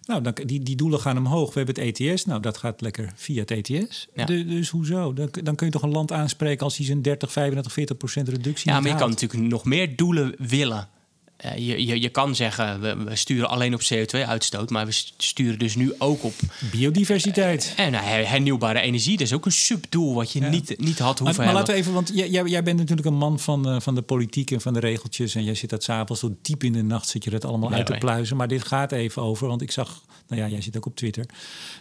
Nou, 0.06 0.22
dan, 0.22 0.34
die, 0.44 0.62
die 0.62 0.76
doelen 0.76 1.00
gaan 1.00 1.16
omhoog. 1.18 1.54
We 1.54 1.60
hebben 1.62 1.84
het 1.84 1.98
ETS. 2.00 2.24
Nou, 2.24 2.40
dat 2.40 2.56
gaat 2.56 2.80
lekker 2.80 3.12
via 3.14 3.40
het 3.40 3.50
ETS. 3.50 4.08
Ja. 4.14 4.24
De- 4.24 4.44
dus 4.44 4.68
hoezo? 4.68 5.12
Dan, 5.12 5.28
dan 5.42 5.54
kun 5.54 5.66
je 5.66 5.72
toch 5.72 5.82
een 5.82 5.90
land 5.90 6.12
aanspreken 6.12 6.64
als 6.64 6.76
hij 6.76 6.86
zijn 6.86 7.02
30, 7.02 7.32
35, 7.32 7.72
40 7.72 7.96
procent 7.96 8.28
reductie 8.28 8.70
Ja, 8.70 8.80
maar 8.80 8.90
je 8.90 8.96
kan 8.96 9.08
natuurlijk 9.10 9.42
nog 9.42 9.64
meer 9.64 9.96
doelen 9.96 10.34
willen. 10.38 10.88
Eh, 11.36 11.56
je, 11.56 11.86
je, 11.86 12.00
je 12.00 12.08
kan 12.08 12.34
zeggen, 12.34 12.80
we, 12.80 12.96
we 13.04 13.16
sturen 13.16 13.48
alleen 13.48 13.74
op 13.74 13.80
CO2-uitstoot... 13.94 14.70
maar 14.70 14.86
we 14.86 14.92
sturen 15.16 15.58
dus 15.58 15.74
nu 15.76 15.92
ook 15.98 16.22
op 16.24 16.34
Biodiversiteit. 16.70 17.72
en, 17.76 17.92
nou, 17.92 18.04
her- 18.04 18.28
hernieuwbare 18.28 18.80
energie. 18.80 19.16
Dat 19.16 19.26
is 19.26 19.32
ook 19.32 19.46
een 19.46 19.52
subdoel 19.52 20.14
wat 20.14 20.32
je 20.32 20.40
Ja. 20.40 20.48
niet, 20.48 20.78
niet 20.78 20.98
had 20.98 20.98
Maar, 20.98 21.04
hoeven 21.04 21.24
maar 21.24 21.34
hebben. 21.34 21.54
laten 21.54 21.74
we 21.74 21.80
even, 21.80 21.92
want 21.92 22.10
jij, 22.14 22.28
jij, 22.50 22.62
bent 22.62 22.78
natuurlijk 22.78 23.06
een 23.06 23.14
man 23.14 23.38
van, 23.38 23.68
eh, 23.68 23.80
van 23.80 23.94
de 23.94 24.02
politiek 24.02 24.50
en 24.50 24.60
van 24.60 24.72
de 24.72 24.80
regeltjes. 24.80 25.34
En 25.34 25.44
jij 25.44 25.54
zit 25.54 25.70
dat 25.70 25.82
s'avonds 25.82 26.20
zo 26.22 26.36
diep 26.42 26.64
in 26.64 26.72
de 26.72 26.82
nacht, 26.82 27.08
zit 27.08 27.24
je 27.24 27.30
dat 27.30 27.44
allemaal 27.44 27.72
uit 27.72 27.86
te 27.86 27.96
pluizen. 27.98 28.36
Maar 28.36 28.48
dit 28.48 28.64
gaat 28.66 28.92
even 28.92 29.22
over, 29.22 29.48
want 29.48 29.62
ik 29.62 29.70
zag, 29.70 30.02
nou 30.28 30.42
ja, 30.42 30.48
jij 30.48 30.60
zit 30.60 30.76
ook 30.76 30.86
op 30.86 30.96
Twitter. 30.96 31.24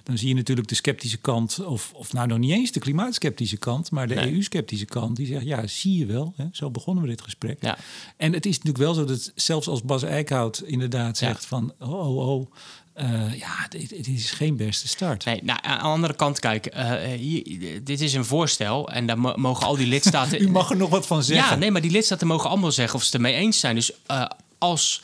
Dan 0.03 0.17
zie 0.17 0.27
je 0.27 0.35
natuurlijk 0.35 0.67
de 0.67 0.75
sceptische 0.75 1.17
kant, 1.17 1.65
of, 1.65 1.91
of 1.95 2.13
nou 2.13 2.27
nog 2.27 2.37
niet 2.37 2.51
eens 2.51 2.71
de 2.71 2.79
klimaatskeptische 2.79 3.57
kant, 3.57 3.91
maar 3.91 4.07
de 4.07 4.15
Nee. 4.15 4.33
EU-sceptische 4.33 4.85
kant. 4.85 5.15
Die 5.15 5.25
zegt, 5.27 5.45
ja, 5.45 5.67
zie 5.67 5.97
je 5.97 6.05
wel. 6.05 6.33
Hè? 6.37 6.45
Zo 6.51 6.71
begonnen 6.71 7.03
we 7.03 7.09
dit 7.09 7.21
gesprek. 7.21 7.57
Ja. 7.61 7.77
En 8.17 8.33
het 8.33 8.45
is 8.45 8.51
natuurlijk 8.57 8.83
wel 8.83 8.93
zo 8.93 9.05
dat 9.05 9.31
zelfs 9.43 9.67
als 9.67 9.81
Bas 9.81 10.03
Eickhout 10.03 10.61
inderdaad 10.65 11.19
Ja. 11.19 11.27
zegt 11.27 11.45
van, 11.45 11.73
oh, 11.79 11.89
oh, 12.17 12.29
oh. 12.29 12.51
eh, 12.93 13.33
ja, 13.39 13.67
dit, 13.69 13.89
dit 13.89 14.07
is 14.07 14.31
geen 14.31 14.57
beste 14.57 14.87
start. 14.87 15.25
Nee, 15.25 15.39
nou, 15.43 15.59
aan 15.61 15.77
de 15.77 15.83
andere 15.83 16.15
kant, 16.15 16.39
kijk, 16.39 16.65
eh, 16.65 16.91
hier- 17.17 17.83
dit 17.83 18.01
is 18.01 18.13
een 18.13 18.25
voorstel 18.25 18.89
en 18.91 19.05
daar 19.07 19.19
mo- 19.19 19.35
mogen 19.35 19.65
al 19.67 19.75
die 19.75 19.87
lidstaten. 19.87 20.41
U 20.43 20.49
mag 20.49 20.69
er 20.69 20.77
nog 20.77 20.89
wat 20.89 21.07
van 21.07 21.23
zeggen. 21.23 21.49
Ja, 21.53 21.55
nee, 21.55 21.71
maar 21.71 21.81
die 21.81 21.91
lidstaten 21.91 22.27
mogen 22.27 22.49
allemaal 22.49 22.71
zeggen 22.71 22.95
of 22.95 23.01
ze 23.01 23.05
het 23.05 23.15
ermee 23.15 23.33
eens 23.33 23.59
zijn. 23.59 23.75
Dus 23.75 23.91
eh, 24.05 24.25
als 24.57 25.01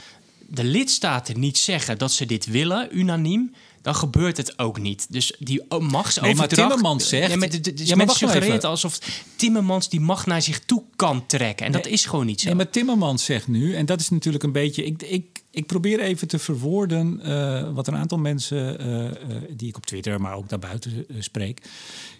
de 0.47 0.63
lidstaten 0.63 1.39
niet 1.39 1.57
zeggen 1.57 1.97
dat 1.97 2.11
ze 2.11 2.25
dit 2.25 2.45
willen, 2.45 2.97
unaniem, 2.97 3.53
dan 3.81 3.95
gebeurt 3.95 4.37
het 4.37 4.59
ook 4.59 4.79
niet. 4.79 5.07
Dus 5.09 5.35
die 5.39 5.63
machtsoverdracht... 5.67 6.21
Nee, 6.21 6.35
maar 6.35 6.47
Timmermans 6.47 7.07
zegt... 7.07 7.27
Nee, 7.27 7.37
maar 7.37 7.49
de, 7.49 7.71
ja, 7.75 7.95
maar 7.95 8.09
suggereert 8.09 8.63
alsof 8.63 8.99
Timmermans 9.35 9.89
die 9.89 9.99
macht 9.99 10.25
naar 10.25 10.41
zich 10.41 10.59
toe 10.59 10.83
kan 10.95 11.25
trekken. 11.25 11.65
En 11.65 11.71
dat 11.71 11.85
is 11.85 12.05
gewoon 12.05 12.25
niet 12.25 12.39
zo. 12.39 12.47
Nee, 12.47 12.55
maar 12.55 12.69
Timmermans 12.69 13.25
zegt 13.25 13.47
nu, 13.47 13.75
en 13.75 13.85
dat 13.85 13.99
is 13.99 14.09
natuurlijk 14.09 14.43
een 14.43 14.51
beetje... 14.51 14.85
Ik, 14.85 15.01
ik, 15.01 15.41
ik 15.51 15.65
probeer 15.65 15.99
even 15.99 16.27
te 16.27 16.39
verwoorden 16.39 17.19
uh, 17.23 17.69
wat 17.73 17.87
een 17.87 17.95
aantal 17.95 18.17
mensen 18.17 18.81
uh, 18.81 19.03
uh, 19.03 19.11
die 19.49 19.67
ik 19.67 19.77
op 19.77 19.85
Twitter, 19.85 20.21
maar 20.21 20.33
ook 20.33 20.49
daarbuiten 20.49 21.05
spreek. 21.19 21.61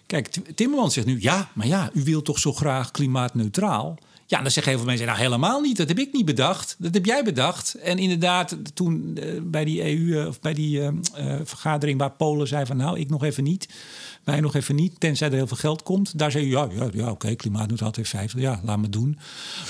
Kijk, 0.06 0.28
Timmermans 0.54 0.94
zegt 0.94 1.06
nu, 1.06 1.20
ja, 1.20 1.50
maar 1.54 1.66
ja, 1.66 1.90
u 1.94 2.02
wilt 2.02 2.24
toch 2.24 2.38
zo 2.38 2.52
graag 2.52 2.90
klimaatneutraal? 2.90 3.98
Ja, 4.30 4.42
dan 4.42 4.50
zeggen 4.50 4.72
heel 4.72 4.80
veel 4.80 4.88
mensen, 4.90 5.06
nou 5.06 5.18
helemaal 5.18 5.60
niet. 5.60 5.76
Dat 5.76 5.88
heb 5.88 5.98
ik 5.98 6.12
niet 6.12 6.24
bedacht. 6.24 6.76
Dat 6.78 6.94
heb 6.94 7.04
jij 7.04 7.22
bedacht. 7.24 7.74
En 7.74 7.98
inderdaad, 7.98 8.56
toen 8.74 9.18
bij 9.42 9.64
die 9.64 9.82
EU, 9.82 10.26
of 10.26 10.40
bij 10.40 10.54
die 10.54 10.82
vergadering 11.44 11.98
waar 11.98 12.10
Polen 12.10 12.48
zei 12.48 12.66
van, 12.66 12.76
nou, 12.76 12.98
ik 12.98 13.10
nog 13.10 13.24
even 13.24 13.44
niet 13.44 13.68
wij 14.30 14.40
nog 14.40 14.54
even 14.54 14.74
niet, 14.74 14.92
tenzij 14.98 15.28
er 15.28 15.34
heel 15.34 15.46
veel 15.46 15.56
geld 15.56 15.82
komt. 15.82 16.18
Daar 16.18 16.30
zei 16.30 16.44
je, 16.44 16.50
ja, 16.50 16.68
ja, 16.74 16.88
ja 16.92 17.02
oké, 17.02 17.10
okay, 17.10 17.36
klimaatneutraal 17.36 17.92
50, 18.02 18.40
ja, 18.40 18.60
laat 18.64 18.78
me 18.78 18.88
doen. 18.88 19.18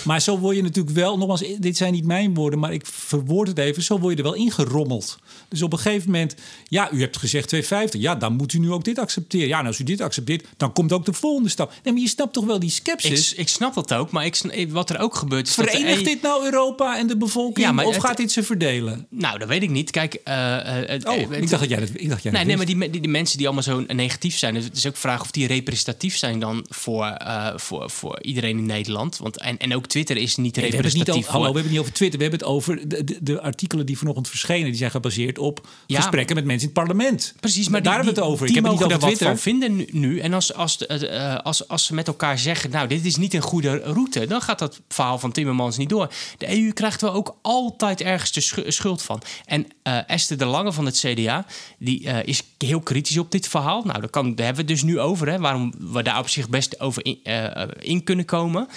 Maar 0.04 0.20
zo 0.20 0.38
word 0.38 0.56
je 0.56 0.62
natuurlijk 0.62 0.94
wel, 0.96 1.18
nogmaals, 1.18 1.44
dit 1.58 1.76
zijn 1.76 1.92
niet 1.92 2.04
mijn 2.04 2.34
woorden, 2.34 2.58
maar 2.58 2.72
ik 2.72 2.86
verwoord 2.86 3.48
het 3.48 3.58
even, 3.58 3.82
zo 3.82 3.98
word 3.98 4.12
je 4.12 4.22
er 4.22 4.30
wel 4.30 4.38
ingerommeld. 4.38 5.18
Dus 5.48 5.62
op 5.62 5.72
een 5.72 5.78
gegeven 5.78 6.10
moment, 6.10 6.34
ja, 6.68 6.90
u 6.92 7.00
hebt 7.00 7.16
gezegd 7.16 7.48
250, 7.48 8.00
ja, 8.00 8.14
dan 8.14 8.36
moet 8.36 8.52
u 8.52 8.58
nu 8.58 8.72
ook 8.72 8.84
dit 8.84 8.98
accepteren. 8.98 9.48
Ja, 9.48 9.58
en 9.58 9.66
als 9.66 9.78
u 9.78 9.84
dit 9.84 10.00
accepteert, 10.00 10.46
dan 10.56 10.72
komt 10.72 10.92
ook 10.92 11.04
de 11.04 11.12
volgende 11.12 11.48
stap. 11.48 11.72
Nee, 11.82 11.92
maar 11.92 12.02
je 12.02 12.08
snapt 12.08 12.32
toch 12.32 12.44
wel 12.44 12.58
die 12.58 12.70
sceptisch? 12.70 13.32
Ik, 13.32 13.38
ik 13.38 13.48
snap 13.48 13.74
dat 13.74 13.94
ook, 13.94 14.10
maar 14.10 14.24
ik, 14.24 14.68
wat 14.70 14.90
er 14.90 14.98
ook 14.98 15.14
gebeurt... 15.14 15.48
Is 15.48 15.54
Verenigt 15.54 15.96
dat 15.96 16.04
dit 16.04 16.22
nou 16.22 16.44
Europa 16.44 16.98
en 16.98 17.06
de 17.06 17.16
bevolking, 17.16 17.66
ja, 17.66 17.72
maar 17.72 17.84
of 17.84 17.96
gaat 17.96 18.16
dit 18.16 18.32
ze 18.32 18.42
verdelen? 18.42 19.06
Nou, 19.10 19.38
dat 19.38 19.48
weet 19.48 19.62
ik 19.62 19.70
niet. 19.70 19.90
Kijk, 19.90 20.20
uh, 20.24 20.34
uh, 20.34 21.00
oh, 21.04 21.32
ik 21.32 21.50
dacht 21.50 21.60
dat 21.60 21.68
jij 21.68 21.80
dat, 21.80 21.88
ik 21.92 22.08
dacht 22.08 22.22
jij 22.22 22.32
nee, 22.32 22.44
nee, 22.44 22.56
maar 22.56 22.66
die, 22.66 22.78
die, 22.78 23.00
die 23.00 23.10
mensen 23.10 23.36
die 23.36 23.46
allemaal 23.46 23.64
zo 23.64 23.84
negatief 23.86 24.38
zijn, 24.38 24.49
het 24.54 24.76
is 24.76 24.86
ook 24.86 24.96
vraag 24.96 25.20
of 25.20 25.30
die 25.30 25.46
representatief 25.46 26.16
zijn 26.16 26.38
dan 26.38 26.66
voor, 26.68 27.16
uh, 27.22 27.48
voor, 27.56 27.90
voor 27.90 28.22
iedereen 28.22 28.58
in 28.58 28.66
Nederland. 28.66 29.16
Want, 29.16 29.38
en, 29.38 29.58
en 29.58 29.74
ook 29.74 29.86
Twitter 29.86 30.16
is 30.16 30.36
niet 30.36 30.56
nee, 30.56 30.70
representatief. 30.70 31.06
We 31.06 31.12
niet 31.12 31.26
over, 31.26 31.32
hallo, 31.32 31.52
we 31.52 31.58
hebben 31.58 31.62
het 31.62 31.72
niet 31.72 31.80
over 31.80 31.92
Twitter. 31.92 32.18
We 32.18 32.24
hebben 32.24 32.40
het 32.40 32.48
over 32.48 32.88
de, 32.88 33.04
de, 33.04 33.18
de, 33.22 33.40
artikelen 33.40 33.86
die 33.86 33.98
vanochtend 33.98 34.28
verschenen. 34.28 34.64
Die 34.64 34.74
zijn 34.74 34.90
gebaseerd 34.90 35.38
op 35.38 35.68
ja, 35.86 35.96
gesprekken 35.96 36.36
met 36.36 36.44
mensen 36.44 36.68
in 36.68 36.74
het 36.74 36.86
parlement. 36.86 37.34
Precies, 37.40 37.68
maar 37.68 37.82
daar 37.82 37.94
hebben 37.94 38.14
we 38.14 38.20
het 38.20 38.28
over. 38.28 38.46
Ik 38.46 38.54
heb 38.54 38.64
het 38.64 38.72
niet 38.72 38.82
over 38.82 38.98
Twitter. 38.98 39.26
Wat 39.26 39.40
van 39.40 39.52
vinden 39.52 39.86
nu. 39.90 40.18
En 40.18 40.32
als, 40.32 40.54
als, 40.54 40.78
uh, 40.88 41.36
als, 41.36 41.68
als 41.68 41.84
ze 41.84 41.94
met 41.94 42.06
elkaar 42.06 42.38
zeggen, 42.38 42.70
nou, 42.70 42.88
dit 42.88 43.04
is 43.04 43.16
niet 43.16 43.34
een 43.34 43.40
goede 43.40 43.76
route, 43.76 44.26
dan 44.26 44.40
gaat 44.40 44.58
dat 44.58 44.80
verhaal 44.88 45.18
van 45.18 45.32
Timmermans 45.32 45.76
niet 45.76 45.88
door. 45.88 46.12
De 46.38 46.58
EU 46.58 46.72
krijgt 46.72 47.00
wel 47.00 47.12
ook 47.12 47.36
altijd 47.42 48.00
ergens 48.00 48.32
de 48.32 48.70
schuld 48.70 49.02
van. 49.02 49.22
En 49.44 49.66
uh, 49.84 50.10
Esther 50.10 50.38
de 50.38 50.44
Lange 50.44 50.72
van 50.72 50.86
het 50.86 50.98
CDA, 50.98 51.46
die 51.78 52.00
is 52.24 52.42
heel 52.58 52.80
kritisch 52.80 53.18
op 53.18 53.30
dit 53.30 53.48
verhaal. 53.48 53.82
Nou, 53.82 54.00
daar, 54.00 54.10
kan, 54.10 54.29
daar 54.34 54.46
hebben 54.46 54.64
we 54.66 54.72
het 54.72 54.80
dus 54.80 54.90
nu 54.90 55.00
over, 55.00 55.28
hè, 55.28 55.38
waarom 55.38 55.74
we 55.78 56.02
daar 56.02 56.18
op 56.18 56.28
zich 56.28 56.48
best 56.48 56.80
over 56.80 57.04
in, 57.04 57.18
uh, 57.24 57.62
in 57.78 58.04
kunnen 58.04 58.24
komen. 58.24 58.68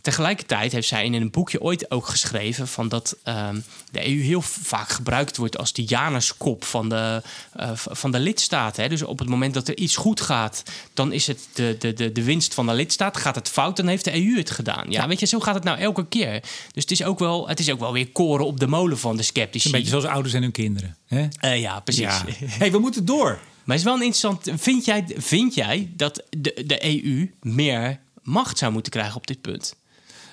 Tegelijkertijd 0.00 0.72
heeft 0.72 0.88
zij 0.88 1.04
in 1.04 1.14
een 1.14 1.30
boekje 1.30 1.60
ooit 1.60 1.90
ook 1.90 2.06
geschreven 2.06 2.68
van 2.68 2.88
dat 2.88 3.16
uh, 3.24 3.48
de 3.90 4.08
EU 4.08 4.20
heel 4.20 4.42
vaak 4.42 4.88
gebruikt 4.88 5.36
wordt 5.36 5.58
als 5.58 5.72
de 5.72 5.84
Januskop 5.84 6.64
van 6.64 6.88
de, 6.88 7.22
uh, 7.60 7.70
van 7.74 8.10
de 8.10 8.18
lidstaten. 8.18 8.82
Hè. 8.82 8.88
Dus 8.88 9.02
op 9.02 9.18
het 9.18 9.28
moment 9.28 9.54
dat 9.54 9.68
er 9.68 9.76
iets 9.76 9.96
goed 9.96 10.20
gaat, 10.20 10.62
dan 10.94 11.12
is 11.12 11.26
het 11.26 11.48
de, 11.52 11.76
de, 11.78 11.92
de, 11.92 12.12
de 12.12 12.22
winst 12.22 12.54
van 12.54 12.66
de 12.66 12.72
lidstaat. 12.72 13.16
Gaat 13.16 13.34
het 13.34 13.48
fout, 13.48 13.76
dan 13.76 13.86
heeft 13.86 14.04
de 14.04 14.14
EU 14.14 14.36
het 14.36 14.50
gedaan. 14.50 14.90
Ja, 14.90 15.08
weet 15.08 15.20
je, 15.20 15.26
zo 15.26 15.40
gaat 15.40 15.54
het 15.54 15.64
nou 15.64 15.78
elke 15.78 16.06
keer. 16.06 16.40
Dus 16.72 16.82
het 16.82 16.90
is 16.90 17.04
ook 17.04 17.18
wel, 17.18 17.48
het 17.48 17.60
is 17.60 17.70
ook 17.70 17.80
wel 17.80 17.92
weer 17.92 18.08
koren 18.08 18.46
op 18.46 18.60
de 18.60 18.66
molen 18.66 18.98
van 18.98 19.16
de 19.16 19.22
sceptici. 19.22 19.66
Een 19.66 19.72
beetje 19.72 19.88
zoals 19.88 20.04
ouders 20.04 20.34
en 20.34 20.42
hun 20.42 20.52
kinderen. 20.52 20.96
Hè? 21.06 21.28
Uh, 21.40 21.60
ja, 21.60 21.80
precies. 21.80 22.02
Ja. 22.02 22.24
hey, 22.46 22.70
we 22.70 22.78
moeten 22.78 23.04
door. 23.04 23.38
Maar 23.68 23.76
het 23.76 23.86
is 23.86 23.92
wel 23.92 24.02
interessant. 24.02 24.60
Vind 24.60 24.84
jij, 24.84 25.04
vind 25.16 25.54
jij 25.54 25.92
dat 25.96 26.24
de, 26.38 26.62
de 26.66 27.04
EU 27.04 27.30
meer 27.40 28.00
macht 28.22 28.58
zou 28.58 28.72
moeten 28.72 28.92
krijgen 28.92 29.16
op 29.16 29.26
dit 29.26 29.40
punt? 29.40 29.76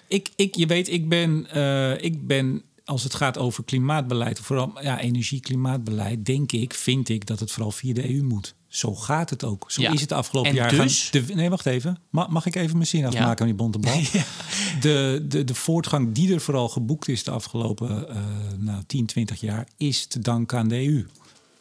Ik, 0.08 0.30
ik, 0.36 0.56
je 0.56 0.66
weet, 0.66 0.90
ik 0.90 1.10
ben, 1.10 1.48
uh, 1.56 2.04
ik 2.04 2.28
ben 2.28 2.64
als 2.86 3.04
het 3.04 3.14
gaat 3.14 3.38
over 3.38 3.64
klimaatbeleid, 3.64 4.40
vooral 4.40 4.82
ja, 4.82 5.00
energie-klimaatbeleid, 5.00 6.26
denk 6.26 6.52
ik, 6.52 6.74
vind 6.74 7.10
ik 7.10 7.26
dat 7.26 7.40
het 7.40 7.52
vooral 7.52 7.72
via 7.72 7.94
de 7.94 8.10
EU 8.10 8.24
moet. 8.24 8.56
Zo 8.68 8.96
gaat 8.96 9.30
het 9.30 9.44
ook. 9.44 9.72
Zo 9.72 9.82
is 9.82 10.02
het 10.02 10.12
afgelopen 10.12 10.54
jaar. 10.54 10.72
Dus? 10.72 11.10
de, 11.12 11.24
nee, 11.34 11.50
wacht 11.50 11.66
even. 11.66 11.98
Mag, 12.10 12.30
mag 12.30 12.46
ik 12.46 12.56
even 12.56 12.76
mijn 12.76 12.88
zin 12.88 13.06
afmaken 13.06 13.28
ja. 13.30 13.36
aan 13.40 13.48
die 13.48 13.56
bonte 13.56 13.80
bal? 13.80 14.02
de, 14.82 15.26
de, 15.28 15.44
de 15.44 15.56
voortgang 15.56 16.14
die 16.14 16.34
er 16.34 16.42
vooral 16.42 16.70
geboekt 16.70 17.08
is 17.08 17.24
de 17.24 17.32
afgelopen 17.32 18.08
uh, 18.10 18.16
nou, 18.58 18.84
10, 18.88 19.06
20 19.06 19.40
jaar, 19.40 19.68
is 19.78 20.06
te 20.06 20.20
danken 20.20 20.58
aan 20.58 20.68
de 20.68 20.76
EU. 20.76 21.06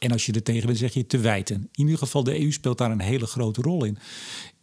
En 0.05 0.13
als 0.13 0.27
je 0.27 0.33
er 0.33 0.43
tegen 0.43 0.67
bent, 0.67 0.79
zeg 0.79 0.95
je 0.95 1.07
te 1.07 1.19
wijten. 1.19 1.57
In 1.57 1.85
ieder 1.85 1.99
geval, 1.99 2.25
de 2.25 2.41
EU 2.41 2.53
speelt 2.53 2.79
daar 2.79 2.91
een 2.91 3.01
hele 3.01 3.27
grote 3.27 3.63
rol 3.63 3.85
in. 3.85 3.99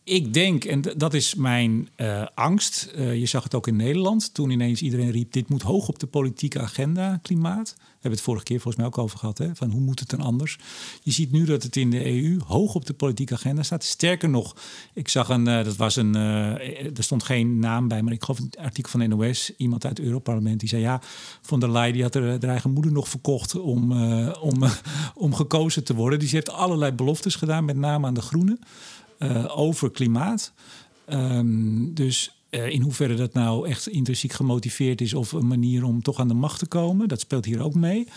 Ik 0.04 0.34
denk, 0.34 0.64
en 0.64 0.82
dat 0.98 1.14
is 1.14 1.36
mijn 1.36 1.90
uh, 1.98 2.26
angst. 2.34 2.92
Uh, 2.96 3.16
je 3.16 3.26
zag 3.26 3.44
het 3.44 3.56
ook 3.56 3.68
in 3.68 3.76
Nederland. 3.76 4.34
Toen 4.34 4.50
ineens 4.50 4.82
iedereen 4.82 5.12
riep: 5.12 5.32
dit 5.32 5.50
moet 5.50 5.62
hoog 5.62 5.88
op 5.88 6.00
de 6.00 6.08
politieke 6.08 6.60
agenda, 6.60 7.20
klimaat. 7.22 7.74
We 7.78 7.84
hebben 7.92 8.12
het 8.12 8.22
vorige 8.22 8.44
keer 8.44 8.60
volgens 8.60 8.76
mij 8.76 8.86
ook 8.86 8.98
over 8.98 9.18
gehad. 9.18 9.38
Hè? 9.38 9.56
Van 9.56 9.72
hoe 9.72 9.82
moet 9.82 10.00
het 10.00 10.10
dan 10.10 10.22
anders? 10.22 10.58
Je 11.04 11.12
ziet 11.12 11.32
nu 11.32 11.46
dat 11.46 11.64
het 11.64 11.76
in 11.76 11.90
de 11.90 12.06
EU 12.06 12.40
hoog 12.48 12.76
op 12.76 12.86
de 12.86 12.94
politieke 12.94 13.34
agenda 13.34 13.64
staat. 13.64 13.84
Sterker 13.84 14.30
nog, 14.30 14.56
ik 14.94 15.08
zag 15.08 15.30
een, 15.30 15.48
uh, 15.48 15.64
dat 15.64 15.76
was 15.76 15.96
een, 15.96 16.16
er 16.16 17.04
stond 17.04 17.24
geen 17.24 17.60
naam 17.60 17.88
bij, 17.88 18.02
maar 18.02 18.14
ik 18.14 18.24
geloof 18.24 18.40
een 18.40 18.54
artikel 18.60 18.92
van 18.92 19.10
NOS. 19.10 19.52
Iemand 19.58 19.86
uit 19.86 19.98
het 19.98 20.08
Europarlement 20.08 20.60
die 20.60 20.70
zei: 20.70 20.82
ja, 20.82 21.02
Van 21.42 21.60
der 21.60 21.72
Leyen 21.72 21.94
die 21.94 22.04
had 22.04 22.16
er 22.16 22.40
de 22.40 22.48
eigen 22.48 22.72
moeder 22.72 22.92
nog 22.92 23.10
verkocht 23.10 23.56
om, 23.56 23.92
om, 24.34 24.64
om 25.26 25.34
gekozen 25.34 25.84
te 25.84 25.96
worden. 25.96 26.20
Dus 26.20 26.30
die 26.30 26.38
heeft 26.38 26.58
allerlei 26.58 26.92
beloftes 26.92 27.36
gedaan, 27.36 27.66
met 27.66 27.78
name 27.78 28.08
aan 28.08 28.14
de 28.14 28.22
Groenen. 28.22 28.60
Uh, 29.24 29.58
over 29.58 29.92
klimaat. 29.92 30.54
Um, 31.10 31.94
dus 31.94 32.42
uh, 32.52 32.70
in 32.70 32.82
hoeverre 32.82 33.16
dat 33.16 33.34
nou 33.34 33.68
echt 33.68 33.88
intrinsiek 33.88 34.32
gemotiveerd 34.34 35.02
is 35.02 35.14
of 35.14 35.32
een 35.32 35.48
manier 35.48 35.84
om 35.84 36.02
toch 36.02 36.20
aan 36.20 36.28
de 36.28 36.34
macht 36.34 36.60
te 36.60 36.66
komen, 36.66 37.08
dat 37.08 37.20
speelt 37.20 37.46
hier 37.46 37.64
ook 37.64 37.74
mee. 37.74 38.08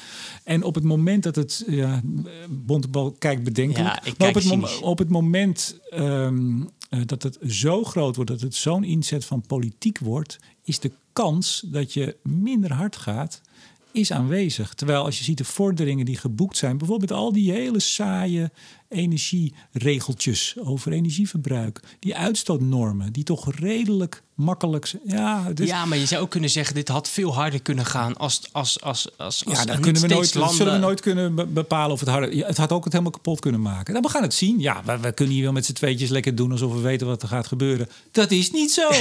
En 0.44 0.62
op 0.62 0.74
het 0.74 0.84
moment 0.84 1.22
dat 1.22 1.34
het, 1.34 1.64
ja, 1.66 2.00
Bontebal 2.48 3.12
kijkt 3.18 3.42
bedenkelijk, 3.42 3.94
ja, 4.04 4.12
maar 4.18 4.28
op 4.28 4.34
het, 4.34 4.80
op 4.80 4.98
het, 4.98 5.08
moment 5.08 5.78
um, 5.94 6.68
uh, 6.90 7.00
dat 7.06 7.22
het 7.22 7.38
zo 7.46 7.84
groot 7.84 8.16
wordt, 8.16 8.30
dat 8.30 8.40
het 8.40 8.54
zo'n 8.54 8.84
inzet 8.84 9.24
van 9.24 9.40
politiek 9.40 9.98
wordt, 9.98 10.38
is 10.64 10.78
de 10.78 10.92
kans 11.12 11.64
dat 11.66 11.92
je 11.92 12.16
minder 12.22 12.72
hard 12.72 12.96
gaat 12.96 13.40
is 13.92 14.12
aanwezig. 14.12 14.74
Terwijl 14.74 15.04
als 15.04 15.18
je 15.18 15.24
ziet 15.24 15.38
de 15.38 15.44
vorderingen 15.44 16.04
die 16.04 16.16
geboekt 16.16 16.56
zijn, 16.56 16.78
bijvoorbeeld 16.78 17.12
al 17.12 17.32
die 17.32 17.52
hele 17.52 17.80
saaie 17.80 18.50
energieregeltjes 18.94 20.54
over 20.64 20.92
energieverbruik, 20.92 21.80
die 21.98 22.16
uitstootnormen, 22.16 23.12
die 23.12 23.24
toch 23.24 23.54
redelijk 23.54 24.22
makkelijk. 24.34 24.92
Ja, 25.04 25.52
dus... 25.54 25.68
ja, 25.68 25.84
maar 25.84 25.98
je 25.98 26.06
zou 26.06 26.22
ook 26.22 26.30
kunnen 26.30 26.50
zeggen: 26.50 26.74
dit 26.74 26.88
had 26.88 27.08
veel 27.08 27.34
harder 27.34 27.62
kunnen 27.62 27.86
gaan 27.86 28.16
als. 28.16 28.40
als, 28.52 28.80
als, 28.80 29.08
als, 29.16 29.44
als 29.46 29.58
ja, 29.58 29.64
dan 29.64 29.80
kunnen 29.80 30.02
we 30.02 30.08
nooit, 30.08 30.34
landen... 30.34 30.56
zullen 30.56 30.72
we 30.72 30.78
nooit 30.78 31.00
kunnen 31.00 31.52
bepalen 31.54 31.92
of 31.92 32.00
het 32.00 32.08
harder. 32.08 32.46
Het 32.46 32.56
had 32.56 32.72
ook 32.72 32.84
het 32.84 32.92
helemaal 32.92 33.12
kapot 33.12 33.40
kunnen 33.40 33.60
maken. 33.60 33.92
Nou, 33.92 34.04
we 34.06 34.12
gaan 34.12 34.22
het 34.22 34.34
zien. 34.34 34.60
Ja, 34.60 34.82
we, 34.84 34.98
we 34.98 35.12
kunnen 35.12 35.34
hier 35.34 35.42
wel 35.42 35.52
met 35.52 35.66
z'n 35.66 35.72
tweetjes 35.72 36.08
lekker 36.08 36.34
doen 36.34 36.50
alsof 36.52 36.72
we 36.72 36.80
weten 36.80 37.06
wat 37.06 37.22
er 37.22 37.28
gaat 37.28 37.46
gebeuren. 37.46 37.88
Dat 38.10 38.30
is 38.30 38.50
niet 38.50 38.72
zo. 38.72 38.88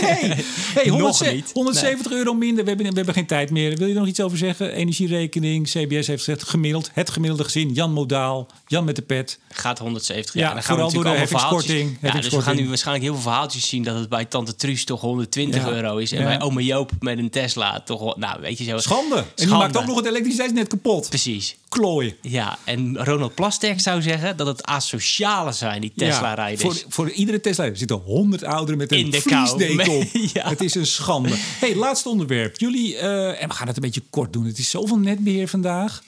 Nee. 0.00 0.34
Hey, 0.74 0.88
100, 0.88 1.52
170 1.52 2.12
euro 2.12 2.34
minder. 2.34 2.64
We 2.64 2.68
hebben, 2.68 2.88
we 2.88 2.96
hebben 2.96 3.14
geen 3.14 3.26
tijd 3.26 3.50
meer. 3.50 3.76
Wil 3.76 3.86
je 3.86 3.94
nog 3.94 4.06
iets 4.06 4.20
over 4.20 4.38
zeggen? 4.38 4.72
Energierekening. 4.72 5.66
CBS 5.66 6.06
heeft 6.06 6.24
gezegd 6.24 6.48
gemiddeld. 6.48 6.90
Het 6.92 7.10
gemiddelde 7.10 7.44
gezin. 7.44 7.72
Jan 7.72 7.92
Modaal. 7.92 8.46
Jan 8.66 8.84
met 8.84 8.96
de 8.96 9.02
pet. 9.02 9.29
Gaat 9.48 9.78
170. 9.78 10.34
Ja, 10.34 10.52
dan 10.52 10.62
gaan 10.62 10.76
we 10.76 10.82
natuurlijk 10.82 11.04
door 11.04 11.14
de 11.14 11.20
heffingskorting. 11.20 11.98
Ja, 12.00 12.12
dus 12.12 12.28
we 12.28 12.42
gaan 12.42 12.56
nu 12.56 12.68
waarschijnlijk 12.68 13.04
heel 13.04 13.14
veel 13.14 13.22
verhaaltjes 13.22 13.68
zien 13.68 13.82
dat 13.82 13.98
het 13.98 14.08
bij 14.08 14.24
Tante 14.24 14.54
Truus 14.54 14.84
toch 14.84 15.00
120 15.00 15.66
euro 15.66 15.96
is. 15.96 16.12
En 16.12 16.24
bij 16.24 16.40
Ome 16.40 16.64
Joop 16.64 16.90
met 17.00 17.18
een 17.18 17.30
Tesla 17.30 17.80
toch, 17.80 18.16
nou 18.16 18.40
weet 18.40 18.58
je 18.58 18.64
zo. 18.64 18.78
Schande. 18.78 19.16
En 19.16 19.24
die 19.34 19.48
maakt 19.48 19.76
ook 19.76 19.86
nog 19.86 19.96
het 19.96 20.06
elektriciteitsnet 20.06 20.68
kapot. 20.68 21.08
Precies. 21.08 21.56
Klooi. 21.68 22.16
Ja, 22.20 22.58
en 22.64 23.04
Ronald 23.04 23.34
Plasterk 23.34 23.80
zou 23.80 24.02
zeggen 24.02 24.36
dat 24.36 24.46
het 24.46 24.66
asociale 24.66 25.52
zijn, 25.52 25.80
die 25.80 25.92
Tesla-rijders. 25.96 26.62
Voor, 26.62 26.84
voor 26.88 27.10
iedere 27.10 27.40
Tesla 27.40 27.74
zitten 27.74 27.96
100 27.96 28.44
ouderen 28.44 28.78
met 28.78 28.92
een 28.92 28.98
In 28.98 29.10
de 29.10 29.22
kou. 29.22 30.08
ja. 30.32 30.48
Het 30.48 30.60
is 30.60 30.74
een 30.74 30.86
schande. 30.86 31.30
hey, 31.34 31.74
laatste 31.76 32.08
onderwerp. 32.08 32.58
Jullie, 32.58 32.94
uh, 32.94 33.42
en 33.42 33.48
we 33.48 33.54
gaan 33.54 33.66
het 33.66 33.76
een 33.76 33.82
beetje 33.82 34.02
kort 34.10 34.32
doen. 34.32 34.44
Het 34.44 34.58
is 34.58 34.70
zoveel 34.70 34.98
netbeheer 34.98 35.48
vandaag. 35.48 36.02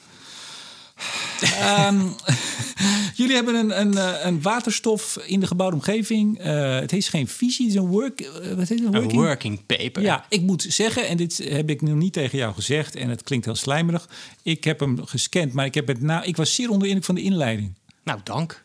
Um, 1.89 2.15
jullie 3.21 3.35
hebben 3.35 3.55
een, 3.55 3.81
een, 3.81 3.97
eh, 3.97 4.25
een, 4.25 4.43
waterstof 4.43 5.19
in 5.27 5.41
de 5.41 5.47
gebouwde 5.47 5.77
omgeving. 5.77 6.47
Uh, 6.47 6.79
het 6.79 6.91
heet 6.91 7.09
geen 7.09 7.29
visie, 7.29 7.67
het 7.67 7.75
is 7.75 7.81
een, 7.81 7.89
work, 7.89 8.21
uh, 8.21 8.29
wat 8.29 8.69
heet 8.69 8.69
het, 8.69 8.83
working? 8.83 9.13
een 9.13 9.19
working 9.19 9.67
paper. 9.67 10.03
Ja, 10.03 10.27
ik 10.29 10.41
moet 10.41 10.67
zeggen, 10.69 11.09
en 11.09 11.17
dit 11.17 11.37
heb 11.37 11.71
ik 11.71 11.83
nog 11.83 11.97
niet 11.97 12.13
tegen 12.13 12.39
jou 12.39 12.55
gezegd... 12.55 12.97
en 12.97 13.09
het 13.09 13.23
klinkt 13.23 13.45
heel 13.45 13.55
slijmerig. 13.55 14.09
Ik 14.43 14.65
heb 14.65 14.81
hem 14.81 15.07
gescand, 15.07 15.53
maar 15.53 15.67
ik, 15.67 15.75
heb 15.75 15.87
het 15.87 16.01
na, 16.01 16.23
ik 16.23 16.37
was 16.37 16.55
zeer 16.55 16.71
onder 16.71 16.89
indruk 16.89 17.05
van 17.05 17.15
de 17.15 17.23
inleiding. 17.23 17.75
Nou, 18.05 18.21
dank. 18.25 18.63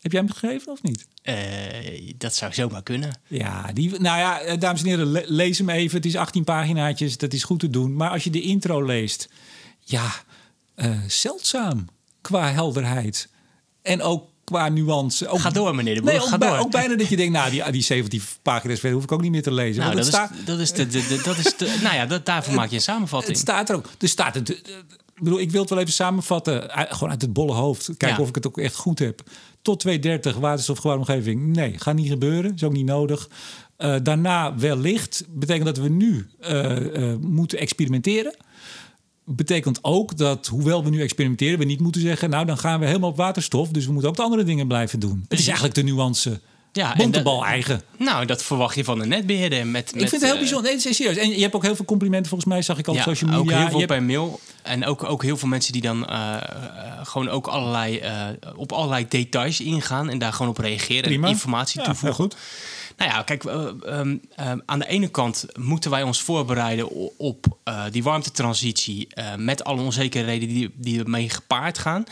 Heb 0.00 0.12
jij 0.12 0.20
hem 0.20 0.32
gegeven 0.32 0.72
of 0.72 0.82
niet? 0.82 1.06
Uh, 1.24 1.34
dat 2.16 2.34
zou 2.34 2.52
zomaar 2.52 2.82
kunnen. 2.82 3.20
Ja, 3.26 3.72
die, 3.72 3.90
nou 4.00 4.18
ja, 4.18 4.56
dames 4.56 4.82
en 4.82 4.88
heren, 4.88 5.10
le 5.10 5.24
lees 5.26 5.58
hem 5.58 5.70
even. 5.70 5.96
Het 5.96 6.06
is 6.06 6.16
18 6.16 6.44
paginaatjes, 6.44 7.18
dat 7.18 7.32
is 7.32 7.44
goed 7.44 7.60
te 7.60 7.70
doen. 7.70 7.94
Maar 7.94 8.10
als 8.10 8.24
je 8.24 8.30
de 8.30 8.40
intro 8.40 8.84
leest, 8.84 9.28
ja, 9.80 10.12
uh, 10.76 10.90
zeldzaam 11.06 11.86
qua 12.20 12.50
helderheid. 12.52 13.28
En 13.82 14.02
ook 14.02 14.24
qua 14.44 14.68
nuance. 14.68 15.28
Ook, 15.28 15.38
Ga 15.40 15.50
door, 15.50 15.74
meneer 15.74 15.94
de 15.94 16.00
Boer. 16.00 16.10
Nee, 16.10 16.20
Ga 16.20 16.38
bij- 16.38 16.48
door. 16.48 16.58
ook 16.58 16.70
bijna 16.70 16.96
dat 16.96 17.08
je 17.08 17.16
denkt, 17.16 17.32
nou, 17.32 17.50
die, 17.50 17.70
die 17.70 17.82
17 17.82 18.22
pagina's 18.42 18.74
verder 18.80 18.92
hoef 18.98 19.02
ik 19.04 19.12
ook 19.12 19.20
niet 19.22 19.30
meer 19.30 19.42
te 19.42 19.52
lezen. 19.52 19.82
nou, 19.82 19.94
dat, 19.96 20.06
is, 20.06 20.44
dat 20.44 20.58
is 20.58 20.72
de, 20.72 20.86
de, 20.86 21.06
de- 21.06 21.20
dat 21.24 21.38
is 21.38 21.56
de, 21.56 21.78
nou 21.82 21.94
ja, 21.94 22.06
dat, 22.06 22.26
daarvoor 22.26 22.54
maak 22.54 22.68
je 22.70 22.76
een 22.76 22.82
samenvatting. 22.82 23.32
het 23.32 23.40
staat 23.40 23.68
er 23.68 23.76
ook. 23.76 23.86
Er 23.98 24.08
staat 24.08 24.34
het. 24.34 24.62
eh, 24.62 24.76
Ik 25.16 25.22
bedoel, 25.22 25.40
ik 25.40 25.50
wil 25.50 25.60
het 25.60 25.70
wel 25.70 25.78
even 25.78 25.92
samenvatten. 25.92 26.70
uit- 26.70 26.92
Gewoon 26.92 27.10
uit 27.10 27.22
het 27.22 27.32
bolle 27.32 27.52
hoofd. 27.54 27.84
Kijken 27.86 28.08
Ja. 28.16 28.22
of 28.22 28.28
ik 28.28 28.34
het 28.34 28.46
ook 28.46 28.58
echt 28.58 28.74
goed 28.74 28.98
heb. 28.98 29.22
Tot 29.62 29.80
230 29.80 30.36
waterstofgebouwde 30.36 31.00
omgeving. 31.00 31.46
Nee, 31.56 31.74
gaat 31.78 31.94
niet 31.94 32.08
gebeuren. 32.08 32.54
Is 32.54 32.62
ook 32.64 32.72
niet 32.72 32.84
nodig. 32.86 33.28
Eh, 33.76 33.96
daarna 34.02 34.54
wellicht. 34.56 35.24
Betekent 35.28 35.64
dat 35.66 35.76
we 35.78 35.88
nu 35.88 36.26
eh, 36.40 37.10
eh, 37.12 37.18
moeten 37.20 37.58
experimenteren. 37.58 38.36
Betekent 39.28 39.78
ook 39.82 40.16
dat, 40.16 40.46
hoewel 40.46 40.84
we 40.84 40.90
nu 40.90 41.00
experimenteren, 41.02 41.58
we 41.58 41.64
niet 41.64 41.80
moeten 41.80 42.00
zeggen... 42.00 42.30
nou, 42.30 42.46
dan 42.46 42.58
gaan 42.58 42.80
we 42.80 42.86
helemaal 42.86 43.10
op 43.10 43.16
waterstof. 43.16 43.68
Dus 43.68 43.86
we 43.86 43.92
moeten 43.92 44.10
ook 44.10 44.16
de 44.16 44.22
andere 44.22 44.42
dingen 44.44 44.66
blijven 44.66 45.00
doen. 45.00 45.24
Het 45.28 45.38
is 45.38 45.44
eigenlijk 45.46 45.74
de 45.74 45.82
nuance. 45.82 46.40
Ja, 46.72 46.90
en 46.92 46.96
Bontebal 46.98 47.44
eigen. 47.44 47.82
Nou, 47.98 48.26
dat 48.26 48.42
verwacht 48.42 48.74
je 48.76 48.84
van 48.84 49.00
een 49.00 49.08
netbeheerder. 49.08 49.66
Met, 49.66 49.88
Ik 49.88 50.00
met, 50.00 50.08
vind 50.08 50.12
het 50.12 50.22
heel 50.22 50.32
eh, 50.32 50.38
bijzonder. 50.38 50.70
Nee, 50.70 50.94
serieus. 50.94 51.16
En 51.16 51.28
je 51.30 51.40
hebt 51.40 51.54
ook 51.54 51.62
heel 51.62 51.76
veel 51.76 51.84
complimenten 51.84 52.28
volgens 52.28 52.50
mij, 52.50 52.62
zag 52.62 52.78
ik 52.78 52.88
al 52.88 52.94
op 52.94 53.00
social 53.00 53.30
media. 53.30 53.42
ook 53.44 53.50
heel 53.50 53.60
Je 53.64 53.68
veel 53.70 53.78
hebt- 53.78 53.92
per 53.92 54.02
mail. 54.02 54.40
En 54.62 54.84
ook, 54.84 55.04
ook 55.04 55.22
heel 55.22 55.36
veel 55.36 55.48
mensen 55.48 55.72
die 55.72 55.82
dan 55.82 56.06
eh, 56.06 56.34
eh, 56.34 56.40
gewoon 57.02 57.28
ook 57.28 57.46
allerlei, 57.46 58.02
op 58.56 58.72
allerlei 58.72 59.06
details 59.08 59.60
ingaan 59.60 60.08
en 60.10 60.18
daar 60.18 60.32
gewoon 60.32 60.48
op 60.50 60.58
reageren 60.58 61.02
Prima. 61.02 61.26
en 61.26 61.32
informatie 61.32 61.80
Ja, 61.80 61.86
toevoegen. 61.86 62.14
goed. 62.24 62.36
Nou 62.96 63.10
ja, 63.10 63.22
kijk, 63.22 63.44
eh, 63.44 63.66
ehm, 63.84 64.16
ehm, 64.34 64.58
aan 64.66 64.78
de 64.78 64.86
ene 64.86 65.08
kant 65.08 65.46
moeten 65.58 65.90
wij 65.90 66.02
ons 66.02 66.22
voorbereiden 66.22 67.18
op 67.18 67.58
eh, 67.64 67.84
die 67.90 68.02
warmtetransitie 68.02 69.06
eh, 69.08 69.34
met 69.34 69.64
alle 69.64 69.82
onzekerheden 69.82 70.48
die, 70.48 70.70
die 70.74 71.00
ermee 71.00 71.30
gepaard 71.30 71.78
gaan. 71.78 72.04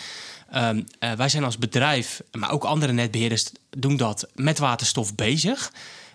Ehm, 0.51 0.82
eh, 0.99 1.12
wij 1.12 1.28
zijn 1.28 1.45
als 1.45 1.59
bedrijf, 1.59 2.22
maar 2.32 2.51
ook 2.51 2.64
andere 2.64 2.93
netbeheerders 2.93 3.53
doen 3.70 3.97
dat 3.97 4.28
met 4.35 4.59
waterstof 4.59 5.14
bezig. 5.14 5.72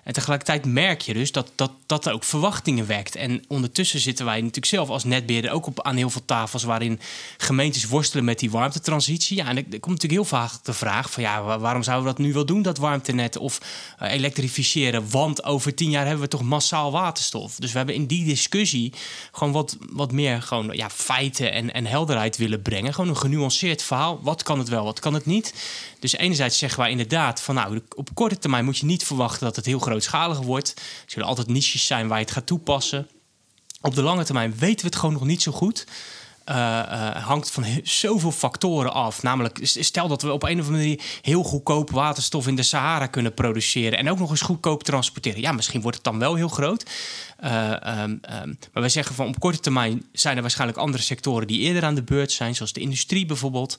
En 0.10 0.16
tegelijkertijd 0.16 0.66
merk 0.66 1.02
je 1.02 1.14
dus 1.14 1.32
dat 1.32 1.52
dat, 1.56 1.72
dat 1.86 2.10
ook 2.10 2.24
verwachtingen 2.24 2.88
wekt. 2.88 3.16
En 3.16 3.44
ondertussen 3.48 4.00
zitten 4.00 4.26
wij 4.26 4.38
natuurlijk 4.38 4.66
zelf 4.66 4.90
als 4.90 5.04
netbeheerder 5.04 5.52
ook 5.52 5.66
op, 5.68 5.82
aan 5.82 5.96
heel 5.96 6.10
veel 6.10 6.26
tafels 6.26 6.64
waarin 6.64 7.00
gemeentes 7.38 7.86
worstelen 7.86 8.26
met 8.26 8.40
die 8.40 8.52
warmtetransitie. 8.52 9.38
Ja, 9.38 9.48
en 9.48 9.58
er, 9.58 9.64
komt 9.64 9.86
natuurlijk 9.86 10.12
heel 10.12 10.26
vaak 10.40 10.52
de 10.64 10.74
vraag 10.74 11.12
van 11.12 11.24
ja, 11.24 11.44
wa- 11.44 11.60
waarom 11.60 11.84
zouden 11.84 12.08
we 12.08 12.16
dat 12.16 12.26
nu 12.26 12.34
wel 12.34 12.46
doen, 12.46 12.62
dat 12.62 12.78
warmtenet 12.78 13.38
of 13.38 13.62
eh, 13.98 14.12
elektrificeren? 14.12 15.10
Want 15.10 15.44
over 15.44 15.76
tien 15.76 15.90
jaar 15.90 16.06
hebben 16.06 16.24
we 16.24 16.30
toch 16.30 16.44
massaal 16.44 16.92
waterstof. 16.92 17.56
Dus 17.56 17.72
we 17.72 17.78
hebben 17.78 17.96
in 17.96 18.06
die 18.06 18.26
discussie 18.26 18.94
gewoon 19.32 19.54
wat, 19.54 19.78
wat 19.90 20.12
meer 20.12 20.42
gewoon, 20.42 20.70
ja, 20.72 20.90
feiten 20.90 21.52
en, 21.52 21.74
en 21.74 21.86
helderheid 21.86 22.38
willen 22.38 22.62
brengen. 22.62 22.94
Gewoon 22.94 23.10
een 23.10 23.18
genuanceerd 23.18 23.84
verhaal. 23.84 24.20
Wat 24.22 24.44
kan 24.44 24.60
het 24.60 24.70
wel, 24.70 24.84
wat 24.84 25.00
kan 25.00 25.14
het 25.14 25.26
niet? 25.26 25.54
Dus 26.00 26.16
enerzijds 26.16 26.58
zeggen 26.58 26.80
wij 26.80 26.92
inderdaad 26.92 27.42
van 27.42 27.56
nou, 27.56 27.82
op 27.96 28.10
korte 28.14 28.38
termijn 28.38 28.66
moet 28.66 28.78
je 28.78 28.86
niet 28.86 29.04
verwachten 29.04 29.46
dat 29.46 29.56
het 29.56 29.66
heel 29.66 29.80
grootschalig 30.08 30.40
wordt. 30.40 30.74
Er 30.78 30.84
zullen 31.12 31.28
altijd 31.28 31.48
niches 31.48 31.86
zijn 31.86 32.08
waar 32.08 32.18
je 32.18 32.24
het 32.24 32.34
gaat 32.34 32.46
toepassen. 32.46 33.08
Op 33.82 33.96
de 33.96 34.02
lange 34.02 34.24
termijn 34.24 34.56
weten 34.58 34.80
we 34.80 34.86
het 34.86 34.96
gewoon 34.96 35.14
nog 35.14 35.26
niet 35.26 35.42
zo 35.42 35.52
goed. 35.52 35.86
Eh, 36.50 36.80
eh, 36.80 37.26
hangt 37.26 37.52
van 37.52 37.66
zoveel 37.84 38.32
factoren 38.32 38.94
af. 38.94 39.24
Namelijk, 39.24 39.60
stel 39.62 40.08
dat 40.08 40.22
we 40.22 40.32
op 40.32 40.44
een 40.44 40.60
of 40.60 40.66
andere 40.66 40.78
manier 40.78 41.02
heel 41.22 41.44
goedkoop 41.44 41.92
waterstof 41.92 42.48
in 42.48 42.56
de 42.56 42.64
Sahara 42.64 43.08
kunnen 43.08 43.34
produceren. 43.34 43.98
En 43.98 44.10
ook 44.10 44.20
nog 44.20 44.30
eens 44.30 44.42
goedkoop 44.42 44.84
transporteren. 44.84 45.42
Ja, 45.42 45.52
misschien 45.52 45.82
wordt 45.82 45.98
het 45.98 46.06
dan 46.06 46.20
wel 46.20 46.36
heel 46.36 46.48
groot. 46.48 46.86
Eh, 47.38 47.72
ehm, 47.72 48.16
ehm, 48.22 48.48
maar 48.48 48.82
wij 48.82 48.90
zeggen 48.90 49.16
van 49.16 49.28
op 49.28 49.40
korte 49.40 49.60
termijn 49.60 50.06
zijn 50.12 50.36
er 50.36 50.42
waarschijnlijk 50.42 50.80
andere 50.80 51.04
sectoren 51.04 51.48
die 51.48 51.60
eerder 51.60 51.84
aan 51.84 51.96
de 51.96 52.04
beurt 52.04 52.32
zijn, 52.32 52.56
zoals 52.56 52.74
de 52.74 52.80
industrie 52.80 53.26
bijvoorbeeld. 53.26 53.78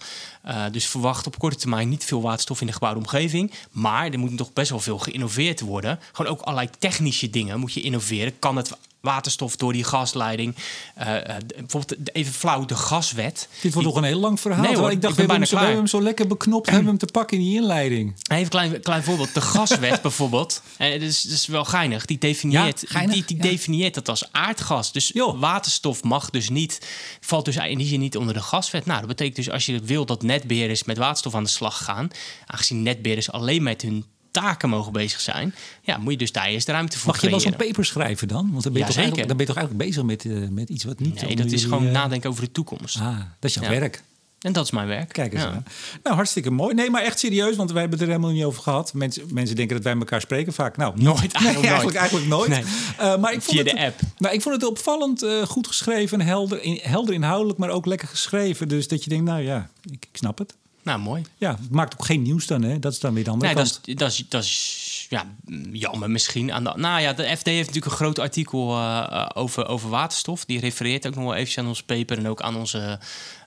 Dus 0.73 0.87
verwacht 0.87 1.27
op 1.27 1.39
korte 1.39 1.57
termijn 1.57 1.89
niet 1.89 2.05
veel 2.05 2.23
waterstof 2.23 2.61
in 2.61 2.67
de 2.67 2.73
gebouwde 2.73 3.01
omgeving. 3.01 3.53
Maar 3.71 4.11
er 4.11 4.19
moet 4.19 4.39
nog 4.39 4.53
best 4.53 4.71
wel 4.71 4.81
veel 4.81 4.99
geïnnoveerd 4.99 5.61
worden. 5.61 5.99
Gewoon 6.13 6.33
ook 6.33 6.41
allerlei 6.41 6.69
technische 6.79 7.31
dingen 7.31 7.61
moet 7.61 7.73
je 7.73 7.81
innoveren. 7.81 8.39
Kan 8.39 8.57
het 8.57 8.77
waterstof 9.01 9.57
door 9.57 9.73
die 9.73 9.85
gasleiding? 9.85 10.55
Eh, 10.95 11.17
eh, 11.17 11.37
bijvoorbeeld 11.57 12.15
even 12.15 12.33
flauw 12.33 12.65
de 12.65 12.75
gaswet. 12.75 13.49
Dit 13.61 13.73
wordt 13.73 13.89
nog 13.89 13.97
een 13.97 14.05
heel 14.05 14.21
lang 14.21 14.41
verhaal. 14.41 14.63
Nee, 14.63 14.77
hoor, 14.77 14.91
ik 14.91 15.03
dacht, 15.03 15.19
ik 15.19 15.27
we, 15.27 15.33
hebben 15.33 15.49
hem 15.73 15.87
zo, 15.87 15.97
hem 15.97 16.05
lekker 16.05 16.27
beknopt, 16.27 16.67
hebben 16.67 16.85
we 16.85 16.91
hem 16.91 16.99
te 16.99 17.07
pakken 17.07 17.37
in 17.39 17.43
die 17.43 17.57
inleiding. 17.57 18.15
Even 18.31 18.43
een 18.43 18.49
klein, 18.49 18.81
klein 18.81 19.03
voorbeeld. 19.03 19.35
De 19.35 19.41
gaswet 19.41 20.03
bijvoorbeeld. 20.09 20.63
Eh, 20.77 20.93
dat, 20.93 21.01
is, 21.01 21.23
dat 21.23 21.33
is 21.33 21.47
wel 21.47 21.65
geinig. 21.65 22.05
Die 22.05 22.19
definieert, 22.19 22.81
Ja, 22.81 22.89
geinig, 22.89 23.15
die, 23.15 23.25
die 23.25 23.37
ja. 23.37 23.43
definieert 23.43 23.95
dat 23.95 24.09
als 24.09 24.33
aardgas. 24.33 24.93
Dus 24.93 25.13
waterstof 25.37 26.03
mag 26.03 26.31
dus 26.31 26.49
niet... 26.49 26.89
Valt 27.21 27.45
dus 27.45 27.57
in 27.57 27.79
die 27.79 27.87
zin 27.87 28.01
niet 28.01 28.17
onder 28.17 28.35
de 28.35 28.43
gaswet. 28.43 28.87
Nou, 28.87 28.99
dat 28.99 29.09
betekent 29.09 29.37
dus 29.37 29.51
als 29.51 29.67
je 29.67 29.81
wil 29.81 30.07
dat 30.07 30.23
netbeheerders 30.23 30.85
met 30.85 30.99
waterstof 30.99 31.35
aan 31.35 31.45
de 31.45 31.49
slag 31.49 31.85
gaan... 31.85 32.09
aangezien 32.47 32.83
netbeheerders 32.83 33.33
alleen 33.33 33.63
met 33.63 33.83
hun 33.83 34.05
taken 34.31 34.69
mogen 34.69 34.93
bezig 34.93 35.21
zijn... 35.21 35.55
ja, 35.83 35.97
moet 35.97 36.13
je 36.13 36.19
dus 36.19 36.33
daar 36.33 36.47
eerst 36.47 36.69
ruimte 36.69 36.99
voor 36.99 37.13
Mag 37.13 37.21
je 37.23 37.31
wel 37.31 37.41
zo'n 37.41 37.57
paper 37.57 37.85
schrijven 37.85 38.29
dan? 38.29 38.49
Want 38.53 38.63
dan 38.63 38.73
ben 38.73 38.81
je, 38.83 38.87
Ja, 38.89 38.95
toch, 38.95 38.97
eigenlijk, 38.97 39.29
dan 39.29 39.37
ben 39.37 39.47
je 39.47 39.53
toch 39.53 39.63
eigenlijk 39.63 39.91
bezig 39.91 40.05
met, 40.05 40.25
eh, 40.25 40.49
met 40.49 40.69
iets 40.69 40.85
wat 40.85 40.99
niet... 41.01 41.23
Nee, 41.23 41.37
dat 41.37 41.51
is 41.53 41.63
gewoon 41.65 41.87
eh, 41.87 41.93
nadenken 41.93 42.31
over 42.31 42.45
de 42.45 42.53
toekomst. 42.53 42.97
Ah, 43.01 43.19
dat 43.19 43.51
is 43.51 43.55
jouw 43.55 43.65
Ja. 43.65 43.71
werk. 43.71 44.03
En 44.41 44.53
dat 44.53 44.65
is 44.65 44.71
mijn 44.71 44.87
werk. 44.87 45.09
Kijk 45.13 45.33
eens 45.33 45.43
Ja. 45.43 45.49
aan. 45.49 45.65
Nou, 46.03 46.17
hartstikke 46.17 46.51
mooi. 46.51 46.75
Nee, 46.75 46.91
maar 46.91 47.03
echt 47.03 47.19
serieus, 47.19 47.57
want 47.57 47.71
wij 47.71 47.81
hebben 47.81 47.99
het 47.99 48.09
er 48.09 48.15
helemaal 48.15 48.35
niet 48.35 48.45
over 48.45 48.63
gehad. 48.63 48.95
Mensen, 48.95 49.25
mensen 49.33 49.57
denken 49.57 49.75
dat 49.77 49.85
wij 49.85 49.95
elkaar 49.95 50.21
spreken 50.21 50.53
vaak. 50.53 50.77
Nou. 50.77 50.93
Nooit, 51.03 51.21
Nee, 51.21 51.31
eigenlijk 51.33 51.55
nooit. 51.55 51.67
eigenlijk, 51.67 51.97
eigenlijk 51.97 52.27
nooit. 52.29 52.49
Nee. 52.49 52.63
Eh, 52.99 53.17
maar 53.17 53.33
ik 53.33 53.43
vond 53.43 53.59
Via 53.59 53.65
het, 53.67 53.77
de 53.77 53.85
app. 53.87 54.01
Nou, 54.19 54.35
ik 54.35 54.43
vond 54.43 54.55
het 54.55 54.65
opvallend 54.65 55.25
goed 55.47 55.67
geschreven 55.67 56.21
en 56.21 56.27
helder, 56.27 56.63
in, 56.63 56.79
helder 56.83 57.15
inhoudelijk, 57.15 57.59
maar 57.59 57.71
ook 57.71 57.87
lekker 57.87 58.09
geschreven. 58.09 58.69
Dus 58.69 58.89
dat 58.89 59.05
je 59.05 59.11
denkt, 59.11 59.25
nou 59.25 59.43
ja, 59.43 59.71
ik, 59.91 60.07
ik 60.11 60.17
snap 60.17 60.39
het. 60.39 60.55
Nou, 60.91 61.03
mooi. 61.03 61.23
Ja, 61.37 61.51
het 61.51 61.71
maakt 61.71 61.93
ook 61.93 62.05
geen 62.05 62.23
nieuws 62.23 62.47
dan, 62.47 62.63
hè? 62.63 62.79
Dat 62.79 62.93
is 62.93 62.99
dan 62.99 63.15
weer 63.15 63.31
andere 63.31 63.47
Nee, 63.47 63.55
kant. 63.55 63.81
dat 63.83 63.89
is, 63.89 63.97
dat 63.97 64.11
is, 64.11 64.25
dat 64.29 64.43
is 64.43 65.07
ja, 65.09 65.35
mm, 65.45 65.75
jammer 65.75 66.11
misschien. 66.11 66.53
Aan 66.53 66.65
de, 66.65 66.73
nou 66.77 67.01
ja, 67.01 67.13
de 67.13 67.23
FD 67.23 67.47
heeft 67.47 67.67
natuurlijk 67.67 67.87
een 67.87 67.99
groot 67.99 68.19
artikel 68.19 68.77
eh, 68.77 69.07
eh, 69.11 69.29
over, 69.35 69.67
over 69.67 69.91
waterstof. 69.91 70.45
Die 70.45 70.61
refereert 70.61 71.07
ook 71.07 71.15
nog 71.15 71.25
wel 71.25 71.35
even 71.35 71.63
aan 71.63 71.69
ons 71.69 71.83
paper 71.83 72.19
en 72.19 72.29
ook 72.29 72.43
aan 72.43 72.57
onze 72.57 72.99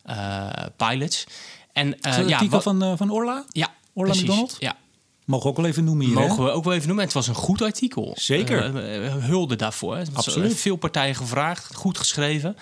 eh, 0.03 0.47
pilots. 0.77 1.23
En, 1.73 1.93
Is 1.93 2.01
dat 2.01 2.15
het 2.15 2.27
ja, 2.27 2.35
artikel 2.35 2.61
van, 2.61 2.97
van 2.97 3.11
Orla? 3.11 3.45
ja, 3.49 3.73
Orla 3.93 4.11
precies. 4.11 4.29
McDonald? 4.29 4.55
Ja, 4.59 4.75
Mogen 5.25 5.45
we 5.45 5.51
ook 5.51 5.57
wel 5.57 5.65
even 5.65 5.83
noemen 5.83 6.05
hier, 6.05 6.17
hè? 6.17 6.27
mogen 6.27 6.43
we 6.43 6.49
ook 6.49 6.63
wel 6.63 6.73
even 6.73 6.87
noemen. 6.87 7.05
Het 7.05 7.13
was 7.13 7.27
een 7.27 7.35
goed 7.35 7.61
artikel. 7.61 8.15
Zeker. 8.19 8.73
Hulde 9.21 9.55
daarvoor. 9.55 10.03
Absoluut. 10.13 10.55
Veel 10.55 10.75
partijen 10.75 11.15
gevraagd, 11.15 11.75
goed 11.75 11.97
geschreven. 11.97 12.57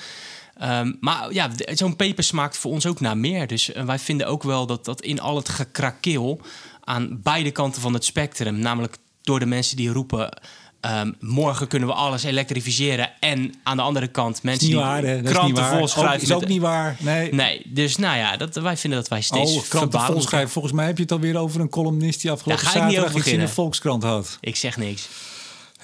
Ehm, 0.58 0.92
maar 1.00 1.34
ja, 1.34 1.50
zo'n 1.74 1.96
paper 1.96 2.24
smaakt 2.24 2.58
voor 2.58 2.72
ons 2.72 2.86
ook 2.86 3.00
naar 3.00 3.18
meer. 3.18 3.48
Dus 3.48 3.72
eh, 3.72 3.84
wij 3.84 4.00
vinden 4.00 4.28
ook 4.28 4.44
wel 4.44 4.66
dat, 4.66 4.86
dat 4.86 5.02
in 5.02 5.20
al 5.20 5.36
het 5.36 5.50
gekrakeel 5.50 6.42
aan 6.84 7.20
beide 7.24 7.52
kanten 7.52 7.82
van 7.82 7.94
het 7.94 8.06
spectrum, 8.06 8.60
namelijk 8.60 8.98
door 9.22 9.40
de 9.40 9.46
mensen 9.46 9.78
die 9.78 9.90
roepen. 9.92 10.40
ehm, 10.82 11.12
morgen 11.20 11.68
kunnen 11.68 11.88
we 11.88 11.94
alles 11.94 12.24
elektrificeren. 12.24 13.12
En 13.20 13.54
aan 13.64 13.78
de 13.78 13.84
andere 13.84 14.08
kant 14.08 14.44
mensen 14.44 14.68
die 14.68 14.78
waar, 14.78 15.04
hè? 15.04 15.22
Dat 15.22 15.32
kranten 15.34 15.64
waar. 15.64 15.78
volschrijven. 15.78 16.14
Ook, 16.14 16.22
is 16.22 16.32
ook 16.32 16.48
niet 16.48 16.62
waar. 16.62 16.96
Nee. 17.00 17.34
Nee, 17.34 17.62
dus 17.66 17.96
nou 17.98 18.18
ja, 18.18 18.38
dat, 18.38 18.56
wij 18.56 18.78
vinden 18.78 19.00
dat 19.00 19.08
wij 19.10 19.22
steeds 19.22 19.56
Oh, 19.56 19.64
kranten 19.70 20.02
volschrijven. 20.02 20.50
Volgens 20.50 20.74
mij 20.74 20.86
heb 20.86 20.96
je 20.98 21.04
het 21.04 21.12
alweer 21.12 21.38
over 21.38 21.62
een 21.62 21.70
columnist 21.70 22.22
die 22.22 22.32
afgelopen 22.32 22.64
Daar 22.64 22.74
ga 22.74 22.80
ik 22.80 22.86
niet 22.86 22.96
zaterdag 22.96 23.16
over 23.18 23.28
iets 23.28 23.38
in 23.40 23.46
de. 23.46 23.54
Volkskrant 23.54 24.04
had. 24.04 24.38
Ik 24.42 24.56
zeg 24.56 24.78
niks. 24.78 25.10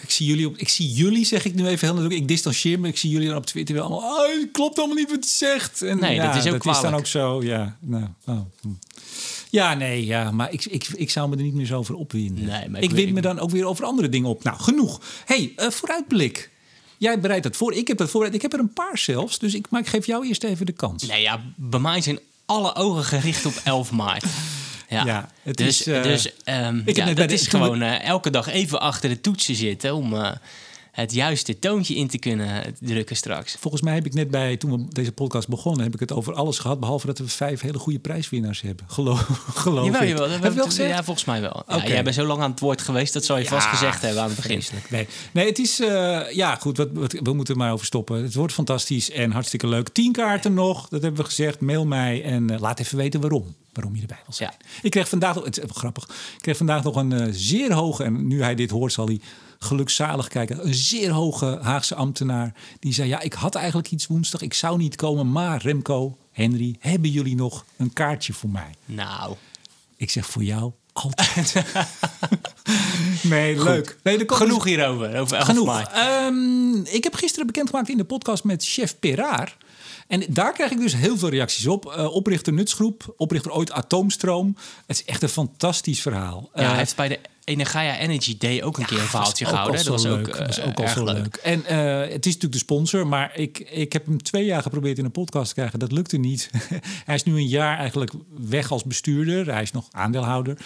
Ik 0.01 0.09
zie 0.09 0.27
jullie, 0.27 0.47
op, 0.47 0.57
ik 0.57 0.69
zie 0.69 0.91
jullie, 0.91 1.25
zeg 1.25 1.45
ik 1.45 1.53
nu 1.55 1.67
even 1.67 1.87
heel 1.87 1.95
natuurlijk. 1.95 2.21
Ik 2.21 2.27
distancieer 2.27 2.79
me. 2.79 2.87
Ik 2.87 2.97
zie 2.97 3.09
jullie 3.09 3.27
dan 3.27 3.37
op 3.37 3.45
Twitter 3.45 3.79
allemaal. 3.79 3.99
Oh, 3.99 4.39
het 4.39 4.49
klopt 4.51 4.77
allemaal 4.77 4.95
niet 4.95 5.09
wat 5.09 5.23
je 5.23 5.29
zegt. 5.29 5.81
En 5.81 5.99
Nee, 5.99 6.15
ja, 6.15 6.25
dat 6.33 6.45
is 6.45 6.51
ook 6.51 6.63
dat 6.63 6.75
is 6.75 6.81
dan 6.81 6.93
ook 6.95 7.05
zo. 7.05 7.43
Ja, 7.43 7.77
nou, 7.79 8.05
oh, 8.25 8.39
hm. 8.61 8.67
ja 9.49 9.73
nee, 9.73 10.05
ja, 10.05 10.31
maar 10.31 10.51
ik, 10.53 10.65
ik, 10.65 10.87
ik 10.87 11.09
zou 11.09 11.29
me 11.29 11.35
er 11.35 11.41
niet 11.41 11.53
meer 11.53 11.65
zo 11.65 11.77
over 11.77 11.95
opwinden. 11.95 12.45
Nee, 12.45 12.69
maar 12.69 12.81
ik 12.81 12.91
weet- 12.91 13.13
me 13.13 13.21
dan 13.21 13.39
ook 13.39 13.49
weer 13.49 13.65
over 13.65 13.85
andere 13.85 14.09
dingen 14.09 14.29
op. 14.29 14.43
Nou, 14.43 14.59
genoeg. 14.59 15.01
hey, 15.25 15.53
eh, 15.55 15.69
vooruitblik. 15.69 16.49
Jij 16.97 17.19
bereidt 17.19 17.43
dat 17.43 17.55
voor. 17.55 17.73
Ik 17.73 17.87
heb 17.87 17.97
dat 17.97 18.09
voorbereid. 18.09 18.35
Ik 18.35 18.41
heb 18.41 18.53
er 18.53 18.59
een 18.59 18.73
paar 18.73 18.97
zelfs. 18.97 19.39
Dus 19.39 19.53
ik, 19.53 19.65
maar 19.69 19.81
ik 19.81 19.87
geef 19.87 20.05
jou 20.05 20.27
eerst 20.27 20.43
even 20.43 20.65
de 20.65 20.71
kans. 20.71 21.03
Nee, 21.07 21.21
ja, 21.21 21.41
bij 21.55 21.79
mij 21.79 22.01
zijn 22.01 22.19
alle 22.45 22.75
ogen 22.75 23.03
gericht 23.03 23.45
op 23.45 23.61
11 23.63 23.91
maart. 23.91 24.25
Ja, 24.87 25.05
Ja, 25.05 25.29
het 25.43 25.57
dus, 25.57 25.79
is, 25.79 25.87
eh, 25.87 26.03
dus 26.03 26.33
ehm, 26.43 26.81
ja, 26.85 27.13
dat 27.13 27.31
is 27.31 27.47
gewoon 27.47 27.81
eh, 27.81 28.03
elke 28.03 28.29
dag 28.29 28.47
even 28.47 28.79
achter 28.79 29.09
de 29.09 29.21
toetsen 29.21 29.55
zitten 29.55 29.95
om 29.95 30.13
eh, 30.15 30.31
het 31.01 31.13
juiste 31.13 31.59
toontje 31.59 31.95
in 31.95 32.07
te 32.07 32.17
kunnen 32.17 32.75
drukken 32.79 33.15
straks. 33.15 33.55
Volgens 33.59 33.81
mij 33.83 33.93
heb 33.93 34.05
ik 34.05 34.13
net 34.13 34.31
bij, 34.31 34.57
toen 34.57 34.71
we 34.71 34.85
deze 34.89 35.11
podcast 35.11 35.47
begonnen, 35.47 35.83
heb 35.83 35.93
ik 35.93 35.99
het 35.99 36.11
over 36.11 36.33
alles 36.33 36.59
gehad. 36.59 36.79
Behalve 36.79 37.05
dat 37.05 37.17
we 37.17 37.27
vijf 37.27 37.61
hele 37.61 37.77
goede 37.77 37.99
prijswinnaars 37.99 38.61
hebben. 38.61 38.85
Geloof, 38.89 39.19
geloof 39.63 39.85
Jawel, 39.85 40.01
ik. 40.01 40.07
jawel, 40.07 40.27
dat 40.29 40.39
Heb 40.39 40.51
je 40.51 40.57
wel 40.57 40.65
gezegd? 40.65 40.89
Ja, 40.89 41.03
volgens 41.03 41.25
mij 41.25 41.41
wel. 41.41 41.63
Ja. 41.67 41.87
Jij 41.87 42.03
bent 42.03 42.15
zo 42.15 42.25
lang 42.25 42.41
aan 42.41 42.51
het 42.51 42.59
woord 42.59 42.81
geweest, 42.81 43.13
dat 43.13 43.25
zou 43.25 43.39
je 43.39 43.45
vast 43.45 43.67
gezegd 43.67 44.01
hebben 44.01 44.21
aan 44.21 44.27
het 44.27 44.35
begin. 44.35 44.51
Vreselijk. 44.61 44.89
Nee, 44.89 45.07
nee 45.31 45.45
het 45.47 45.59
is... 45.59 45.79
eh, 45.79 46.21
ja, 46.31 46.55
goed, 46.55 46.77
wat, 46.77 46.89
wat- 46.93 47.11
we 47.23 47.33
moeten 47.33 47.53
er 47.53 47.59
maar 47.59 47.71
over 47.71 47.85
stoppen. 47.85 48.23
Het 48.23 48.33
wordt 48.33 48.53
fantastisch 48.53 49.11
en 49.11 49.31
hartstikke 49.31 49.67
leuk. 49.67 49.89
Tien 49.89 50.11
kaarten 50.11 50.53
nog, 50.53 50.87
dat 50.89 51.01
hebben 51.01 51.19
we 51.21 51.27
gezegd. 51.27 51.59
Mail 51.59 51.85
mij 51.85 52.23
en 52.23 52.49
eh, 52.49 52.59
laat 52.59 52.79
even 52.79 52.97
weten 52.97 53.21
waarom. 53.21 53.55
Waarom 53.73 53.95
je 53.95 54.01
erbij 54.01 54.19
wil 54.25 54.33
zijn. 54.35 54.51
Ja. 54.59 54.65
Ik 54.81 54.91
kreeg 54.91 55.09
vandaag... 55.09 55.35
Het 55.35 55.57
is 55.57 55.63
even 55.63 55.75
grappig. 55.75 56.03
Ik 56.03 56.41
kreeg 56.41 56.57
vandaag 56.57 56.83
nog 56.83 56.95
een 56.95 57.11
eh, 57.13 57.27
zeer 57.31 57.73
hoge... 57.73 58.03
En 58.03 58.27
nu 58.27 58.41
hij 58.43 58.55
dit 58.55 58.69
hoort, 58.69 58.93
zal 58.93 59.05
hij 59.05 59.19
gelukzalig 59.59 60.27
kijken. 60.27 60.67
Een 60.67 60.73
zeer 60.73 61.11
hoge 61.11 61.59
Haagse 61.61 61.95
ambtenaar. 61.95 62.53
Die 62.79 62.93
zei, 62.93 63.07
ja, 63.09 63.19
ik 63.19 63.33
had 63.33 63.55
eigenlijk 63.55 63.91
iets 63.91 64.07
woensdag. 64.07 64.41
Ik 64.41 64.53
zou 64.53 64.77
niet 64.77 64.95
komen, 64.95 65.31
maar 65.31 65.61
Remco, 65.61 66.17
Henry, 66.31 66.75
hebben 66.79 67.09
jullie 67.09 67.35
nog 67.35 67.65
een 67.77 67.93
kaartje 67.93 68.33
voor 68.33 68.49
mij? 68.49 68.75
Nou. 68.85 69.35
Ik 69.95 70.09
zeg, 70.09 70.25
voor 70.25 70.43
jou 70.43 70.71
altijd. 70.93 71.53
nee, 73.21 73.55
Goed. 73.57 73.65
leuk. 73.67 73.97
Nee, 74.03 74.23
Genoeg 74.27 74.63
hierover, 74.63 75.19
over 75.19 75.37
11 75.37 75.45
Genoeg. 75.47 75.81
Ehm, 75.81 76.75
ik 76.75 77.03
heb 77.03 77.15
gisteren 77.15 77.47
bekendgemaakt 77.47 77.89
in 77.89 77.97
de 77.97 78.03
podcast 78.03 78.43
met 78.43 78.65
chef 78.65 78.99
Peraar. 78.99 79.57
En 80.07 80.23
daar 80.29 80.53
krijg 80.53 80.71
ik 80.71 80.79
dus 80.79 80.95
heel 80.95 81.17
veel 81.17 81.29
reacties 81.29 81.67
op. 81.67 81.85
Eh, 81.85 82.13
oprichter 82.13 82.53
Nutsgroep, 82.53 83.13
oprichter 83.17 83.51
ooit 83.51 83.71
Atoomstroom. 83.71 84.55
Het 84.85 84.99
is 84.99 85.05
echt 85.05 85.21
een 85.21 85.29
fantastisch 85.29 86.01
verhaal. 86.01 86.49
Ja, 86.53 86.61
Eh, 86.61 86.67
hij 86.69 86.77
heeft 86.77 86.95
bij 86.95 87.07
de 87.07 87.19
Energia 87.47 87.97
Energy 87.97 88.37
Day 88.37 88.61
ook 88.63 88.77
een 88.77 88.85
keer 88.85 88.99
een 88.99 89.05
verhaaltje 89.05 89.45
gehouden. 89.45 89.77
al 89.77 89.83
Dat 89.83 89.93
was 89.93 90.03
leuk. 90.03 90.27
ook, 90.27 90.37
Dat 90.37 90.47
was 90.47 90.57
eh, 90.57 90.67
ook 90.67 90.77
al 90.77 90.83
erg 90.83 90.93
zo 90.93 91.03
leuk. 91.03 91.15
leuk. 91.15 91.35
En 91.35 91.65
eh, 91.65 91.99
het 91.99 92.25
is 92.25 92.33
natuurlijk 92.33 92.51
de 92.51 92.57
sponsor, 92.57 93.07
maar 93.07 93.31
ik, 93.37 93.59
ik 93.59 93.93
heb 93.93 94.05
hem 94.05 94.23
twee 94.23 94.45
jaar 94.45 94.61
geprobeerd 94.61 94.97
in 94.97 95.05
een 95.05 95.11
podcast 95.11 95.47
te 95.47 95.53
krijgen. 95.53 95.79
Dat 95.79 95.91
lukte 95.91 96.17
niet. 96.17 96.49
hij 97.05 97.15
is 97.15 97.23
nu 97.23 97.33
een 97.35 97.47
jaar 97.47 97.77
eigenlijk 97.77 98.11
weg 98.37 98.71
als 98.71 98.83
bestuurder. 98.83 99.53
Hij 99.53 99.61
is 99.61 99.71
nog 99.71 99.87
aandeelhouder. 99.91 100.57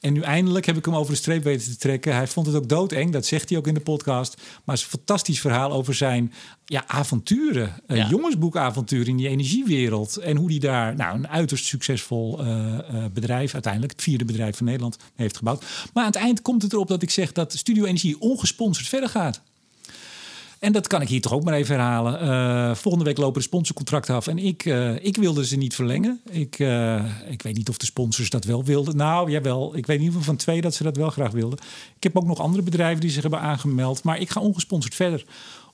En 0.00 0.12
nu 0.12 0.20
eindelijk 0.20 0.66
heb 0.66 0.76
ik 0.76 0.84
hem 0.84 0.94
over 0.94 1.12
de 1.12 1.18
streep 1.18 1.42
weten 1.42 1.70
te 1.70 1.76
trekken. 1.76 2.14
Hij 2.14 2.26
vond 2.26 2.46
het 2.46 2.56
ook 2.56 2.68
doodeng, 2.68 3.12
dat 3.12 3.26
zegt 3.26 3.48
hij 3.48 3.58
ook 3.58 3.66
in 3.66 3.74
de 3.74 3.80
podcast. 3.80 4.36
Maar 4.36 4.74
het 4.76 4.76
is 4.76 4.82
een 4.82 4.98
fantastisch 4.98 5.40
verhaal 5.40 5.72
over 5.72 5.94
zijn 5.94 6.32
ja, 6.70 6.84
avonturen. 6.86 7.72
Ja. 7.86 8.08
jongensboekavonturen 8.08 9.06
in 9.06 9.16
die 9.16 9.28
energiewereld. 9.28 10.16
En 10.16 10.36
hoe 10.36 10.50
hij 10.50 10.58
daar 10.58 10.96
nou, 10.96 11.14
een 11.14 11.28
uiterst 11.28 11.64
succesvol 11.64 12.40
eh, 12.40 12.78
eh, 12.78 13.04
bedrijf, 13.12 13.52
uiteindelijk 13.52 13.92
het 13.92 14.02
vierde 14.02 14.24
bedrijf 14.24 14.56
van 14.56 14.66
Nederland, 14.66 14.96
heeft 15.14 15.36
gebouwd. 15.36 15.64
Maar 15.92 16.04
aan 16.04 16.10
het 16.10 16.20
eind 16.20 16.42
komt 16.42 16.62
het 16.62 16.72
erop 16.72 16.88
dat 16.88 17.02
ik 17.02 17.10
zeg 17.10 17.32
dat 17.32 17.52
Studio 17.52 17.84
Energie 17.84 18.20
ongesponsord 18.20 18.88
verder 18.88 19.08
gaat. 19.08 19.42
En 20.58 20.72
dat 20.72 20.86
kan 20.86 21.02
ik 21.02 21.08
hier 21.08 21.20
toch 21.20 21.32
ook 21.32 21.44
maar 21.44 21.54
even 21.54 21.74
herhalen. 21.74 22.20
Eh, 22.20 22.74
volgende 22.74 23.06
week 23.06 23.18
lopen 23.18 23.40
de 23.40 23.46
sponsorcontracten 23.46 24.14
af. 24.14 24.26
En 24.26 24.38
ik, 24.38 24.64
ik 25.02 25.16
wilde 25.16 25.46
ze 25.46 25.56
niet 25.56 25.74
verlengen. 25.74 26.20
Ik, 26.30 26.58
ik 27.28 27.42
weet 27.42 27.56
niet 27.56 27.68
of 27.68 27.76
de 27.76 27.86
sponsors 27.86 28.30
dat 28.30 28.44
wel 28.44 28.64
wilden. 28.64 28.96
Nou, 28.96 29.30
jawel. 29.30 29.76
Ik 29.76 29.86
weet 29.86 29.98
in 29.98 30.04
ieder 30.04 30.18
geval 30.18 30.34
van 30.34 30.36
twee 30.36 30.60
dat 30.60 30.74
ze 30.74 30.82
dat 30.82 30.96
wel 30.96 31.10
graag 31.10 31.30
wilden. 31.30 31.58
Ik 31.96 32.02
heb 32.02 32.16
ook 32.16 32.26
nog 32.26 32.38
andere 32.38 32.62
bedrijven 32.62 33.00
die 33.00 33.10
zich 33.10 33.22
hebben 33.22 33.40
aangemeld. 33.40 34.02
Maar 34.02 34.20
ik 34.20 34.30
ga 34.30 34.40
ongesponsord 34.40 34.94
verder. 34.94 35.24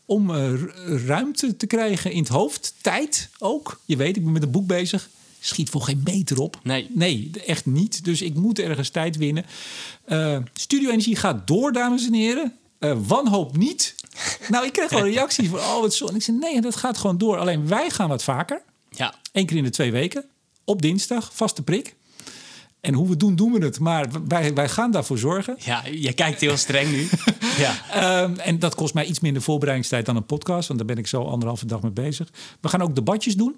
Om 0.07 0.31
eh, 0.35 0.49
ru- 0.51 0.97
ruimte 1.07 1.57
te 1.57 1.67
krijgen 1.67 2.13
in 2.13 2.19
het 2.19 2.29
hoofd. 2.29 2.75
Tijd 2.81 3.29
ook. 3.39 3.81
Je 3.85 3.97
weet, 3.97 4.17
ik 4.17 4.23
ben 4.25 4.33
met 4.33 4.43
een 4.43 4.51
boek 4.51 4.67
bezig. 4.67 5.09
Schiet 5.41 5.71
voor 5.71 5.81
geen 5.83 6.01
meter 6.05 6.39
op. 6.41 6.61
Nee. 6.63 6.87
Nee, 6.93 7.31
echt 7.47 7.67
niet. 7.67 8.05
Dus 8.05 8.23
ik 8.23 8.35
moet 8.35 8.59
ergens 8.59 8.89
tijd 8.91 9.17
winnen. 9.17 9.45
Eh, 10.05 10.39
Studio 10.55 10.91
Energie 10.91 11.17
gaat 11.17 11.47
door, 11.47 11.73
dames 11.73 12.07
en 12.07 12.13
heren. 12.15 12.57
Eh, 12.79 12.97
wanhoop 13.07 13.57
niet. 13.57 13.95
nou, 14.49 14.67
ik 14.67 14.73
kreeg 14.73 14.91
wel 14.91 15.05
reacties 15.15 15.49
van, 15.49 15.59
oh, 15.59 15.81
wat 15.81 15.95
zo. 15.95 16.07
En 16.07 16.15
ik 16.15 16.23
zei, 16.23 16.37
nee, 16.37 16.61
dat 16.61 16.77
gaat 16.77 16.99
gewoon 16.99 17.19
door. 17.19 17.39
Alleen 17.39 17.69
wij 17.69 17.91
gaan 17.91 18.09
wat 18.09 18.23
vaker. 18.25 18.63
Ja, 18.91 19.15
Eén 19.33 19.47
keer 19.47 19.57
in 19.57 19.65
de 19.65 19.71
twee 19.71 19.93
weken. 19.93 20.25
Op 20.65 20.83
dinsdag, 20.83 21.31
vaste 21.35 21.63
prik. 21.63 21.95
En 22.87 22.95
hoe 22.95 23.09
we 23.09 23.17
doen, 23.17 23.37
doen 23.37 23.53
we 23.53 23.65
het. 23.65 23.81
Maar 23.81 24.09
wij, 24.29 24.55
wij 24.55 24.69
gaan 24.69 24.91
daarvoor 24.91 25.19
zorgen. 25.19 25.57
ja, 25.59 25.83
je 25.87 26.13
kijkt 26.13 26.41
heel 26.41 26.57
streng 26.57 26.91
nu. 26.91 27.09
ja. 27.65 27.75
Ehm, 27.93 28.39
en 28.39 28.59
dat 28.59 28.75
kost 28.75 28.95
mij 28.95 29.05
iets 29.05 29.21
minder 29.21 29.43
voorbereidingstijd 29.43 30.07
dan 30.07 30.17
een 30.17 30.27
podcast. 30.27 30.69
Want 30.69 30.79
daar 30.79 30.89
ben 30.89 30.99
ik 30.99 31.07
zo 31.07 31.23
anderhalve 31.23 31.67
dag 31.67 31.83
mee 31.83 31.91
bezig. 31.91 32.33
We 32.61 32.69
gaan 32.69 32.83
ook 32.83 32.95
debatjes 32.95 33.37
doen. 33.37 33.57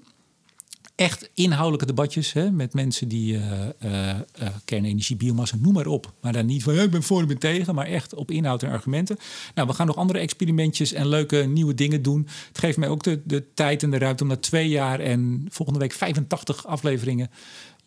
Echt 0.95 1.31
inhoudelijke 1.35 1.87
debatjes 1.87 2.33
hè, 2.33 2.51
met 2.51 2.74
mensen 2.74 3.09
die 3.09 3.41
eh, 3.79 4.16
kernenergie, 4.64 5.16
biomassa, 5.16 5.57
noem 5.61 5.72
maar 5.72 5.87
op. 5.87 6.12
Maar 6.20 6.33
dan 6.33 6.47
niet 6.47 6.62
van 6.62 6.74
ja, 6.74 6.83
ik 6.83 6.91
ben 6.91 7.03
voor, 7.03 7.22
ik 7.22 7.29
ben 7.29 7.39
tegen. 7.39 7.74
Maar 7.74 7.87
echt 7.87 8.14
op 8.14 8.31
inhoud 8.31 8.62
en 8.62 8.70
argumenten. 8.70 9.18
Nou, 9.55 9.68
we 9.68 9.74
gaan 9.74 9.87
nog 9.87 9.97
andere 9.97 10.18
experimentjes 10.18 10.93
en 10.93 11.09
leuke 11.09 11.37
nieuwe 11.37 11.74
dingen 11.74 12.03
doen. 12.03 12.29
Het 12.49 12.59
geeft 12.59 12.79
mij 12.79 12.89
ook 12.89 13.03
de, 13.03 13.20
de 13.24 13.45
tijd 13.55 13.83
en 13.83 13.91
de 13.91 13.99
ruimte 13.99 14.22
om 14.22 14.29
na 14.29 14.37
twee 14.37 14.68
jaar 14.68 15.01
en 15.01 15.47
volgende 15.51 15.81
week 15.81 15.93
85 15.93 16.66
afleveringen. 16.66 17.31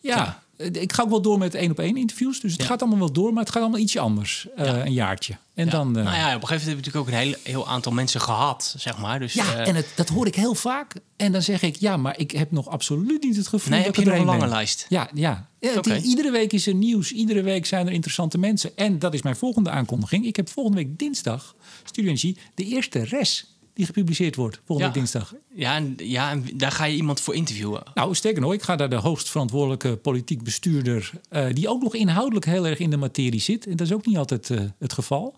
Ja, 0.00 0.42
ik 0.72 0.92
ga 0.92 1.02
ook 1.02 1.10
wel 1.10 1.22
door 1.22 1.38
met 1.38 1.54
één 1.54 1.70
op 1.70 1.78
één 1.78 1.96
interviews. 1.96 2.40
Dus 2.40 2.52
het 2.52 2.60
Ja. 2.60 2.66
gaat 2.66 2.80
allemaal 2.80 2.98
wel 2.98 3.12
door, 3.12 3.32
maar 3.32 3.42
het 3.42 3.52
gaat 3.52 3.62
allemaal 3.62 3.80
ietsje 3.80 4.00
anders. 4.00 4.46
eh, 4.56 4.66
Ja. 4.66 4.86
Een 4.86 4.92
jaartje. 4.92 5.36
En 5.54 5.64
Ja. 5.64 5.70
dan. 5.70 5.96
eh, 5.96 6.04
nou 6.04 6.16
ja, 6.16 6.34
op 6.36 6.42
een 6.42 6.48
gegeven 6.48 6.48
moment 6.48 6.48
hebben 6.48 6.68
we 6.68 6.74
natuurlijk 6.74 6.96
ook 6.96 7.06
een 7.06 7.42
heel, 7.44 7.62
heel 7.62 7.68
aantal 7.68 7.92
mensen 7.92 8.20
gehad, 8.20 8.74
zeg 8.78 8.98
maar. 8.98 9.18
Dus, 9.18 9.32
Ja, 9.32 9.54
eh, 9.56 9.68
en 9.68 9.74
het, 9.74 9.86
dat 9.96 10.08
hoor 10.08 10.26
ik 10.26 10.34
heel 10.34 10.54
vaak. 10.54 10.94
En 11.16 11.32
dan 11.32 11.42
zeg 11.42 11.62
ik, 11.62 11.76
ja, 11.76 11.96
maar 11.96 12.18
ik 12.18 12.30
heb 12.30 12.50
nog 12.50 12.68
absoluut 12.68 13.22
niet 13.22 13.36
het 13.36 13.46
gevoel 13.48 13.70
nee, 13.70 13.78
dat 13.84 13.86
heb 13.86 13.94
je 13.96 14.02
ik 14.02 14.08
nog 14.08 14.18
een 14.18 14.24
lange 14.26 14.38
ben. 14.40 14.48
lijst? 14.48 14.86
Ja, 14.88 15.08
ja. 15.14 15.48
het-. 15.60 15.86
Iedere 15.86 16.30
week 16.30 16.52
is 16.52 16.66
er 16.66 16.74
nieuws. 16.74 17.12
Iedere 17.12 17.42
week 17.42 17.66
zijn 17.66 17.86
er 17.86 17.92
interessante 17.92 18.38
mensen. 18.38 18.76
En 18.76 18.98
dat 18.98 19.14
is 19.14 19.22
mijn 19.22 19.36
volgende 19.36 19.70
aankondiging. 19.70 20.26
Ik 20.26 20.36
heb 20.36 20.48
volgende 20.48 20.78
week 20.78 20.98
dinsdag, 20.98 21.54
Studio 21.84 22.08
Energie, 22.10 22.38
de 22.54 22.64
eerste 22.64 23.04
res 23.04 23.51
die 23.74 23.86
gepubliceerd 23.86 24.36
wordt. 24.36 24.60
Volgende 24.64 24.90
Ja. 24.90 24.94
dinsdag. 24.98 25.34
Ja, 25.54 25.76
en, 25.76 25.94
ja, 25.96 26.30
en 26.30 26.44
daar 26.54 26.72
ga 26.72 26.84
je 26.84 26.96
iemand 26.96 27.20
voor 27.20 27.34
interviewen. 27.34 27.82
Nou, 27.94 28.14
sterker 28.14 28.40
nog, 28.40 28.52
ik 28.52 28.62
ga 28.62 28.76
daar 28.76 28.90
de 28.90 28.96
hoogstverantwoordelijke 28.96 29.96
politiek 29.96 30.42
bestuurder... 30.42 31.10
eh, 31.28 31.46
die 31.52 31.68
ook 31.68 31.82
nog 31.82 31.94
inhoudelijk 31.94 32.44
heel 32.46 32.66
erg 32.66 32.78
in 32.78 32.90
de 32.90 32.96
materie 32.96 33.40
zit. 33.40 33.66
En 33.66 33.76
dat 33.76 33.86
is 33.86 33.92
ook 33.92 34.06
niet 34.06 34.16
altijd 34.16 34.50
eh, 34.50 34.60
het 34.78 34.92
geval. 34.92 35.36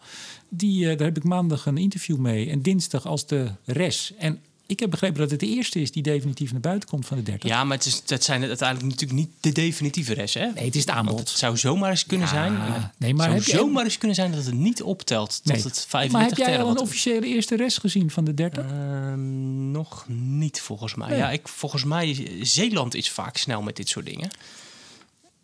Die, 0.49 0.91
eh, 0.91 0.97
daar 0.99 1.07
heb 1.07 1.17
ik 1.17 1.25
maandag 1.25 1.67
een 1.67 1.79
interview 1.79 2.17
mee. 2.17 2.51
En 2.51 2.63
dinsdag 2.63 3.07
als 3.07 3.27
de 3.27 3.51
res. 3.65 4.13
En 4.19 4.41
ik 4.67 4.81
heb 4.81 4.91
begrepen 4.91 5.19
dat 5.21 5.31
het 5.31 5.41
de 5.41 5.47
eerste 5.47 5.81
is 5.81 5.93
die 5.93 6.03
definitief 6.03 6.53
naar 6.53 6.61
buiten 6.61 6.89
komt 6.89 7.07
van 7.07 7.17
de 7.17 7.23
30. 7.23 7.49
Ja, 7.51 7.65
maar 7.65 7.77
het, 7.77 7.87
is, 7.87 8.03
het 8.07 8.25
zijn 8.25 8.45
uiteindelijk 8.45 8.91
natuurlijk 8.91 9.21
niet 9.21 9.31
de 9.41 9.53
definitieve 9.53 10.15
res, 10.15 10.35
hè? 10.35 10.47
Nee, 10.53 10.65
het 10.65 10.75
is 10.75 10.85
het 10.85 10.95
Want 10.95 11.09
aanbod. 11.09 11.19
het 11.19 11.39
zou 11.39 11.57
zomaar 11.57 11.91
eens 11.91 12.07
kunnen 12.07 12.27
Ja, 12.27 12.33
zijn. 12.33 12.53
nee, 12.99 13.15
maar 13.15 13.31
heb 13.33 13.43
zou 13.43 13.57
je- 13.59 13.63
zomaar 13.65 13.85
eens 13.85 13.99
kunnen 13.99 14.17
zijn 14.17 14.33
dat 14.33 14.45
het 14.45 14.55
niet 14.55 14.83
optelt 14.83 15.31
tot 15.45 15.45
Nee. 15.53 15.57
het 15.63 15.65
maar 15.75 15.85
35 15.89 16.39
heb 16.39 16.47
jij 16.47 16.63
al 16.63 16.71
een 16.71 16.79
officiële 16.81 17.27
eerste 17.27 17.57
res 17.57 17.79
gezien 17.79 18.11
van 18.11 18.25
de 18.25 18.35
30? 18.35 18.65
Ehm, 18.65 19.71
nog 19.71 20.05
niet, 20.09 20.61
volgens 20.61 20.95
mij. 20.95 21.09
Nee. 21.09 21.19
Ja, 21.19 21.31
ik, 21.31 21.49
volgens 21.49 21.85
mij, 21.85 22.39
Zeeland 22.43 22.95
is 22.95 23.11
vaak 23.11 23.37
snel 23.37 23.63
met 23.63 23.77
dit 23.77 23.89
soort 23.89 24.07
dingen. 24.07 24.31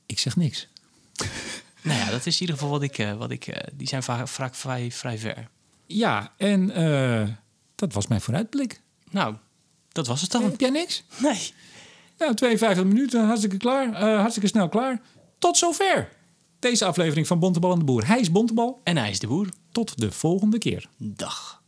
Ik 0.06 0.18
zeg 0.18 0.36
niks. 0.36 0.66
Nou 1.82 1.98
ja, 1.98 2.10
dat 2.10 2.26
is 2.26 2.34
in 2.34 2.40
ieder 2.40 2.54
geval 2.56 2.70
wat 2.70 2.82
ik... 2.82 2.98
eh, 2.98 3.14
wat 3.14 3.30
ik 3.30 3.46
eh, 3.46 3.62
die 3.72 3.88
zijn 3.88 4.02
vaak, 4.02 4.28
vaak 4.28 4.54
vrij, 4.54 4.90
vrij 4.90 5.18
ver. 5.18 5.48
Ja, 5.86 6.32
en 6.36 6.70
eh, 6.70 7.28
dat 7.74 7.92
was 7.92 8.06
mijn 8.06 8.20
vooruitblik. 8.20 8.80
Nou, 9.10 9.34
dat 9.92 10.06
was 10.06 10.20
het 10.20 10.30
dan. 10.30 10.42
Heb 10.42 10.60
jij 10.60 10.70
niks? 10.70 11.02
Nee. 11.22 11.52
Nou, 12.18 12.34
52 12.34 12.84
minuten, 12.84 13.24
hartstikke 13.26 13.56
klaar. 13.56 13.92
eh, 13.94 14.18
hartstikke 14.20 14.48
snel 14.48 14.68
klaar. 14.68 15.00
Tot 15.38 15.56
zover. 15.56 16.08
Deze 16.58 16.84
aflevering 16.84 17.26
van 17.26 17.38
Bontebal 17.38 17.72
en 17.72 17.78
de 17.78 17.84
Boer. 17.84 18.06
Hij 18.06 18.20
is 18.20 18.30
Bontebal. 18.32 18.80
En 18.84 18.96
hij 18.96 19.10
is 19.10 19.18
de 19.18 19.26
boer. 19.26 19.48
Tot 19.72 19.98
de 19.98 20.12
volgende 20.12 20.58
keer. 20.58 20.88
Dag. 20.96 21.62